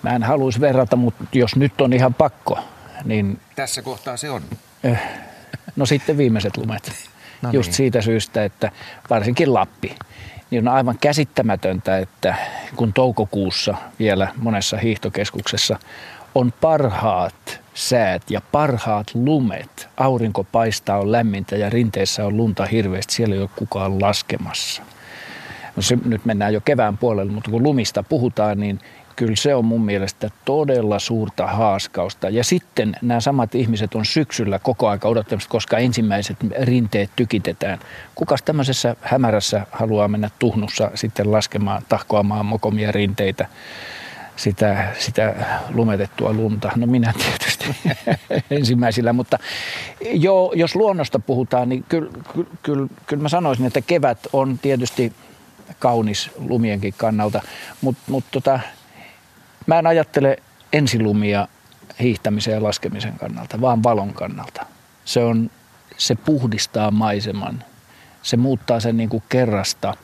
[0.03, 2.59] Mä en haluaisi verrata, mutta jos nyt on ihan pakko,
[3.05, 3.41] niin...
[3.57, 4.43] Tässä kohtaa se on.
[4.85, 5.01] Eh,
[5.77, 6.93] no sitten viimeiset lumet.
[7.43, 7.75] No Just niin.
[7.75, 8.73] siitä syystä, että
[9.11, 9.95] varsinkin Lappi,
[10.51, 12.35] niin on aivan käsittämätöntä, että
[12.77, 15.79] kun toukokuussa vielä monessa hiihtokeskuksessa
[16.35, 23.15] on parhaat säät ja parhaat lumet, aurinko paistaa, on lämmintä ja rinteissä on lunta hirveästi,
[23.15, 24.83] siellä ei ole kukaan laskemassa.
[25.77, 28.81] No se, nyt mennään jo kevään puolelle, mutta kun lumista puhutaan, niin
[29.19, 32.29] kyllä se on mun mielestä todella suurta haaskausta.
[32.29, 37.79] Ja sitten nämä samat ihmiset on syksyllä koko aika odottamassa, koska ensimmäiset rinteet tykitetään.
[38.15, 43.47] Kukas tämmöisessä hämärässä haluaa mennä tuhnussa sitten laskemaan, tahkoamaan mokomia rinteitä?
[44.37, 45.35] sitä, sitä
[45.75, 46.71] lumetettua lunta.
[46.77, 47.93] No minä tietysti
[48.59, 49.39] ensimmäisillä, mutta
[50.01, 55.13] jo, jos luonnosta puhutaan, niin kyllä, kyllä, kyllä, kyllä mä sanoisin, että kevät on tietysti
[55.79, 57.43] kaunis lumienkin kannalta,
[57.81, 58.61] mutta mut tota,
[59.69, 60.37] mä en ajattele
[60.73, 61.49] ensilumia
[62.01, 64.67] hiihtämisen ja laskemisen kannalta, vaan valon kannalta.
[65.05, 65.51] Se, on,
[65.97, 67.65] se puhdistaa maiseman,
[68.23, 69.95] se muuttaa sen niin kuin kerrasta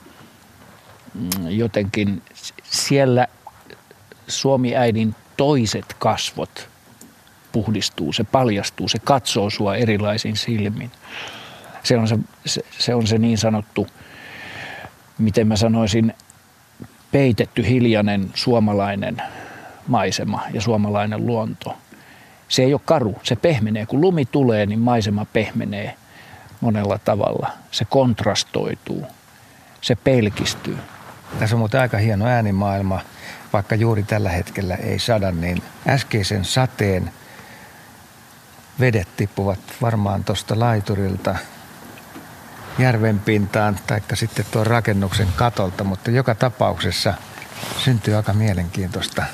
[1.14, 2.22] mm, jotenkin
[2.62, 3.26] siellä
[4.28, 6.68] Suomi-äidin toiset kasvot
[7.52, 10.90] puhdistuu, se paljastuu, se katsoo sua erilaisin silmin.
[11.82, 13.86] Se on se, se, se, on se niin sanottu,
[15.18, 16.14] miten mä sanoisin,
[17.12, 19.22] peitetty hiljainen suomalainen
[19.86, 21.76] maisema ja suomalainen luonto.
[22.48, 23.86] Se ei ole karu, se pehmenee.
[23.86, 25.94] Kun lumi tulee, niin maisema pehmenee
[26.60, 27.50] monella tavalla.
[27.70, 29.06] Se kontrastoituu,
[29.80, 30.78] se pelkistyy.
[31.38, 33.00] Tässä on muuten aika hieno äänimaailma–
[33.54, 37.10] vaikka juuri tällä hetkellä ei sada, niin äskeisen sateen
[38.80, 41.36] vedet tippuvat varmaan tuosta laiturilta
[42.78, 47.14] järven pintaan tai sitten tuon rakennuksen katolta, mutta joka tapauksessa
[47.78, 49.24] syntyy aika mielenkiintoista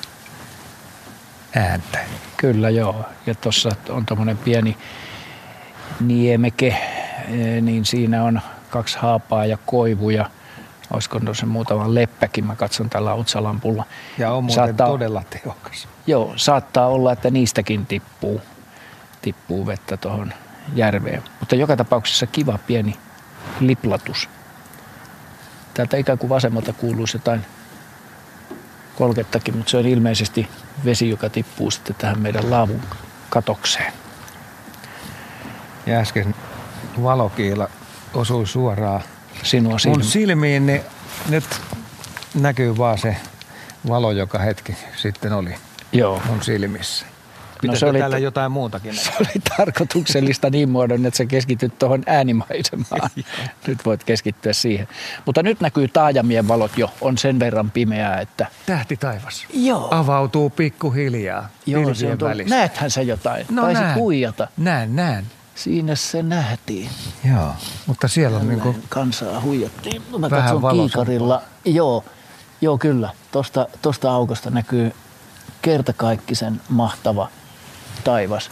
[1.56, 1.98] ääntä.
[2.36, 4.77] Kyllä joo, ja tuossa on tuommoinen pieni
[6.01, 6.66] niemeke,
[7.28, 8.40] eh, niin siinä on
[8.70, 10.31] kaksi haapaa ja koivuja–
[10.90, 13.85] olisiko se muutama leppäkin, mä katson tällä otsalampulla.
[14.18, 15.89] Ja on muuten saattaa, todella tehokas.
[16.06, 18.40] Joo, saattaa olla, että niistäkin tippuu,
[19.22, 20.32] tippuu vettä tuohon
[20.74, 21.22] järveen.
[21.40, 22.97] Mutta joka tapauksessa kiva pieni
[23.60, 24.28] liplatus.
[25.74, 27.40] Täältä ikään kuin vasemmalta kuuluisi jotain
[29.01, 30.48] kolkettakin, mutta se on ilmeisesti
[30.85, 32.82] vesi, joka tippuu sitten tähän meidän laavun
[33.31, 33.93] katokseen.
[35.86, 36.35] Ja äsken
[37.02, 37.68] valokiila
[38.14, 39.02] osui suoraan
[39.43, 40.01] sinua silmiin?
[40.01, 40.81] Mun silmiin niin
[41.28, 41.44] nyt
[42.35, 43.16] näkyy vaan se
[43.89, 45.55] valo, joka hetki sitten oli
[45.93, 46.22] Joo.
[46.27, 47.06] mun silmissä.
[47.68, 48.96] No se oli täällä jotain muutakin?
[49.04, 53.10] Se oli tarkoituksellista niin muodon, että sä keskityt tuohon äänimaisemaan.
[53.66, 54.88] nyt voit keskittyä siihen.
[55.26, 58.46] Mutta nyt näkyy taajamien valot jo, on sen verran pimeää, että...
[58.66, 59.46] Tähti taivas.
[59.54, 59.88] Joo.
[59.90, 61.48] Avautuu pikkuhiljaa.
[61.66, 62.46] Joo, se on tullut.
[62.48, 63.46] Näethän sä jotain?
[63.50, 63.98] No Taisit näen.
[63.98, 64.48] huijata.
[64.56, 65.24] Näen, näen.
[65.54, 66.90] Siinä se nähtiin.
[67.32, 67.54] Joo,
[67.86, 70.02] mutta siellä on niin kuin Kansaa huijattiin.
[70.18, 71.42] Mä katson kiikarilla.
[71.64, 72.04] Joo,
[72.60, 73.10] joo kyllä.
[73.32, 74.92] Tosta, tosta aukosta näkyy
[75.62, 77.28] kertakaikkisen mahtava
[78.01, 78.51] taivas.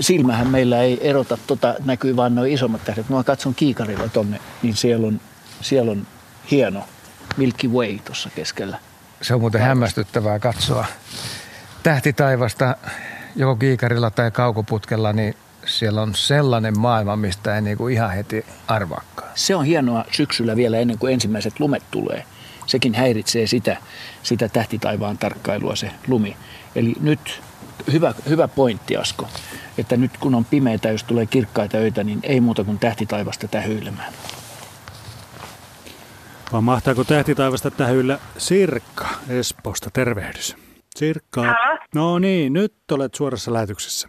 [0.00, 3.08] Silmähän meillä ei erota, tota, näkyy vain nuo isommat tähdet.
[3.08, 5.20] Mä katson kiikarilla tonne, niin siellä on,
[5.60, 6.06] siellä on
[6.50, 6.84] hieno
[7.36, 8.78] Milky Way tuossa keskellä.
[9.22, 10.86] Se on muuten hämmästyttävää katsoa
[11.82, 12.76] tähtitaivasta
[13.36, 15.34] joko kiikarilla tai kaukoputkella, niin
[15.66, 19.30] siellä on sellainen maailma, mistä ei niinku ihan heti arvaakaan.
[19.34, 22.24] Se on hienoa syksyllä vielä ennen kuin ensimmäiset lumet tulee.
[22.66, 23.76] Sekin häiritsee sitä,
[24.22, 26.36] sitä tähtitaivaan tarkkailua se lumi.
[26.76, 27.42] Eli nyt
[27.92, 29.28] hyvä, hyvä pointti Asko,
[29.78, 34.12] että nyt kun on pimeitä, jos tulee kirkkaita öitä, niin ei muuta kuin tähtitaivasta tähyilemään.
[36.52, 39.90] Vaan mahtaako tähtitaivasta tähyillä Sirkka Espoosta?
[39.90, 40.56] Tervehdys.
[40.96, 41.42] Sirkka.
[41.42, 41.78] Halo?
[41.94, 44.08] No niin, nyt olet suorassa lähetyksessä.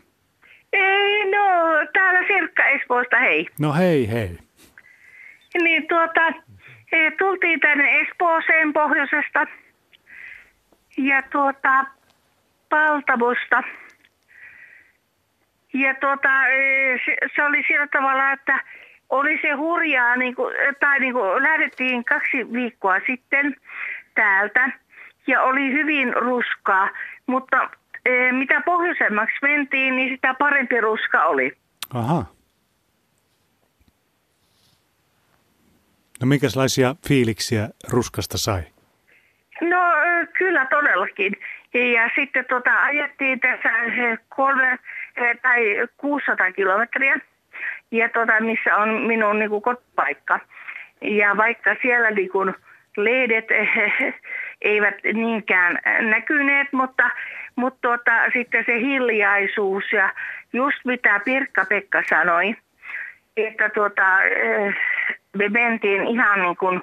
[2.85, 3.47] Espoosta, hei.
[3.60, 4.38] No hei, hei.
[5.64, 6.27] Niin tuota,
[6.91, 9.45] e, tultiin tänne Espooseen pohjoisesta
[10.97, 11.85] ja tuota,
[12.69, 13.63] Paltamosta.
[15.73, 18.63] Ja tuota, e, se, se oli sillä tavalla, että
[19.09, 23.55] oli se hurjaa, niin kuin, tai niin kuin lähdettiin kaksi viikkoa sitten
[24.15, 24.71] täältä
[25.27, 26.89] ja oli hyvin ruskaa,
[27.27, 27.69] mutta
[28.05, 31.51] e, mitä pohjoisemmaksi mentiin, niin sitä parempi ruska oli.
[31.93, 32.25] Aha.
[36.21, 38.61] No minkälaisia fiiliksiä ruskasta sai?
[39.61, 39.77] No
[40.37, 41.35] kyllä todellakin.
[41.76, 43.69] Ja sitten tota, ajettiin tässä
[44.30, 44.80] kolme
[45.41, 47.15] tai 600 kilometriä,
[47.91, 50.39] ja tota, missä on minun niin kotipaikka.
[51.02, 52.53] Ja vaikka siellä niin kuin,
[52.97, 53.45] lehdet
[54.61, 57.10] eivät niinkään näkyneet, mutta,
[57.56, 60.10] mutta tota, sitten se hiljaisuus ja
[60.53, 62.56] just mitä Pirkka-Pekka sanoi,
[63.38, 64.06] että tuota,
[65.38, 66.81] me mentiin ihan niin kuin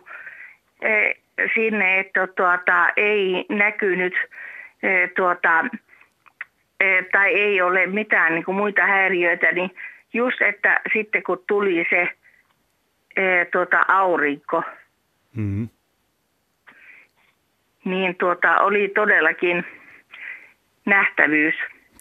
[1.55, 4.15] sinne, että tuota, ei näkynyt
[5.17, 5.65] tuota,
[6.81, 9.71] e, tai ei ole mitään niin kuin muita häiriöitä, niin
[10.13, 12.09] just, että sitten kun tuli se
[13.53, 14.63] tuota, aurinko,
[15.37, 15.69] mm-hmm.
[17.85, 19.65] niin tuota, oli todellakin
[20.87, 21.55] nähtävyys.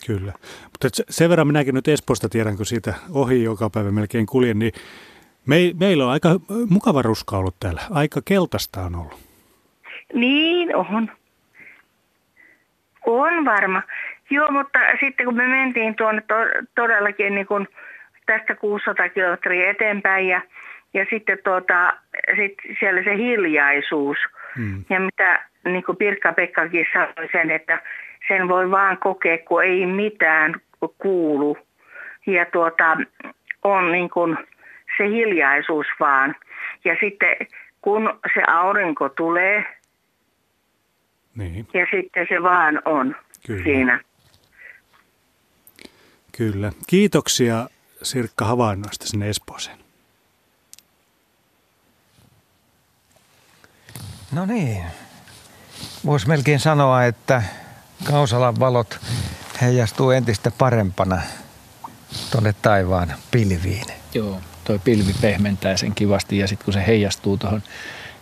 [0.08, 0.34] Kyllä.
[0.64, 4.72] Mutta sen verran minäkin nyt Espoosta tiedän, kun siitä ohi joka päivä melkein kuljen, niin
[5.48, 6.30] me, meillä on aika
[6.70, 7.82] mukava ruska ollut täällä.
[7.92, 9.20] Aika keltaista on ollut.
[10.14, 11.12] Niin on.
[13.12, 13.82] On varma.
[14.30, 16.36] Joo, mutta sitten kun me mentiin tuonne to,
[16.76, 17.68] todellakin niin kuin
[18.26, 20.42] tästä 600 kilometriä eteenpäin ja,
[20.94, 21.94] ja sitten tuota,
[22.36, 24.18] sit siellä se hiljaisuus.
[24.56, 24.84] Hmm.
[24.90, 27.82] Ja mitä niin kuin Pirkka-Pekkakin sanoi sen, että
[28.28, 30.56] sen voi vaan kokea, kun ei mitään
[30.98, 31.58] kuulu.
[32.28, 32.98] Ja tuota,
[33.64, 34.38] on niin kuin
[34.98, 36.36] se hiljaisuus vaan.
[36.86, 37.36] Ja sitten
[37.82, 39.66] kun se aurinko tulee,
[41.36, 41.68] niin.
[41.74, 43.64] ja sitten se vaan on Kyllä.
[43.64, 44.02] siinä.
[46.32, 46.72] Kyllä.
[46.88, 47.70] Kiitoksia
[48.04, 49.78] Sirkka havainnoista sinne Espooseen.
[54.32, 54.84] No niin.
[56.06, 57.44] Voisi melkein sanoa, että
[58.04, 59.00] Kausalan valot
[59.62, 61.22] heijastuu entistä parempana
[62.32, 63.86] tuonne taivaan pilviin.
[64.14, 67.64] Joo, toi pilvi pehmentää sen kivasti ja sitten kun se heijastuu tuohon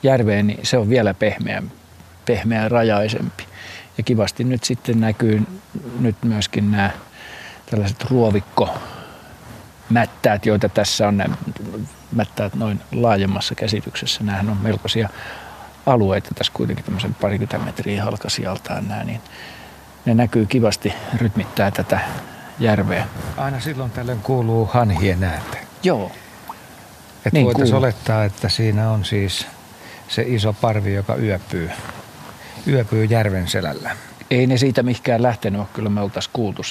[0.04, 1.64] järveen, niin se on vielä pehmeä,
[2.30, 3.44] pehmeä rajaisempi.
[3.98, 5.42] Ja kivasti nyt sitten näkyy
[6.00, 6.92] nyt myöskin nämä
[7.72, 8.70] tällaiset ruovikko
[9.90, 11.36] mättäät, joita tässä on, nämä
[12.12, 14.24] mättäät noin laajemmassa käsityksessä.
[14.24, 15.10] Nämähän on melkoisia
[15.86, 19.22] alueita tässä kuitenkin tämmöisen parikymmentä metriä halkasijaltaan nämä, niin
[20.06, 22.00] ne näkyy kivasti, rytmittää tätä
[22.60, 23.08] järveä.
[23.38, 25.58] Aina silloin tällöin kuuluu hanhien ääntä.
[25.84, 26.12] Joo.
[27.18, 29.48] Että niin voitaisiin olettaa, että siinä on siis
[30.08, 31.72] se iso parvi, joka yöpyy,
[32.68, 33.96] yöpyy järven selällä.
[34.32, 36.62] Ei ne siitä mihinkään lähtenyt ole, kyllä me oltaisiin kuultu.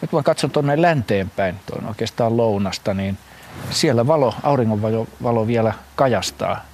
[0.00, 3.18] Nyt kun katson tuonne länteenpäin, tuon oikeastaan lounasta, niin
[3.70, 6.64] siellä valo, auringonvalo valo vielä kajastaa.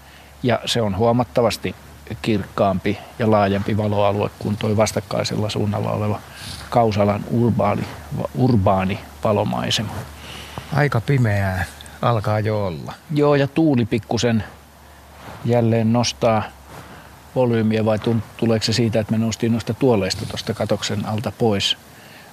[0.42, 1.74] Ja se on huomattavasti
[2.22, 6.20] kirkkaampi ja laajempi valoalue kuin tuo vastakkaisella suunnalla oleva
[6.70, 7.84] Kausalan urbaani,
[8.34, 9.92] urbaani valomaisema.
[10.74, 11.64] Aika pimeää
[12.02, 12.92] alkaa jo olla.
[13.10, 14.44] Joo, ja tuuli pikkusen
[15.44, 16.42] jälleen nostaa
[17.34, 17.98] volyymiä vai
[18.36, 21.76] tuleeko se siitä, että me noustiin noista tuoleista tuosta katoksen alta pois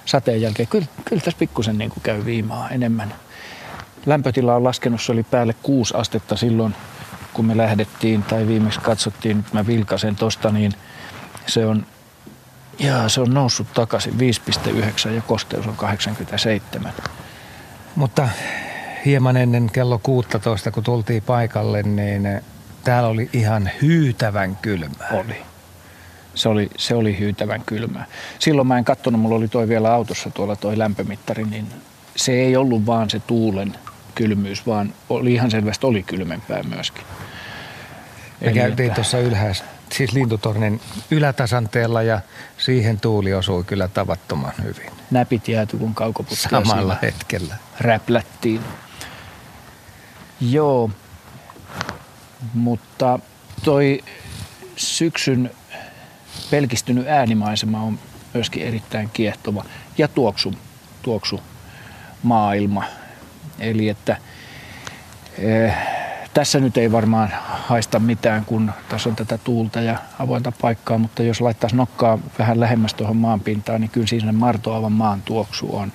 [0.04, 0.68] sateen jälkeen?
[0.68, 3.14] Kyllä, kyllä tässä pikkusen niin kuin käy viimaa enemmän.
[4.06, 6.74] Lämpötila on laskenut, se oli päälle 6 astetta silloin,
[7.32, 10.72] kun me lähdettiin tai viimeksi katsottiin, nyt mä vilkasen tosta, niin
[11.46, 11.86] se on,
[12.78, 14.14] jaa, se on noussut takaisin
[14.66, 16.92] 5,9 ja kosteus on 87.
[17.96, 18.28] Mutta
[19.04, 22.42] hieman ennen kello 16, kun tultiin paikalle, niin
[22.90, 25.04] täällä oli ihan hyytävän kylmä.
[25.12, 25.42] Oli.
[26.34, 28.06] Se oli, se oli hyytävän kylmää.
[28.38, 31.66] Silloin mä en katsonut, mulla oli toi vielä autossa tuolla toi lämpömittari, niin
[32.16, 33.74] se ei ollut vaan se tuulen
[34.14, 37.04] kylmyys, vaan oli ihan selvästi oli kylmempää myöskin.
[38.40, 40.80] Me käytiin tuossa ylhäässä, siis lintutornin
[41.10, 42.20] ylätasanteella ja
[42.58, 44.90] siihen tuuli osui kyllä tavattoman hyvin.
[45.10, 47.56] Näpit jääty kun kaukoputkia Samalla hetkellä.
[47.80, 48.60] Räplättiin.
[50.40, 50.90] Joo,
[52.54, 53.18] mutta
[53.64, 54.04] toi
[54.76, 55.50] syksyn
[56.50, 57.98] pelkistynyt äänimaisema on
[58.34, 59.64] myöskin erittäin kiehtova
[59.98, 60.54] ja tuoksu,
[61.02, 61.40] tuoksu
[62.22, 62.84] maailma.
[63.58, 64.16] Eli että
[65.38, 65.74] eh,
[66.34, 71.22] tässä nyt ei varmaan haista mitään, kun tässä on tätä tuulta ja avointa paikkaa, mutta
[71.22, 75.92] jos laittaisi nokkaa vähän lähemmäs tuohon maanpintaan, niin kyllä siinä martoavan maan tuoksu on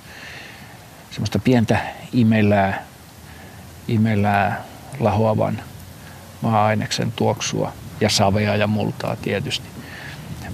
[1.10, 1.78] semmoista pientä
[2.12, 2.84] imelää,
[3.88, 4.64] imelää
[5.00, 5.62] lahoavan
[6.42, 9.66] maa-aineksen tuoksua ja savea ja multaa tietysti.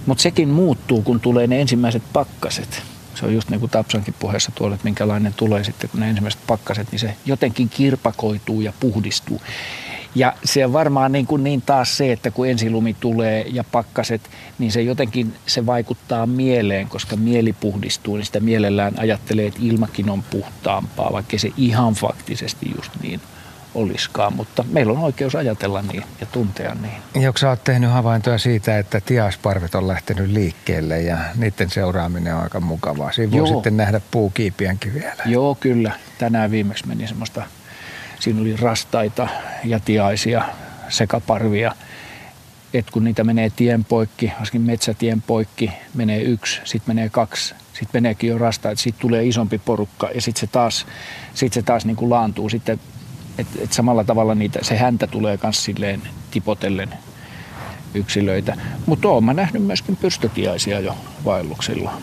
[0.05, 2.83] Mutta sekin muuttuu, kun tulee ne ensimmäiset pakkaset.
[3.15, 6.41] Se on just niin kuin Tapsankin puheessa tuolla, että minkälainen tulee sitten, kun ne ensimmäiset
[6.47, 9.41] pakkaset, niin se jotenkin kirpakoituu ja puhdistuu.
[10.15, 14.21] Ja se on varmaan niin, kuin niin taas se, että kun ensilumi tulee ja pakkaset,
[14.59, 20.09] niin se jotenkin se vaikuttaa mieleen, koska mieli puhdistuu, niin sitä mielellään ajattelee, että ilmakin
[20.09, 23.21] on puhtaampaa, vaikka se ihan faktisesti just niin
[23.75, 27.23] olisikaan, mutta meillä on oikeus ajatella niin ja tuntea niin.
[27.23, 32.59] Joksa olet tehnyt havaintoja siitä, että tiasparvet on lähtenyt liikkeelle ja niiden seuraaminen on aika
[32.59, 33.11] mukavaa.
[33.11, 33.47] Siinä voi Joo.
[33.47, 35.23] sitten nähdä puukiipiänkin vielä.
[35.25, 35.91] Joo, kyllä.
[36.17, 37.43] Tänään viimeksi meni semmoista,
[38.19, 39.27] siinä oli rastaita
[39.63, 40.45] ja tiaisia,
[40.89, 41.75] sekaparvia.
[42.73, 47.89] Et kun niitä menee tien poikki, varsinkin metsätien poikki, menee yksi, sitten menee kaksi, sitten
[47.93, 50.85] meneekin jo rastaita, sitten tulee isompi porukka ja sitten se taas,
[51.33, 52.79] sit se taas niin kuin laantuu sitten
[53.37, 56.01] et, et samalla tavalla niitä, se häntä tulee myös silleen
[56.31, 56.93] tipotellen
[57.93, 58.57] yksilöitä.
[58.85, 62.01] Mutta olen mä nähnyt myöskin pyrstötiaisia jo vaelluksilla.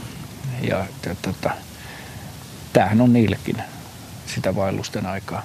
[0.63, 0.87] Ja
[1.23, 1.51] tota,
[2.73, 3.57] tämähän on niillekin
[4.27, 5.43] sitä vaellusten aikaa.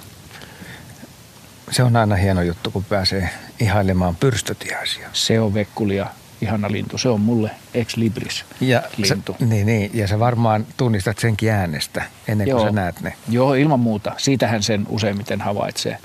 [1.70, 3.30] Se on aina hieno juttu, kun pääsee
[3.60, 5.08] ihailemaan pyrstötiaisia.
[5.12, 6.06] Se on vekkulia.
[6.40, 6.98] Ihana lintu.
[6.98, 9.36] Se on mulle ex libris ja lintu.
[9.38, 12.66] Sä, niin, niin, ja sä varmaan tunnistat senkin äänestä ennen kuin Joo.
[12.66, 13.12] sä näet ne.
[13.28, 14.12] Joo, ilman muuta.
[14.16, 15.98] Siitähän sen useimmiten havaitsee.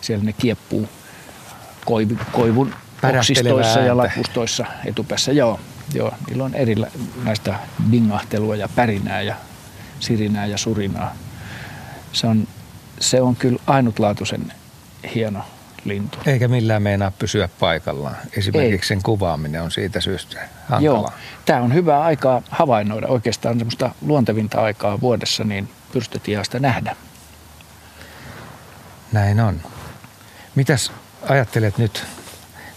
[0.00, 0.88] Siellä ne kieppuu
[1.84, 2.74] koivu, koivun
[3.18, 3.96] oksistoissa ja ääntä.
[3.96, 5.32] lapustoissa etupäässä.
[5.32, 5.60] Joo,
[5.94, 6.74] joo, niillä on eri
[7.24, 7.54] näistä
[7.90, 9.36] dingahtelua ja pärinää ja
[10.00, 11.14] sirinää ja surinaa.
[12.12, 12.48] Se on,
[13.00, 14.52] se on kyllä ainutlaatuisen
[15.14, 15.44] hieno
[15.84, 16.18] lintu.
[16.26, 18.16] Eikä millään meinaa pysyä paikallaan.
[18.36, 20.80] Esimerkiksi sen kuvaaminen on siitä syystä hankalaa.
[20.80, 21.12] Joo,
[21.44, 23.06] tämä on hyvä aikaa havainnoida.
[23.06, 26.96] Oikeastaan semmoista luontevinta aikaa vuodessa, niin pyrstötiaista nähdä.
[29.12, 29.60] Näin on.
[30.54, 30.92] Mitäs
[31.28, 32.04] ajattelet nyt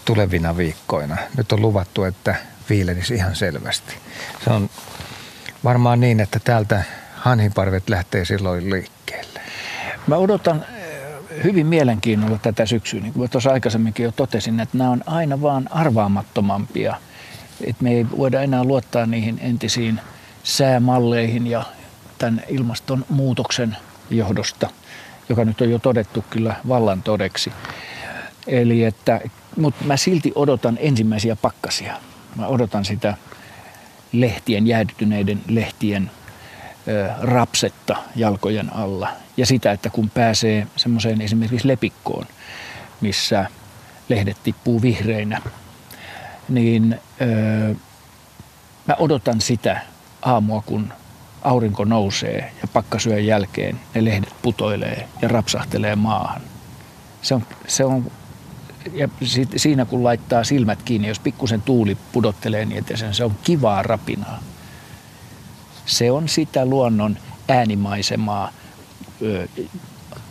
[0.04, 1.16] tulevina viikkoina?
[1.36, 2.34] Nyt on luvattu, että
[2.70, 3.94] viilenisi ihan selvästi.
[4.44, 4.70] Se on
[5.64, 6.84] varmaan niin, että täältä
[7.16, 9.40] hanhiparvet lähtee silloin liikkeelle.
[10.06, 10.64] Mä odotan
[11.44, 13.00] hyvin mielenkiinnolla tätä syksyä.
[13.00, 16.96] Niin kuin tuossa aikaisemminkin jo totesin, että nämä on aina vaan arvaamattomampia.
[17.64, 20.00] Että me ei voida enää luottaa niihin entisiin
[20.42, 21.64] säämalleihin ja
[22.18, 23.76] tämän ilmastonmuutoksen
[24.10, 24.70] johdosta,
[25.28, 27.52] joka nyt on jo todettu kyllä vallan todeksi.
[28.46, 29.20] Eli että,
[29.56, 31.96] mutta mä silti odotan ensimmäisiä pakkasia.
[32.36, 33.14] Mä odotan sitä
[34.12, 36.10] lehtien, jäädytyneiden lehtien
[37.20, 39.08] rapsetta jalkojen alla.
[39.36, 42.26] Ja sitä, että kun pääsee semmoiseen esimerkiksi lepikkoon,
[43.00, 43.46] missä
[44.08, 45.42] lehdet tippuu vihreinä,
[46.48, 47.74] niin ö,
[48.86, 49.80] mä odotan sitä
[50.22, 50.92] aamua, kun
[51.42, 56.40] aurinko nousee ja pakkasyön jälkeen ne lehdet putoilee ja rapsahtelee maahan.
[57.22, 58.10] Se on, se on
[58.92, 63.24] ja si- siinä kun laittaa silmät kiinni, jos pikkusen tuuli pudottelee niin, että sen, se
[63.24, 64.38] on kivaa rapinaa.
[65.86, 67.16] Se on sitä luonnon
[67.48, 68.52] äänimaisemaa,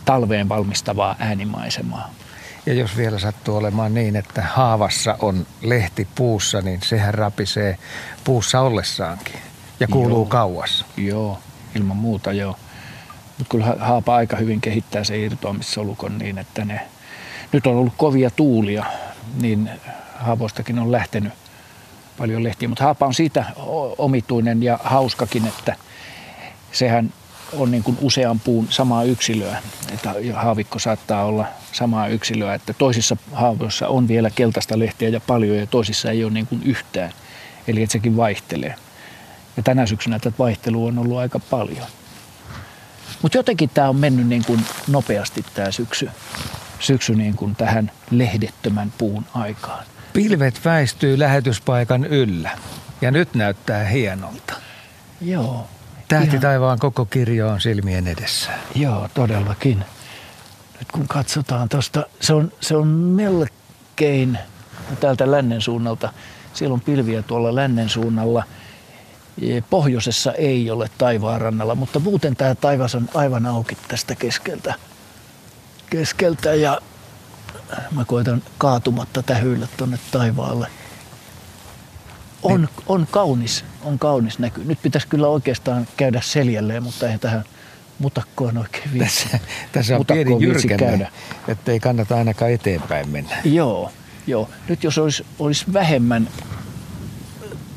[0.04, 2.10] talveen valmistavaa äänimaisemaa.
[2.66, 7.78] Ja jos vielä sattuu olemaan niin, että haavassa on lehti puussa, niin sehän rapisee
[8.24, 9.40] puussa ollessaankin
[9.80, 10.26] ja kuuluu Joo.
[10.26, 10.84] kauas.
[10.96, 11.38] Joo,
[11.74, 12.56] ilman muuta joo.
[13.38, 16.80] Mutta kyllä ha- haapa aika hyvin kehittää se irtoamissolukon niin, että ne...
[17.52, 18.84] Nyt on ollut kovia tuulia,
[19.40, 19.70] niin
[20.18, 21.32] haavoistakin on lähtenyt
[22.18, 22.68] paljon lehtiä.
[22.68, 23.44] Mutta haapa on siitä
[23.98, 25.76] omituinen ja hauskakin, että
[26.72, 27.12] sehän
[27.52, 29.62] on niin kuin usean puun samaa yksilöä.
[29.92, 35.56] Että haavikko saattaa olla samaa yksilöä, että toisissa haavoissa on vielä keltaista lehteä ja paljon
[35.56, 37.12] ja toisissa ei ole niin kuin yhtään.
[37.68, 38.74] Eli että sekin vaihtelee.
[39.56, 41.86] Ja tänä syksynä tätä vaihtelua on ollut aika paljon.
[43.22, 46.10] Mutta jotenkin tämä on mennyt niin kuin nopeasti tämä syksy,
[46.80, 49.84] syksy niin kuin tähän lehdettömän puun aikaan.
[50.12, 52.50] Pilvet väistyy lähetyspaikan yllä
[53.00, 54.54] ja nyt näyttää hienolta.
[55.20, 55.68] Joo,
[56.08, 58.50] Tähti taivaan koko kirjo on silmien edessä.
[58.74, 59.84] joo todellakin.
[60.78, 64.38] Nyt kun katsotaan tuosta, se on, se on melkein
[65.00, 66.12] täältä lännen suunnalta.
[66.54, 68.44] Siellä on pilviä tuolla lännen suunnalla.
[69.36, 74.74] Ja Pohjoisessa ei ole taivaanrannalla, mutta muuten tämä taivas on aivan auki tästä keskeltä.
[75.90, 76.80] Keskeltä ja
[77.90, 80.66] mä koitan kaatumatta tähyillä tuonne taivaalle.
[82.42, 84.64] On, on kaunis, on kaunis näky.
[84.64, 87.44] Nyt pitäisi kyllä oikeastaan käydä seljelleen, mutta ei tähän
[87.98, 89.22] mutakkoon oikein viitsi.
[89.24, 89.38] Tässä,
[89.72, 91.10] tässä on Mutakkoon pieni jyrkenne, käydä.
[91.48, 93.36] että ei kannata ainakaan eteenpäin mennä.
[93.44, 93.92] Joo,
[94.26, 94.48] joo.
[94.68, 96.28] Nyt jos olisi, olisi vähemmän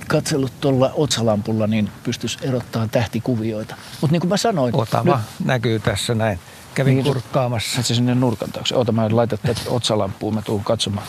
[0.08, 3.76] katsellut tuolla otsalampulla, niin pystyisi erottamaan tähtikuvioita.
[4.02, 6.40] Mutta niin kuin mä sanoin, Otava nyt, näkyy tässä näin.
[6.76, 7.06] Kävin Niin.
[7.06, 7.84] kurkkaamassa.
[7.84, 8.76] Se sinne nurkan taakse.
[8.76, 11.08] Ota, mä laitan tätä otsalampuun, mä tuun katsomaan.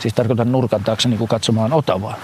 [0.00, 2.16] Siis tarkoitan nurkan taakse niin kuin katsomaan Otavaa.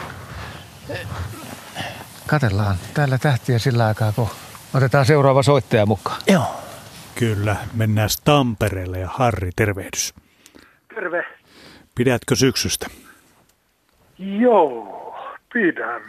[2.27, 4.29] Katellaan täällä tähtiä sillä aikaa, kun
[4.75, 6.21] otetaan seuraava soittaja mukaan.
[6.27, 6.61] Joo.
[7.19, 10.15] Kyllä, mennään Tampereelle ja Harri, tervehdys.
[10.95, 11.25] Terve.
[11.95, 12.87] Pidätkö syksystä?
[14.19, 15.19] Joo,
[15.53, 16.03] pidän.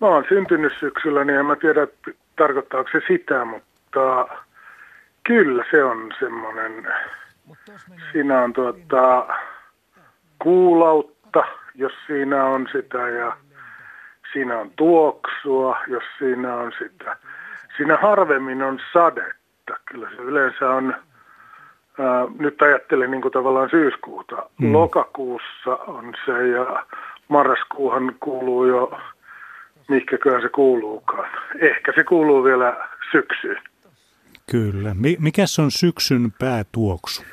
[0.00, 1.86] Mä oon syntynyt syksyllä, niin en mä tiedä,
[2.36, 4.28] tarkoittaako se sitä, mutta
[5.24, 6.92] kyllä se on semmoinen,
[8.12, 9.26] siinä on tuota,
[10.42, 11.44] kuulautta,
[11.74, 13.36] jos siinä on sitä, ja
[14.32, 17.16] siinä on tuoksua, jos siinä on sitä.
[17.76, 19.74] Siinä harvemmin on sadetta.
[19.84, 20.94] Kyllä se yleensä on,
[21.98, 24.50] ää, nyt ajattelen niin kuin tavallaan syyskuuta.
[24.58, 24.72] Mm.
[24.72, 26.86] Lokakuussa on se ja
[27.28, 29.00] marraskuuhan kuuluu jo,
[29.88, 31.30] mihinkäköhän se kuuluukaan.
[31.60, 33.62] Ehkä se kuuluu vielä syksyyn.
[34.50, 34.94] Kyllä.
[34.94, 37.24] Mi- mikäs on syksyn päätuoksu?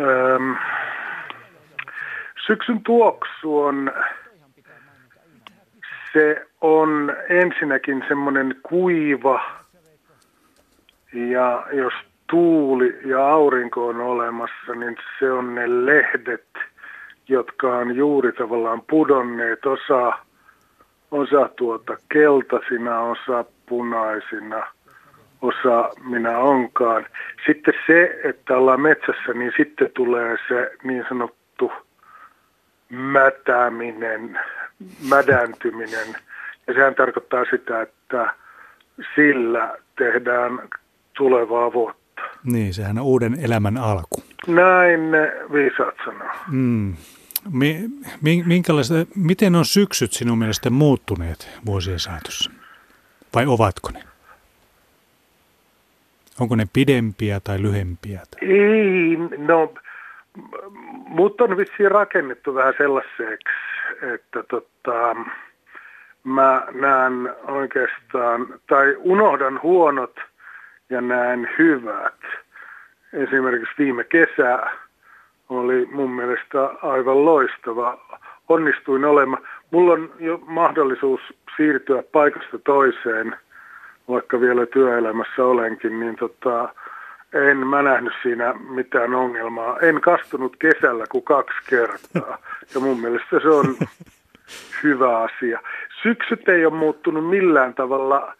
[0.00, 0.56] Öm,
[2.46, 3.92] syksyn tuoksu on,
[6.12, 9.40] se on ensinnäkin semmoinen kuiva
[11.12, 11.92] ja jos
[12.30, 16.48] tuuli ja aurinko on olemassa, niin se on ne lehdet,
[17.28, 20.12] jotka on juuri tavallaan pudonneet, osa,
[21.10, 24.66] osa tuota keltaisina, osa punaisina,
[25.42, 27.06] osa minä onkaan.
[27.46, 31.72] Sitten se, että ollaan metsässä, niin sitten tulee se niin sanottu
[32.88, 34.38] mätääminen,
[35.08, 36.06] mädäntyminen.
[36.66, 38.34] Ja sehän tarkoittaa sitä, että
[39.14, 40.68] sillä tehdään
[41.16, 42.22] tulevaa vuotta.
[42.44, 44.22] Niin, sehän on uuden elämän alku.
[44.46, 46.28] Näin ne viisaat sanoo.
[46.48, 46.96] Mm.
[47.52, 47.90] Mi,
[48.22, 48.44] mi,
[49.16, 52.50] miten on syksyt sinun mielestä muuttuneet vuosien saatossa?
[53.34, 54.02] Vai ovatko ne?
[56.40, 58.20] Onko ne pidempiä tai lyhempiä?
[58.42, 59.74] Ei, no,
[61.08, 63.48] mutta on vissiin rakennettu vähän sellaiseksi,
[64.14, 65.16] että tota,
[66.24, 70.20] mä näen oikeastaan, tai unohdan huonot
[70.90, 72.20] ja näen hyvät.
[73.12, 74.58] Esimerkiksi viime kesä
[75.48, 77.98] oli mun mielestä aivan loistava.
[78.48, 79.42] Onnistuin olemaan.
[79.70, 81.20] Mulla on jo mahdollisuus
[81.56, 83.36] siirtyä paikasta toiseen,
[84.08, 86.74] vaikka vielä työelämässä olenkin, niin tota,
[87.34, 89.78] en mä nähnyt siinä mitään ongelmaa.
[89.78, 92.38] En kastunut kesällä kuin kaksi kertaa.
[92.74, 93.76] Ja mun mielestä se on
[94.82, 95.60] hyvä asia.
[96.02, 98.34] Syksyt ei ole muuttunut millään tavalla.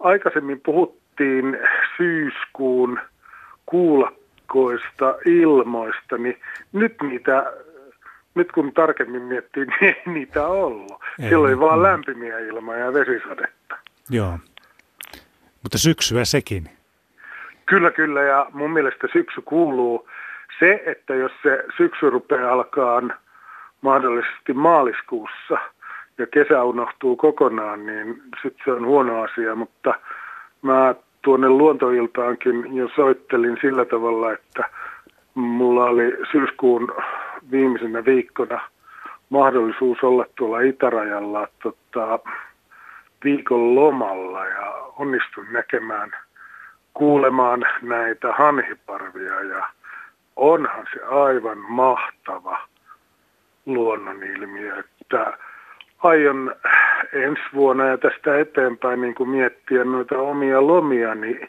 [0.00, 1.58] Aikaisemmin puhuttiin
[1.96, 2.98] syyskuun
[3.66, 6.40] kuulakkoista ilmoista, niin
[6.72, 7.52] nyt niitä
[8.34, 10.92] nyt kun tarkemmin miettii, niin ei niitä ollut.
[11.18, 13.76] Ei, Silloin oli vaan lämpimiä ilmaa ja vesisadetta.
[14.10, 14.38] Joo,
[15.62, 16.75] mutta syksyä sekin.
[17.66, 20.08] Kyllä, kyllä, ja mun mielestä syksy kuuluu.
[20.58, 23.02] Se, että jos se syksy rupeaa alkaa
[23.80, 25.58] mahdollisesti maaliskuussa
[26.18, 29.94] ja kesä unohtuu kokonaan, niin sitten se on huono asia, mutta
[30.62, 34.64] mä tuonne luontoiltaankin jo soittelin sillä tavalla, että
[35.34, 36.94] mulla oli syyskuun
[37.50, 38.60] viimeisenä viikkona
[39.30, 42.18] mahdollisuus olla tuolla itärajalla tota,
[43.24, 46.10] viikon lomalla ja onnistuin näkemään–
[46.96, 49.66] kuulemaan näitä hanhiparvia ja
[50.36, 52.58] onhan se aivan mahtava
[53.66, 55.38] luonnonilmiö, että
[56.02, 56.54] aion
[57.12, 61.40] ensi vuonna ja tästä eteenpäin niin kuin miettiä noita omia lomiani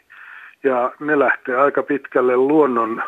[0.64, 3.02] ja ne lähtee aika pitkälle luonnon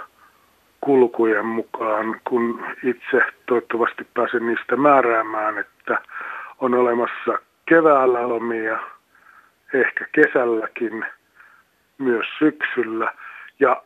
[0.81, 5.99] kulkujen mukaan, kun itse toivottavasti pääsen niistä määräämään, että
[6.59, 8.79] on olemassa keväällä lomia,
[9.75, 11.05] ehkä kesälläkin–
[12.01, 13.15] myös syksyllä.
[13.61, 13.83] Ja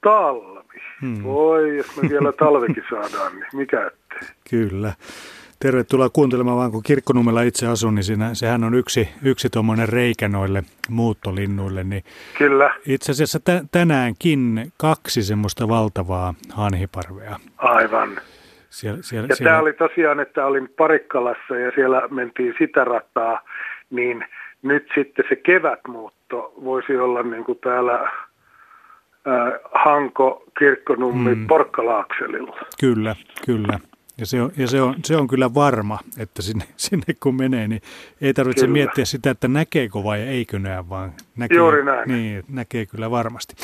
[0.00, 0.80] talvi.
[1.00, 1.22] Hmm.
[1.22, 4.28] Voi, jos me vielä talvekin saadaan, niin mikä ettei.
[4.50, 4.92] Kyllä.
[5.60, 10.28] Tervetuloa kuuntelemaan vaan, kun Kirkkonummella itse asun, niin siinä, sehän on yksi, yksi tuommoinen reikä
[10.28, 11.84] noille muuttolinnuille.
[11.84, 12.04] Niin
[12.38, 12.74] Kyllä.
[12.86, 17.36] Itse asiassa t- tänäänkin kaksi semmoista valtavaa hanhiparvea.
[17.58, 18.10] Aivan.
[18.70, 19.50] Siellä, siellä, ja siellä...
[19.50, 23.40] tämä oli tosiaan, että olin Parikkalassa ja siellä mentiin sitä rataa,
[23.90, 24.24] niin
[24.64, 28.10] nyt sitten se kevätmuutto voisi olla niin kuin täällä
[29.74, 31.46] Hanko, Kirkkonummi, mm.
[31.46, 32.56] Porkkalaakselilla.
[32.80, 33.16] Kyllä,
[33.46, 33.78] kyllä.
[34.18, 37.68] Ja, se on, ja se, on, se on kyllä varma, että sinne, sinne kun menee,
[37.68, 37.82] niin
[38.20, 38.72] ei tarvitse kyllä.
[38.72, 42.08] miettiä sitä, että näkeekö vai eikö näe, vaan näkee, Juuri näin.
[42.08, 43.54] Niin, näkee kyllä varmasti.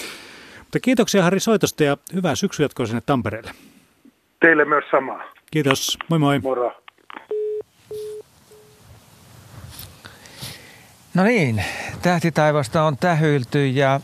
[0.58, 3.50] Mutta kiitoksia Harri soitosta ja hyvää syksyä jatkoa sinne Tampereelle.
[4.40, 5.22] Teille myös samaa.
[5.50, 6.38] Kiitos, moi moi.
[6.38, 6.72] Moro.
[11.14, 11.64] No niin,
[12.02, 14.00] tähtitaivasta on tähyilty ja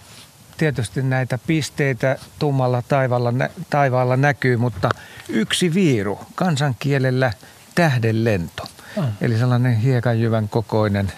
[0.56, 3.32] tietysti näitä pisteitä tummalla taivaalla,
[3.70, 4.90] taivaalla näkyy, mutta
[5.28, 7.32] yksi viiru, kansankielellä
[7.74, 8.62] tähdenlento.
[8.96, 9.04] Oh.
[9.20, 11.12] Eli sellainen hiekanjyvän kokoinen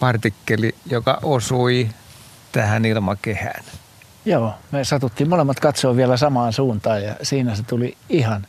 [0.00, 1.88] partikkeli, joka osui
[2.52, 3.64] tähän ilmakehään.
[4.24, 8.46] Joo, me satuttiin molemmat katsoa vielä samaan suuntaan ja siinä se tuli ihan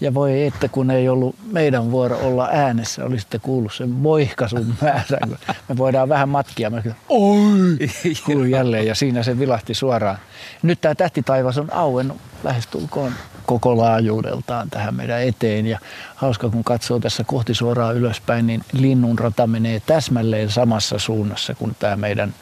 [0.00, 5.38] ja voi että kun ei ollut meidän vuoro olla äänessä, olisitte kuullut sen moihkasun määrän.
[5.68, 6.70] Me voidaan vähän matkia.
[6.70, 7.78] Mä oi,
[8.26, 10.18] kuului jälleen ja siinä se vilahti suoraan.
[10.62, 13.12] Nyt tämä tähtitaivas on auennut lähestulkoon
[13.46, 15.66] koko laajuudeltaan tähän meidän eteen.
[15.66, 15.78] Ja
[16.14, 21.96] hauska kun katsoo tässä kohti suoraan ylöspäin, niin linnunrata menee täsmälleen samassa suunnassa kuin tämä
[21.96, 22.34] meidän,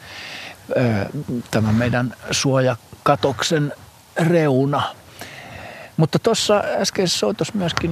[1.51, 3.73] tämä meidän suojakatoksen
[4.17, 4.83] reuna
[5.97, 7.91] mutta tuossa äskeisessä soitossa myöskin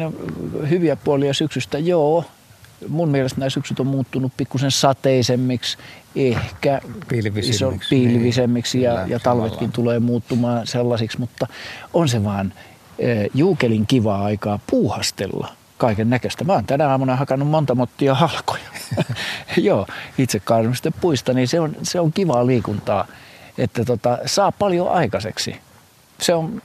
[0.70, 1.78] hyviä puolia syksystä.
[1.78, 2.26] Joo,
[2.88, 5.78] mun mielestä nämä syksyt on muuttunut pikkusen sateisemmiksi,
[6.16, 9.72] ehkä pilvisemmiksi, pilvisemmiksi niin, ja, ja talvetkin tavallaan.
[9.72, 11.48] tulee muuttumaan sellaisiksi, mutta
[11.94, 12.54] on se vaan
[13.00, 15.48] e, juukelin kivaa aikaa puuhastella
[15.78, 16.44] kaiken näköistä.
[16.44, 18.64] Mä oon tänä aamuna hakannut monta mottia halkoja.
[19.58, 23.08] Joo, itse kaadumisten puista, niin se on, se on kivaa liikuntaa,
[23.58, 25.56] että tota, saa paljon aikaiseksi.
[26.22, 26.62] Se on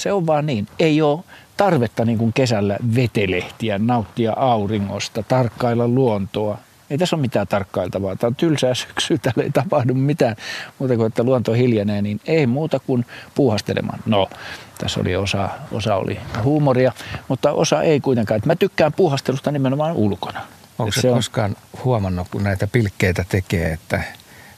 [0.00, 0.66] se on vaan niin.
[0.78, 1.20] Ei ole
[1.56, 6.58] tarvetta niin kuin kesällä vetelehtiä, nauttia auringosta, tarkkailla luontoa.
[6.90, 8.16] Ei tässä ole mitään tarkkailtavaa.
[8.16, 10.36] Tämä on tylsää syksyä, täällä ei tapahdu mitään
[10.78, 13.98] muuta kuin, että luonto hiljenee, niin ei muuta kuin puuhastelemaan.
[14.06, 14.30] No,
[14.78, 16.92] tässä oli osa, osa oli huumoria,
[17.28, 18.36] mutta osa ei kuitenkaan.
[18.36, 20.40] Että mä tykkään puuhastelusta nimenomaan ulkona.
[20.78, 21.14] Onko se, se on...
[21.16, 24.02] koskaan huomannut, kun näitä pilkkeitä tekee, että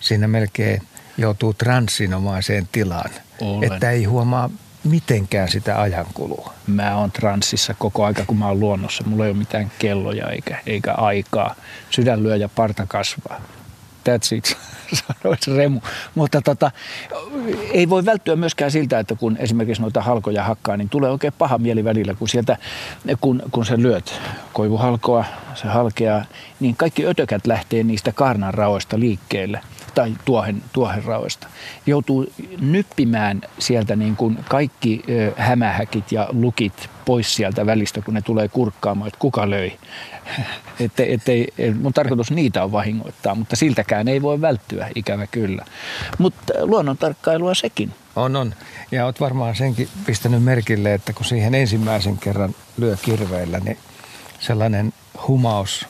[0.00, 0.82] siinä melkein
[1.18, 3.10] joutuu transinomaiseen tilaan,
[3.40, 3.72] Olen.
[3.72, 4.50] että ei huomaa
[4.84, 6.52] mitenkään sitä ajankulua?
[6.66, 9.04] Mä oon transsissa koko aika, kun mä oon luonnossa.
[9.06, 11.54] Mulla ei ole mitään kelloja eikä, eikä aikaa.
[11.90, 13.40] Sydän lyö ja parta kasvaa.
[14.08, 14.56] That's it,
[15.22, 15.80] sanoisi Remu.
[16.14, 16.70] Mutta tota,
[17.72, 21.58] ei voi välttyä myöskään siltä, että kun esimerkiksi noita halkoja hakkaa, niin tulee oikein paha
[21.58, 22.56] mieli välillä, kun sieltä,
[23.20, 24.20] kun, kun sä lyöt
[24.52, 26.24] koivuhalkoa, se halkeaa,
[26.60, 29.60] niin kaikki ötökät lähtee niistä kaarnanraoista liikkeelle–
[29.94, 31.46] tai tuohen, tuohenraoista.
[31.86, 35.04] Joutuu nyppimään sieltä niin kuin kaikki
[35.36, 39.72] hämähäkit ja lukit pois sieltä välistä, kun ne tulee kurkkaamaan, että kuka löi.
[40.80, 41.48] Ette, ettei,
[41.80, 45.64] mun tarkoitus niitä on vahingoittaa, mutta siltäkään ei voi välttyä, ikävä kyllä.
[46.18, 47.92] Mutta luonnon tarkkailua sekin.
[48.16, 48.54] On, on.
[48.90, 53.78] Ja oot varmaan senkin pistänyt merkille, että kun siihen ensimmäisen kerran lyö kirveillä, niin
[54.40, 54.92] sellainen
[55.28, 55.86] humaus,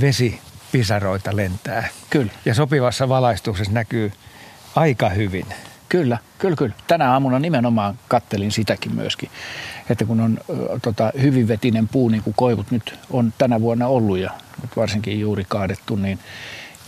[0.00, 0.40] vesi
[0.72, 1.88] pisaroita lentää.
[2.10, 2.32] Kyllä.
[2.44, 4.12] Ja sopivassa valaistuksessa näkyy
[4.76, 5.46] aika hyvin.
[5.88, 6.74] Kyllä, kyllä, kyllä.
[6.86, 9.30] Tänä aamuna nimenomaan kattelin sitäkin myöskin,
[9.90, 10.38] että kun on
[10.82, 14.30] tota, hyvin vetinen puu, niin kuin koivut nyt on tänä vuonna ollut ja
[14.62, 16.18] nyt varsinkin juuri kaadettu, niin,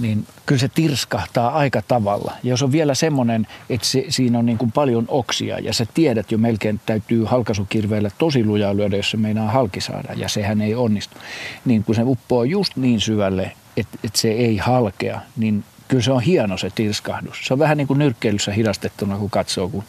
[0.01, 2.33] niin kyllä se tirskahtaa aika tavalla.
[2.43, 5.87] Ja jos on vielä semmoinen, että se, siinä on niin kuin paljon oksia ja sä
[5.95, 10.29] tiedät jo melkein, että täytyy halkaisukirveellä tosi lujaa lyödä, jos se meinaa halki saada ja
[10.29, 11.17] sehän ei onnistu.
[11.65, 16.13] Niin kun se uppoo just niin syvälle, että et se ei halkea, niin kyllä se
[16.13, 17.37] on hieno se tirskahdus.
[17.45, 19.85] Se on vähän niin kuin nyrkkeilyssä hidastettuna, kun katsoo, kun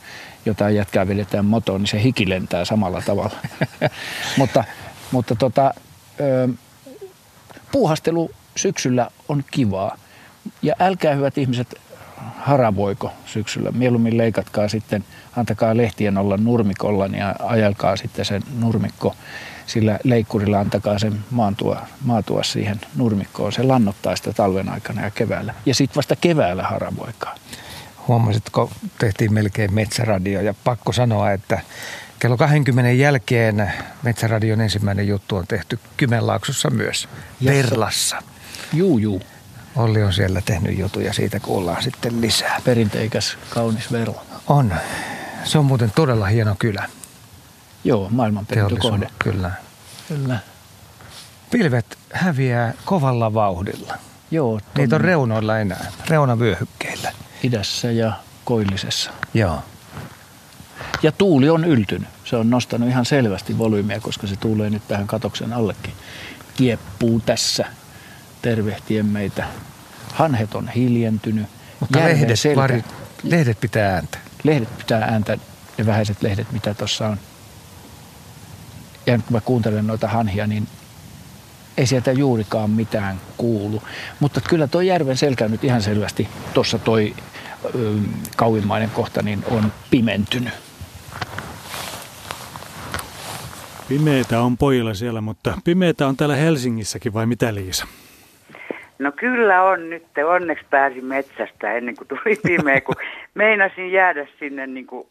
[0.45, 3.36] jotain jätkää vedetään motoon, niin se hiki lentää samalla tavalla.
[4.38, 4.64] mutta
[5.11, 5.74] mutta tota,
[6.20, 6.49] ö,
[7.72, 9.98] puuhastelu syksyllä on kivaa.
[10.61, 11.76] Ja älkää hyvät ihmiset
[12.38, 13.72] haravoiko syksyllä.
[13.72, 15.03] Mieluummin leikatkaa sitten,
[15.36, 19.16] antakaa lehtien olla nurmikolla ja ajelkaa sitten sen nurmikko
[19.70, 23.52] sillä leikkurilla antakaa sen maantua, maatua siihen nurmikkoon.
[23.52, 25.54] Se lannottaa sitä talven aikana ja keväällä.
[25.66, 27.36] Ja sitten vasta keväällä haravoikaa.
[28.08, 31.62] Huomasitko, tehtiin melkein metsäradio ja pakko sanoa, että
[32.20, 33.74] kello 20 jälkeen
[34.04, 37.10] Metsäradion ensimmäinen juttu on tehty Kymenlaaksossa myös,
[37.46, 38.24] Verlassa.
[38.74, 39.22] Juu, juu.
[39.76, 42.62] Olli on siellä tehnyt jutuja, siitä kuullaan sitten lisää.
[42.66, 44.26] Perinteikäs, kaunis Verla.
[44.48, 44.74] On.
[45.44, 46.90] Se on muuten todella hieno kylä.
[47.84, 49.07] Joo, maailmanperintökohde.
[49.19, 49.51] Kyllä.
[50.07, 50.39] Kyllä.
[51.51, 53.97] Pilvet häviää kovalla vauhdilla.
[54.31, 54.60] Joo.
[54.60, 54.69] Ton...
[54.77, 57.11] Niitä on reunoilla enää, reunavyöhykkeillä.
[57.43, 58.14] Idässä ja
[58.45, 59.11] koillisessa.
[59.34, 59.64] Joo.
[61.03, 62.10] Ja tuuli on yltynyt.
[62.26, 65.93] Se on nostanut ihan selvästi volyymiä, koska se tuulee nyt tähän katoksen allekin.
[66.57, 67.65] Kieppuu tässä
[68.41, 69.45] tervehtien meitä.
[70.14, 71.47] Hanhet on hiljentynyt.
[71.80, 72.81] Mutta lehdet, selkä...
[73.23, 74.18] lehdet pitää ääntä.
[74.43, 75.38] Lehdet pitää ääntä,
[75.77, 77.19] ne vähäiset lehdet, mitä tuossa on
[79.11, 80.68] ja kun mä kuuntelen noita hanhia, niin
[81.77, 83.81] ei sieltä juurikaan mitään kuulu.
[84.19, 87.14] Mutta kyllä tuo järven selkä nyt ihan selvästi, tuossa toi
[87.65, 87.94] ö,
[88.36, 90.53] kauimmainen kohta, niin on pimentynyt.
[93.90, 97.88] Pimeitä on pojilla siellä, mutta pimeitä on täällä Helsingissäkin vai mitä Liisa?
[98.99, 100.03] No kyllä on nyt.
[100.27, 102.95] Onneksi pääsin metsästä ennen kuin tuli pimeä, kun
[103.34, 105.07] meinasin jäädä sinne niin kuin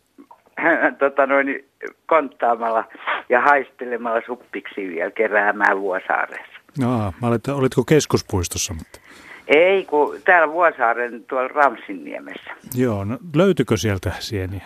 [0.99, 1.65] tota noin,
[2.07, 2.85] konttaamalla
[3.29, 6.59] ja haistelemalla suppiksi vielä keräämään Vuosaaressa.
[6.81, 8.75] No, olet, olitko keskuspuistossa?
[8.75, 9.01] Mutta...
[9.49, 12.51] Ei, kun täällä Vuosaaren tuolla Ramsinniemessä.
[12.75, 14.63] Joo, no löytyykö sieltä sieniä?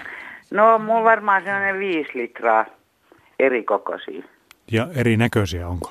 [0.51, 2.67] No, mulla varmaan sellainen viisi litraa
[3.39, 4.25] eri kokoisia.
[4.73, 5.91] Ja eri näköisiä onko?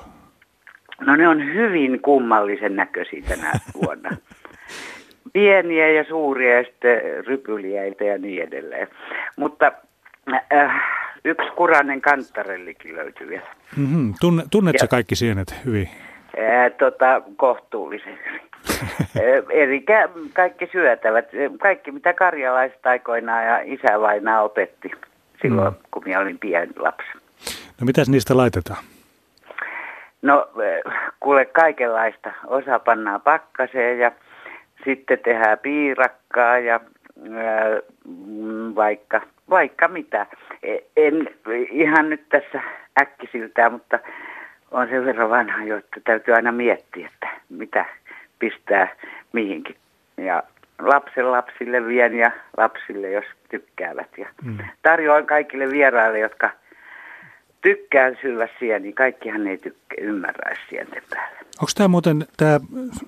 [1.00, 3.52] No ne on hyvin kummallisen näköisiä tänä
[3.82, 4.10] vuonna.
[5.32, 8.88] Pieniä ja suuria ja sitten rypyliäitä ja niin edelleen.
[9.36, 9.72] Mutta
[10.52, 10.72] äh,
[11.24, 13.46] yksi kurainen kanttarellikin löytyy vielä.
[13.76, 14.14] Mm-hmm.
[14.20, 15.88] Tunne, tunnetko kaikki sienet hyvin?
[16.38, 18.52] Äh, tota, kohtuullisesti.
[19.62, 19.84] Eli
[20.32, 21.28] kaikki syötävät,
[21.62, 24.90] kaikki mitä karjalaiset aikoinaan ja isävainaa opetti
[25.42, 25.80] silloin, mm.
[25.90, 27.08] kun minä olin pieni lapsi.
[27.80, 28.84] No mitäs niistä laitetaan?
[30.22, 30.48] No
[31.20, 32.32] kuule kaikenlaista.
[32.46, 34.12] Osa pannaan pakkaseen ja
[34.84, 36.80] sitten tehdään piirakkaa ja
[38.74, 39.20] vaikka,
[39.52, 40.26] vaikka mitä.
[40.62, 41.30] E, en
[41.70, 42.60] ihan nyt tässä
[43.00, 43.98] äkkisiltää, mutta
[44.70, 47.84] on sen verran vanha jo, että täytyy aina miettiä, että mitä
[48.38, 48.96] pistää
[49.32, 49.76] mihinkin.
[50.16, 50.42] Ja
[50.78, 54.18] lapsen lapsille vien ja lapsille, jos tykkäävät.
[54.18, 54.58] Ja mm.
[54.82, 56.50] tarjoan kaikille vieraille, jotka
[57.60, 58.92] tykkää syödä sieniä.
[58.94, 61.38] Kaikkihan ei tykkää ymmärrä sienten päälle.
[61.38, 62.60] Onko tämä muuten, tämä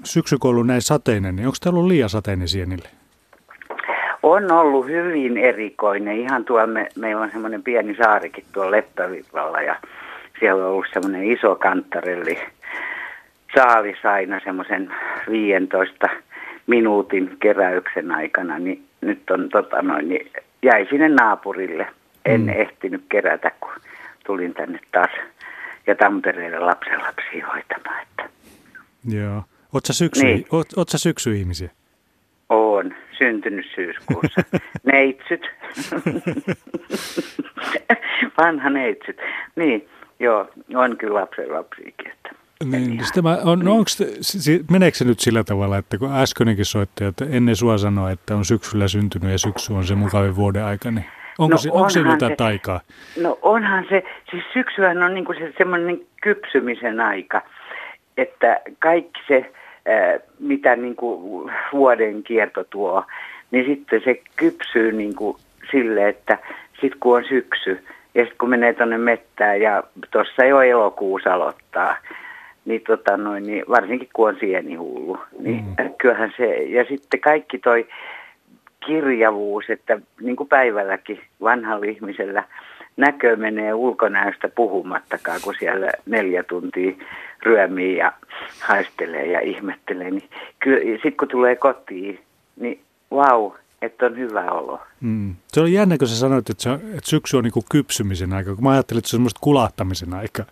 [0.04, 2.88] syksykoulu näin sateinen, niin onko tämä ollut liian sateinen sienille?
[4.26, 6.20] On ollut hyvin erikoinen.
[6.20, 9.76] Ihan tuolla me, meillä on semmoinen pieni saarikin tuolla Leppävillalla ja
[10.40, 12.38] siellä on ollut semmoinen iso kanttarelli
[13.54, 14.94] saalis aina semmoisen
[15.30, 16.06] 15
[16.66, 20.30] minuutin keräyksen aikana, niin nyt on tota noin, niin
[20.62, 21.86] jäi sinne naapurille.
[22.24, 22.48] En mm.
[22.48, 23.72] ehtinyt kerätä, kun
[24.26, 25.10] tulin tänne taas
[25.86, 28.02] ja Tampereelle lapsenlapsia hoitamaan.
[28.02, 28.28] Että.
[29.08, 29.42] Joo.
[29.72, 30.46] Oletko syksy, niin.
[30.52, 31.70] oot, oot syksy-ihmisiä?
[32.48, 32.94] On,
[33.24, 34.40] syntynyt syyskuussa.
[34.92, 35.50] neitsyt.
[38.38, 39.20] Vanha neitsyt.
[39.56, 39.88] Niin,
[40.20, 42.10] joo, on kyllä lapsenlapsiakin.
[42.10, 42.30] Että.
[42.64, 44.02] Niin, tämä on, no onks,
[44.70, 48.44] meneekö se nyt sillä tavalla, että kun äskenkin soitti, että ennen sua sanoa, että on
[48.44, 51.04] syksyllä syntynyt ja syksy on se mukavin vuoden aika, niin
[51.38, 52.80] onko, no, se, onko siinä jotain taikaa?
[53.22, 57.42] No onhan se, siis syksyhän on niin kuin se semmoinen kypsymisen aika,
[58.16, 59.52] että kaikki se,
[60.38, 63.04] mitä niin kuin vuoden kierto tuo,
[63.50, 65.36] niin sitten se kypsyy niin kuin
[65.70, 66.38] sille, että
[66.80, 67.84] sitten kun on syksy,
[68.14, 71.96] ja sitten kun menee tuonne mettään ja tuossa jo elokuussa aloittaa,
[72.64, 75.94] niin, tota noin, niin varsinkin kun on sienihullu, niin mm.
[75.98, 77.86] kyllähän se, ja sitten kaikki toi
[78.86, 82.44] kirjavuus, että niin kuin päivälläkin vanhalla ihmisellä
[82.96, 86.92] näkö menee ulkonäöstä puhumattakaan, kun siellä neljä tuntia
[87.42, 88.12] ryömii ja
[88.60, 90.28] haistelee ja ihmettelee, niin
[90.92, 92.20] sitten kun tulee kotiin,
[92.56, 92.80] niin
[93.10, 93.52] vau,
[93.82, 94.80] että on hyvä olo.
[95.00, 95.34] Mm.
[95.46, 98.54] Se oli jännä, kun sä sanoit, että, se, että syksy on niin kuin kypsymisen aika,
[98.54, 100.44] kun mä ajattelin, että se on semmoista kulahtamisen aika.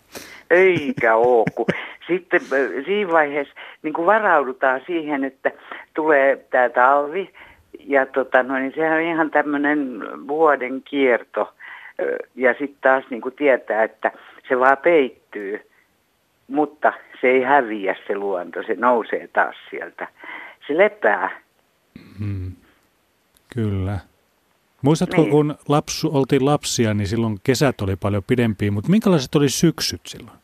[0.50, 1.66] Eikä ole, kun
[2.08, 2.40] sitten
[2.84, 5.50] siinä vaiheessa niin kuin varaudutaan siihen, että
[5.94, 7.30] tulee tämä talvi,
[7.86, 11.54] ja tota, no, niin sehän on ihan tämmöinen vuoden kierto,
[12.34, 14.12] ja sitten taas niin kuin tietää, että
[14.48, 15.70] se vaan peittyy,
[16.48, 20.08] mutta se ei häviä se luonto, se nousee taas sieltä.
[20.66, 21.40] Se lepää.
[22.18, 22.52] Hmm.
[23.54, 23.98] Kyllä.
[24.82, 25.30] Muistatko, niin.
[25.30, 30.38] kun lapsu, oltiin lapsia, niin silloin kesät oli paljon pidempiä, mutta minkälaiset oli syksyt silloin?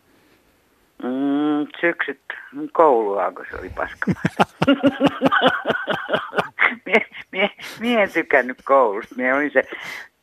[1.02, 2.20] Mm, syksyt
[2.72, 4.44] koulua, kun se oli paskamassa.
[6.86, 9.14] mie, mie, mie en tykännyt koulusta.
[9.14, 9.62] Mie olin se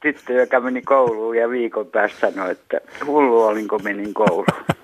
[0.05, 4.45] tyttö, joka meni kouluun ja viikon päästä sanoi, että hullu olin, kun menin kouluun.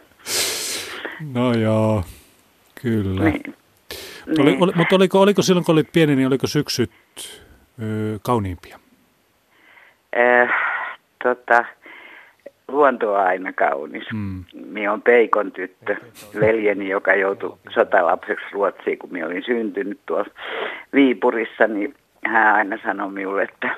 [1.33, 2.03] No joo,
[2.81, 3.23] kyllä.
[3.23, 3.55] Niin.
[4.27, 4.63] Oli, niin.
[4.63, 6.91] oli, mutta oliko, oliko silloin, kun olit pieni, niin oliko syksyt
[7.81, 8.79] ö, kauniimpia?
[10.17, 10.49] Äh,
[11.23, 11.65] tota,
[12.67, 14.03] luonto on aina kaunis.
[14.13, 14.43] Mm.
[14.65, 15.95] Minä on Peikon tyttö,
[16.39, 20.31] veljeni, joka joutui sotalapseksi Ruotsiin, kun minä olin syntynyt tuolla
[20.93, 21.93] Viipurissa, niin
[22.25, 23.75] hän aina sanoi minulle, että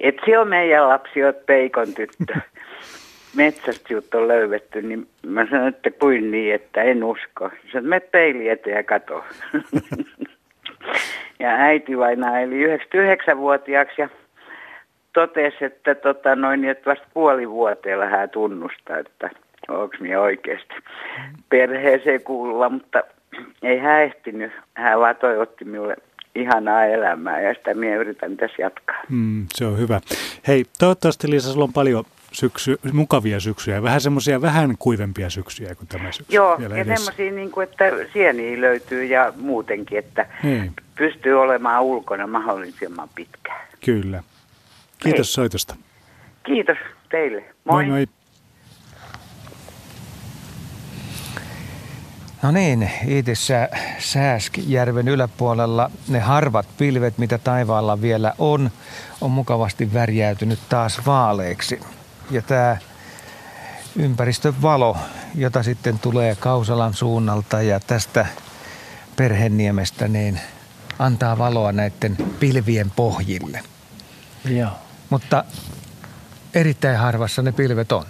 [0.00, 2.34] et se on meidän lapsi, oot Peikon tyttö.
[3.36, 7.50] Metsästä juttu on löydetty, niin mä sanoin, että kuin niin, että en usko.
[7.72, 9.24] Sanoin, me peili eteen ja kato.
[11.40, 14.08] ja äiti vainaa eli 99-vuotiaaksi ja
[15.12, 19.30] totesi, että, tota noin, että vasta puoli vuoteella hän tunnustaa, että
[19.68, 20.74] onko minä oikeasti
[21.48, 23.02] perheeseen kuuluva, mutta
[23.62, 24.52] ei hän ehtinyt.
[24.74, 25.96] Hän vaan toivotti minulle
[26.34, 28.96] ihanaa elämää ja sitä minä yritän tässä jatkaa.
[29.08, 30.00] Mm, se on hyvä.
[30.46, 35.88] Hei, toivottavasti Liisa, sulla on paljon syksy, mukavia syksyjä, vähän semmoisia vähän kuivempia syksyjä kuin
[35.88, 36.34] tämä syksy.
[36.34, 40.72] Joo, ja semmoisia, niin kuin, että sieniä löytyy ja muutenkin, että niin.
[40.94, 43.68] pystyy olemaan ulkona mahdollisimman pitkään.
[43.84, 44.22] Kyllä.
[44.98, 45.34] Kiitos Hei.
[45.34, 45.76] soitosta.
[46.46, 46.78] Kiitos
[47.08, 47.44] teille.
[47.64, 47.86] Moi.
[47.86, 48.06] Moi, moi.
[52.42, 58.70] No niin, Iitissä Sääskjärven yläpuolella ne harvat pilvet, mitä taivaalla vielä on,
[59.20, 61.80] on mukavasti värjäytynyt taas vaaleiksi.
[62.30, 62.76] Ja tämä
[63.96, 64.96] ympäristön valo,
[65.34, 68.26] jota sitten tulee Kausalan suunnalta ja tästä
[69.16, 70.40] Perheniemestä, niin
[70.98, 73.62] antaa valoa näiden pilvien pohjille.
[74.44, 74.70] Joo.
[75.10, 75.44] Mutta
[76.54, 78.04] erittäin harvassa ne pilvet on.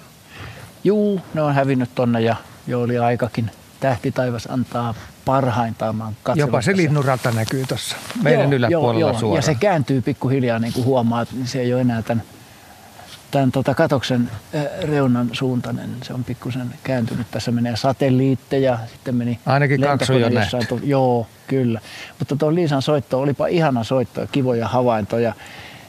[0.84, 2.36] Juu, ne on hävinnyt tonne ja
[2.66, 3.50] jo oli aikakin.
[3.80, 4.94] Tähtitaivas antaa
[5.24, 6.16] parhaintaan.
[6.34, 9.36] Jopa se linnunrata näkyy tuossa meidän joo, yläpuolella joo, suoraan.
[9.36, 12.22] Ja se kääntyy pikkuhiljaa, niin kuin huomaat, niin se ei ole enää tämän,
[13.30, 14.30] tämän tota katoksen
[14.82, 15.90] reunan suuntainen.
[16.02, 17.26] Se on pikkusen kääntynyt.
[17.30, 20.80] Tässä menee satelliitteja, sitten meni Ainakin kaksi on jo.
[20.82, 21.80] Joo, kyllä.
[22.18, 25.34] Mutta tuo Liisan soitto, olipa ihana soitto, kivoja havaintoja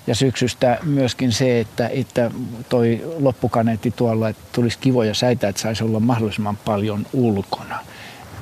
[0.10, 2.32] ja syksystä myöskin se, että, että
[2.70, 7.80] toi loppukaneetti tuolla, että tulisi kivoja säitä, että saisi olla mahdollisimman paljon ulkona.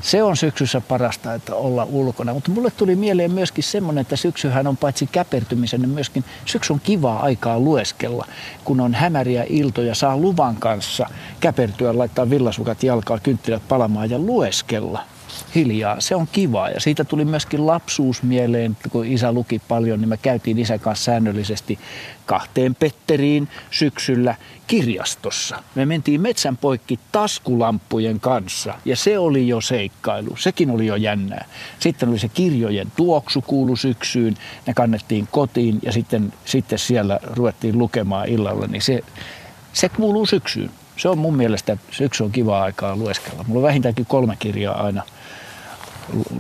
[0.02, 2.34] Se on syksyssä parasta, että olla ulkona.
[2.34, 6.80] Mutta mulle tuli mieleen myöskin semmoinen, että syksyhän on paitsi käpertymisen, niin myöskin syksy on
[6.80, 8.26] kivaa aikaa lueskella.
[8.64, 15.04] Kun on hämäriä iltoja, saa luvan kanssa käpertyä, laittaa villasukat jalkaa, kynttilät palamaan ja lueskella
[15.56, 16.02] hiljaa.
[16.02, 20.18] Se on kivaa ja siitä tuli myöskin lapsuus mieleen, kun isä luki paljon, niin me
[20.18, 21.80] käytiin isän kanssa säännöllisesti
[22.26, 24.36] kahteen Petteriin syksyllä
[24.68, 25.64] kirjastossa.
[25.76, 31.46] Me mentiin metsän poikki taskulampujen kanssa ja se oli jo seikkailu, sekin oli jo jännää.
[31.80, 37.78] Sitten oli se kirjojen tuoksu kuulu syksyyn, ne kannettiin kotiin ja sitten, sitten siellä ruvettiin
[37.78, 39.02] lukemaan illalla, niin se,
[39.74, 40.72] se kuuluu syksyyn.
[40.98, 43.44] Se on mun mielestä syksy on kiva aikaa lueskella.
[43.48, 45.04] Mulla on vähintäänkin kolme kirjaa aina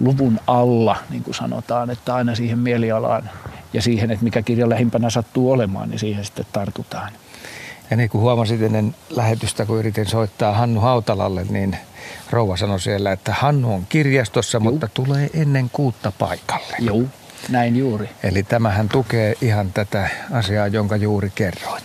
[0.03, 3.30] luvun alla, niin kuin sanotaan, että aina siihen mielialaan
[3.73, 7.11] ja siihen, että mikä kirja lähimpänä sattuu olemaan, niin siihen sitten tartutaan.
[7.91, 11.77] Ja niin kuin huomasit ennen lähetystä, kun yritin soittaa Hannu Hautalalle, niin
[12.30, 14.64] rouva sanoi siellä, että Hannu on kirjastossa, Juh.
[14.64, 16.76] mutta tulee ennen kuutta paikalle.
[16.80, 17.03] Joo,
[17.49, 18.10] näin juuri.
[18.23, 21.84] Eli tämähän tukee ihan tätä asiaa, jonka juuri kerroit.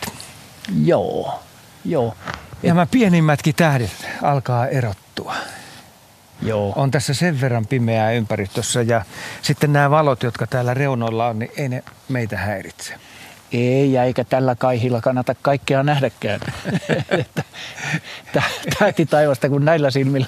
[0.85, 1.41] Joo,
[1.85, 2.15] joo.
[2.63, 2.77] Ja Et...
[2.77, 5.35] mä pienimmätkin tähdet alkaa erottua.
[6.43, 6.73] Joo.
[6.77, 9.05] On tässä sen verran pimeää ympäristössä ja
[9.43, 12.94] sitten nämä valot, jotka täällä reunoilla on, niin ei ne meitä häiritse.
[13.52, 16.40] Ei, eikä tällä kaihilla kannata kaikkea nähdäkään.
[18.78, 20.27] Tähti taivasta, kun näillä silmillä,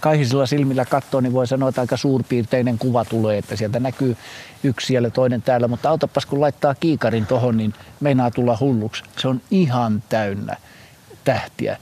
[0.00, 4.16] kaihisilla silmillä katsoo, niin voi sanoa, että aika suurpiirteinen kuva tulee, että sieltä näkyy
[4.62, 5.68] yksi siellä toinen täällä.
[5.68, 9.04] Mutta autapas, kun laittaa kiikarin tohon, niin meinaa tulla hulluksi.
[9.16, 10.56] Se on ihan täynnä
[11.24, 11.76] tähtiä.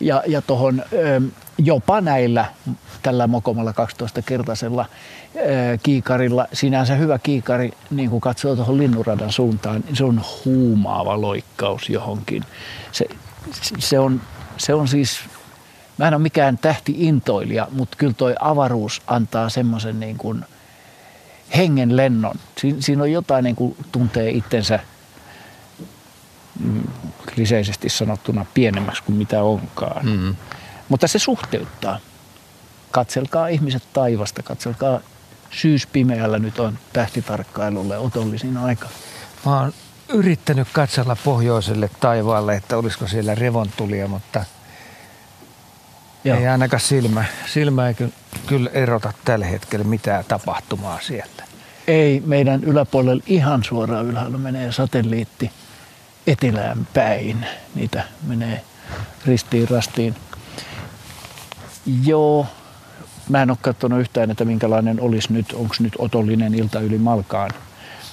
[0.00, 0.82] Ja, ja tuohon
[1.58, 2.44] jopa näillä
[3.02, 4.86] tällä mokomalla 12-kertaisella
[5.82, 11.88] kiikarilla, sinänsä hyvä kiikari, niin kuin katsoo tuohon linnuradan suuntaan, niin se on huumaava loikkaus
[11.88, 12.44] johonkin.
[12.92, 13.06] Se,
[13.78, 14.20] se, on,
[14.56, 15.20] se on siis,
[15.98, 20.44] mä en ole mikään tähti-intoilija, mutta kyllä toi avaruus antaa semmoisen niin kuin
[21.56, 22.34] hengen lennon.
[22.58, 24.80] Siin, siinä on jotain niin kuin tuntee itsensä
[26.64, 26.82] mm,
[27.34, 30.06] kliseisesti sanottuna pienemmäksi kuin mitä onkaan.
[30.06, 30.36] Mm.
[30.88, 31.98] Mutta se suhteuttaa.
[32.90, 35.00] Katselkaa ihmiset taivasta, katselkaa
[35.50, 38.88] syyspimeällä nyt on tähtitarkkailulle otollisin aika.
[39.46, 39.72] Mä oon
[40.08, 44.44] yrittänyt katsella pohjoiselle taivaalle, että olisiko siellä revontulia, mutta
[46.24, 46.38] Joo.
[46.38, 47.94] ei ainakaan silmä, silmä ei
[48.46, 51.44] kyllä erota tällä hetkellä mitään tapahtumaa sieltä.
[51.86, 55.50] Ei, meidän yläpuolella ihan suoraan ylhäällä menee satelliitti
[56.26, 57.46] etelään päin.
[57.74, 58.64] Niitä menee
[59.26, 60.14] ristiin rastiin.
[62.04, 62.46] Joo,
[63.28, 67.50] mä en ole katsonut yhtään, että minkälainen olisi nyt, onko nyt otollinen ilta yli Malkaan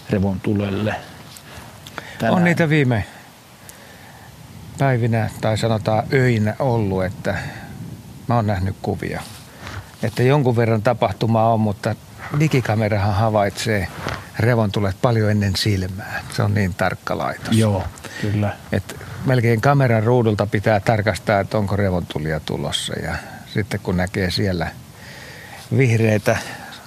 [0.10, 0.96] revontulelle.
[2.20, 2.36] Tänään.
[2.36, 3.06] On niitä viime
[4.78, 7.38] päivinä tai sanotaan öinä ollut, että
[8.28, 9.22] mä oon nähnyt kuvia.
[10.04, 11.96] Että jonkun verran tapahtumaa on, mutta
[12.40, 13.88] digikamerahan havaitsee
[14.40, 16.24] revontulet paljon ennen silmää.
[16.36, 17.58] Se on niin tarkka laitos.
[17.58, 17.84] Joo,
[18.22, 18.56] kyllä.
[18.72, 18.96] Et
[19.26, 22.94] melkein kameran ruudulta pitää tarkastaa, että onko revontulia tulossa.
[22.94, 23.16] Ja
[23.54, 24.72] sitten kun näkee siellä
[25.78, 26.38] vihreitä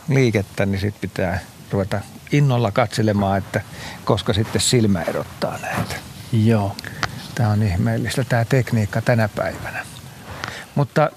[0.09, 1.39] liikettä, niin sitten pitää
[1.71, 2.01] ruveta
[2.33, 3.61] innolla katselemaan, että
[4.05, 5.95] koska sitten silmä erottaa näitä.
[6.33, 6.77] Joo.
[7.35, 9.87] Tämä on ihmeellistä tämä tekniikka tänä päivänä.
[10.75, 11.11] Mutta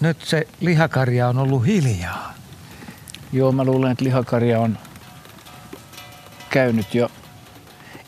[0.00, 2.34] nyt se lihakarja on ollut hiljaa.
[3.32, 4.78] Joo, mä luulen, että lihakarja on
[6.50, 7.10] käynyt jo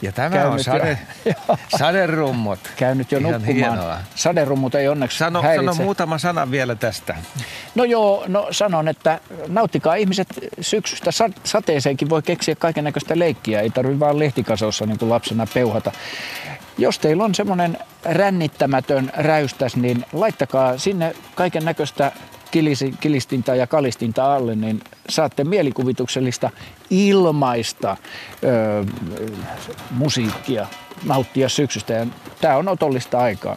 [0.02, 2.58] ja tämä Käynyt on sade, jo, saderummut.
[2.76, 3.56] Käynyt jo Ihan nukkumaan.
[3.56, 3.98] Hienoa.
[4.14, 5.72] Saderummut ei onneksi sano, häiritse.
[5.72, 7.16] Sano muutama sana vielä tästä.
[7.74, 10.28] No joo, no sanon, että nauttikaa ihmiset
[10.60, 11.10] syksystä.
[11.44, 13.60] Sateeseenkin voi keksiä kaiken näköistä leikkiä.
[13.60, 15.92] Ei tarvitse vaan lehtikasossa niin kuin lapsena peuhata.
[16.78, 22.12] Jos teillä on semmoinen rännittämätön räystäs, niin laittakaa sinne kaiken näköistä
[23.00, 26.50] kilistintä ja kalistinta alle, niin saatte mielikuvituksellista
[26.90, 27.96] ilmaista
[28.44, 28.84] ö,
[29.90, 30.66] musiikkia
[31.04, 32.06] nauttia syksystä.
[32.40, 33.56] Tämä on otollista aikaa.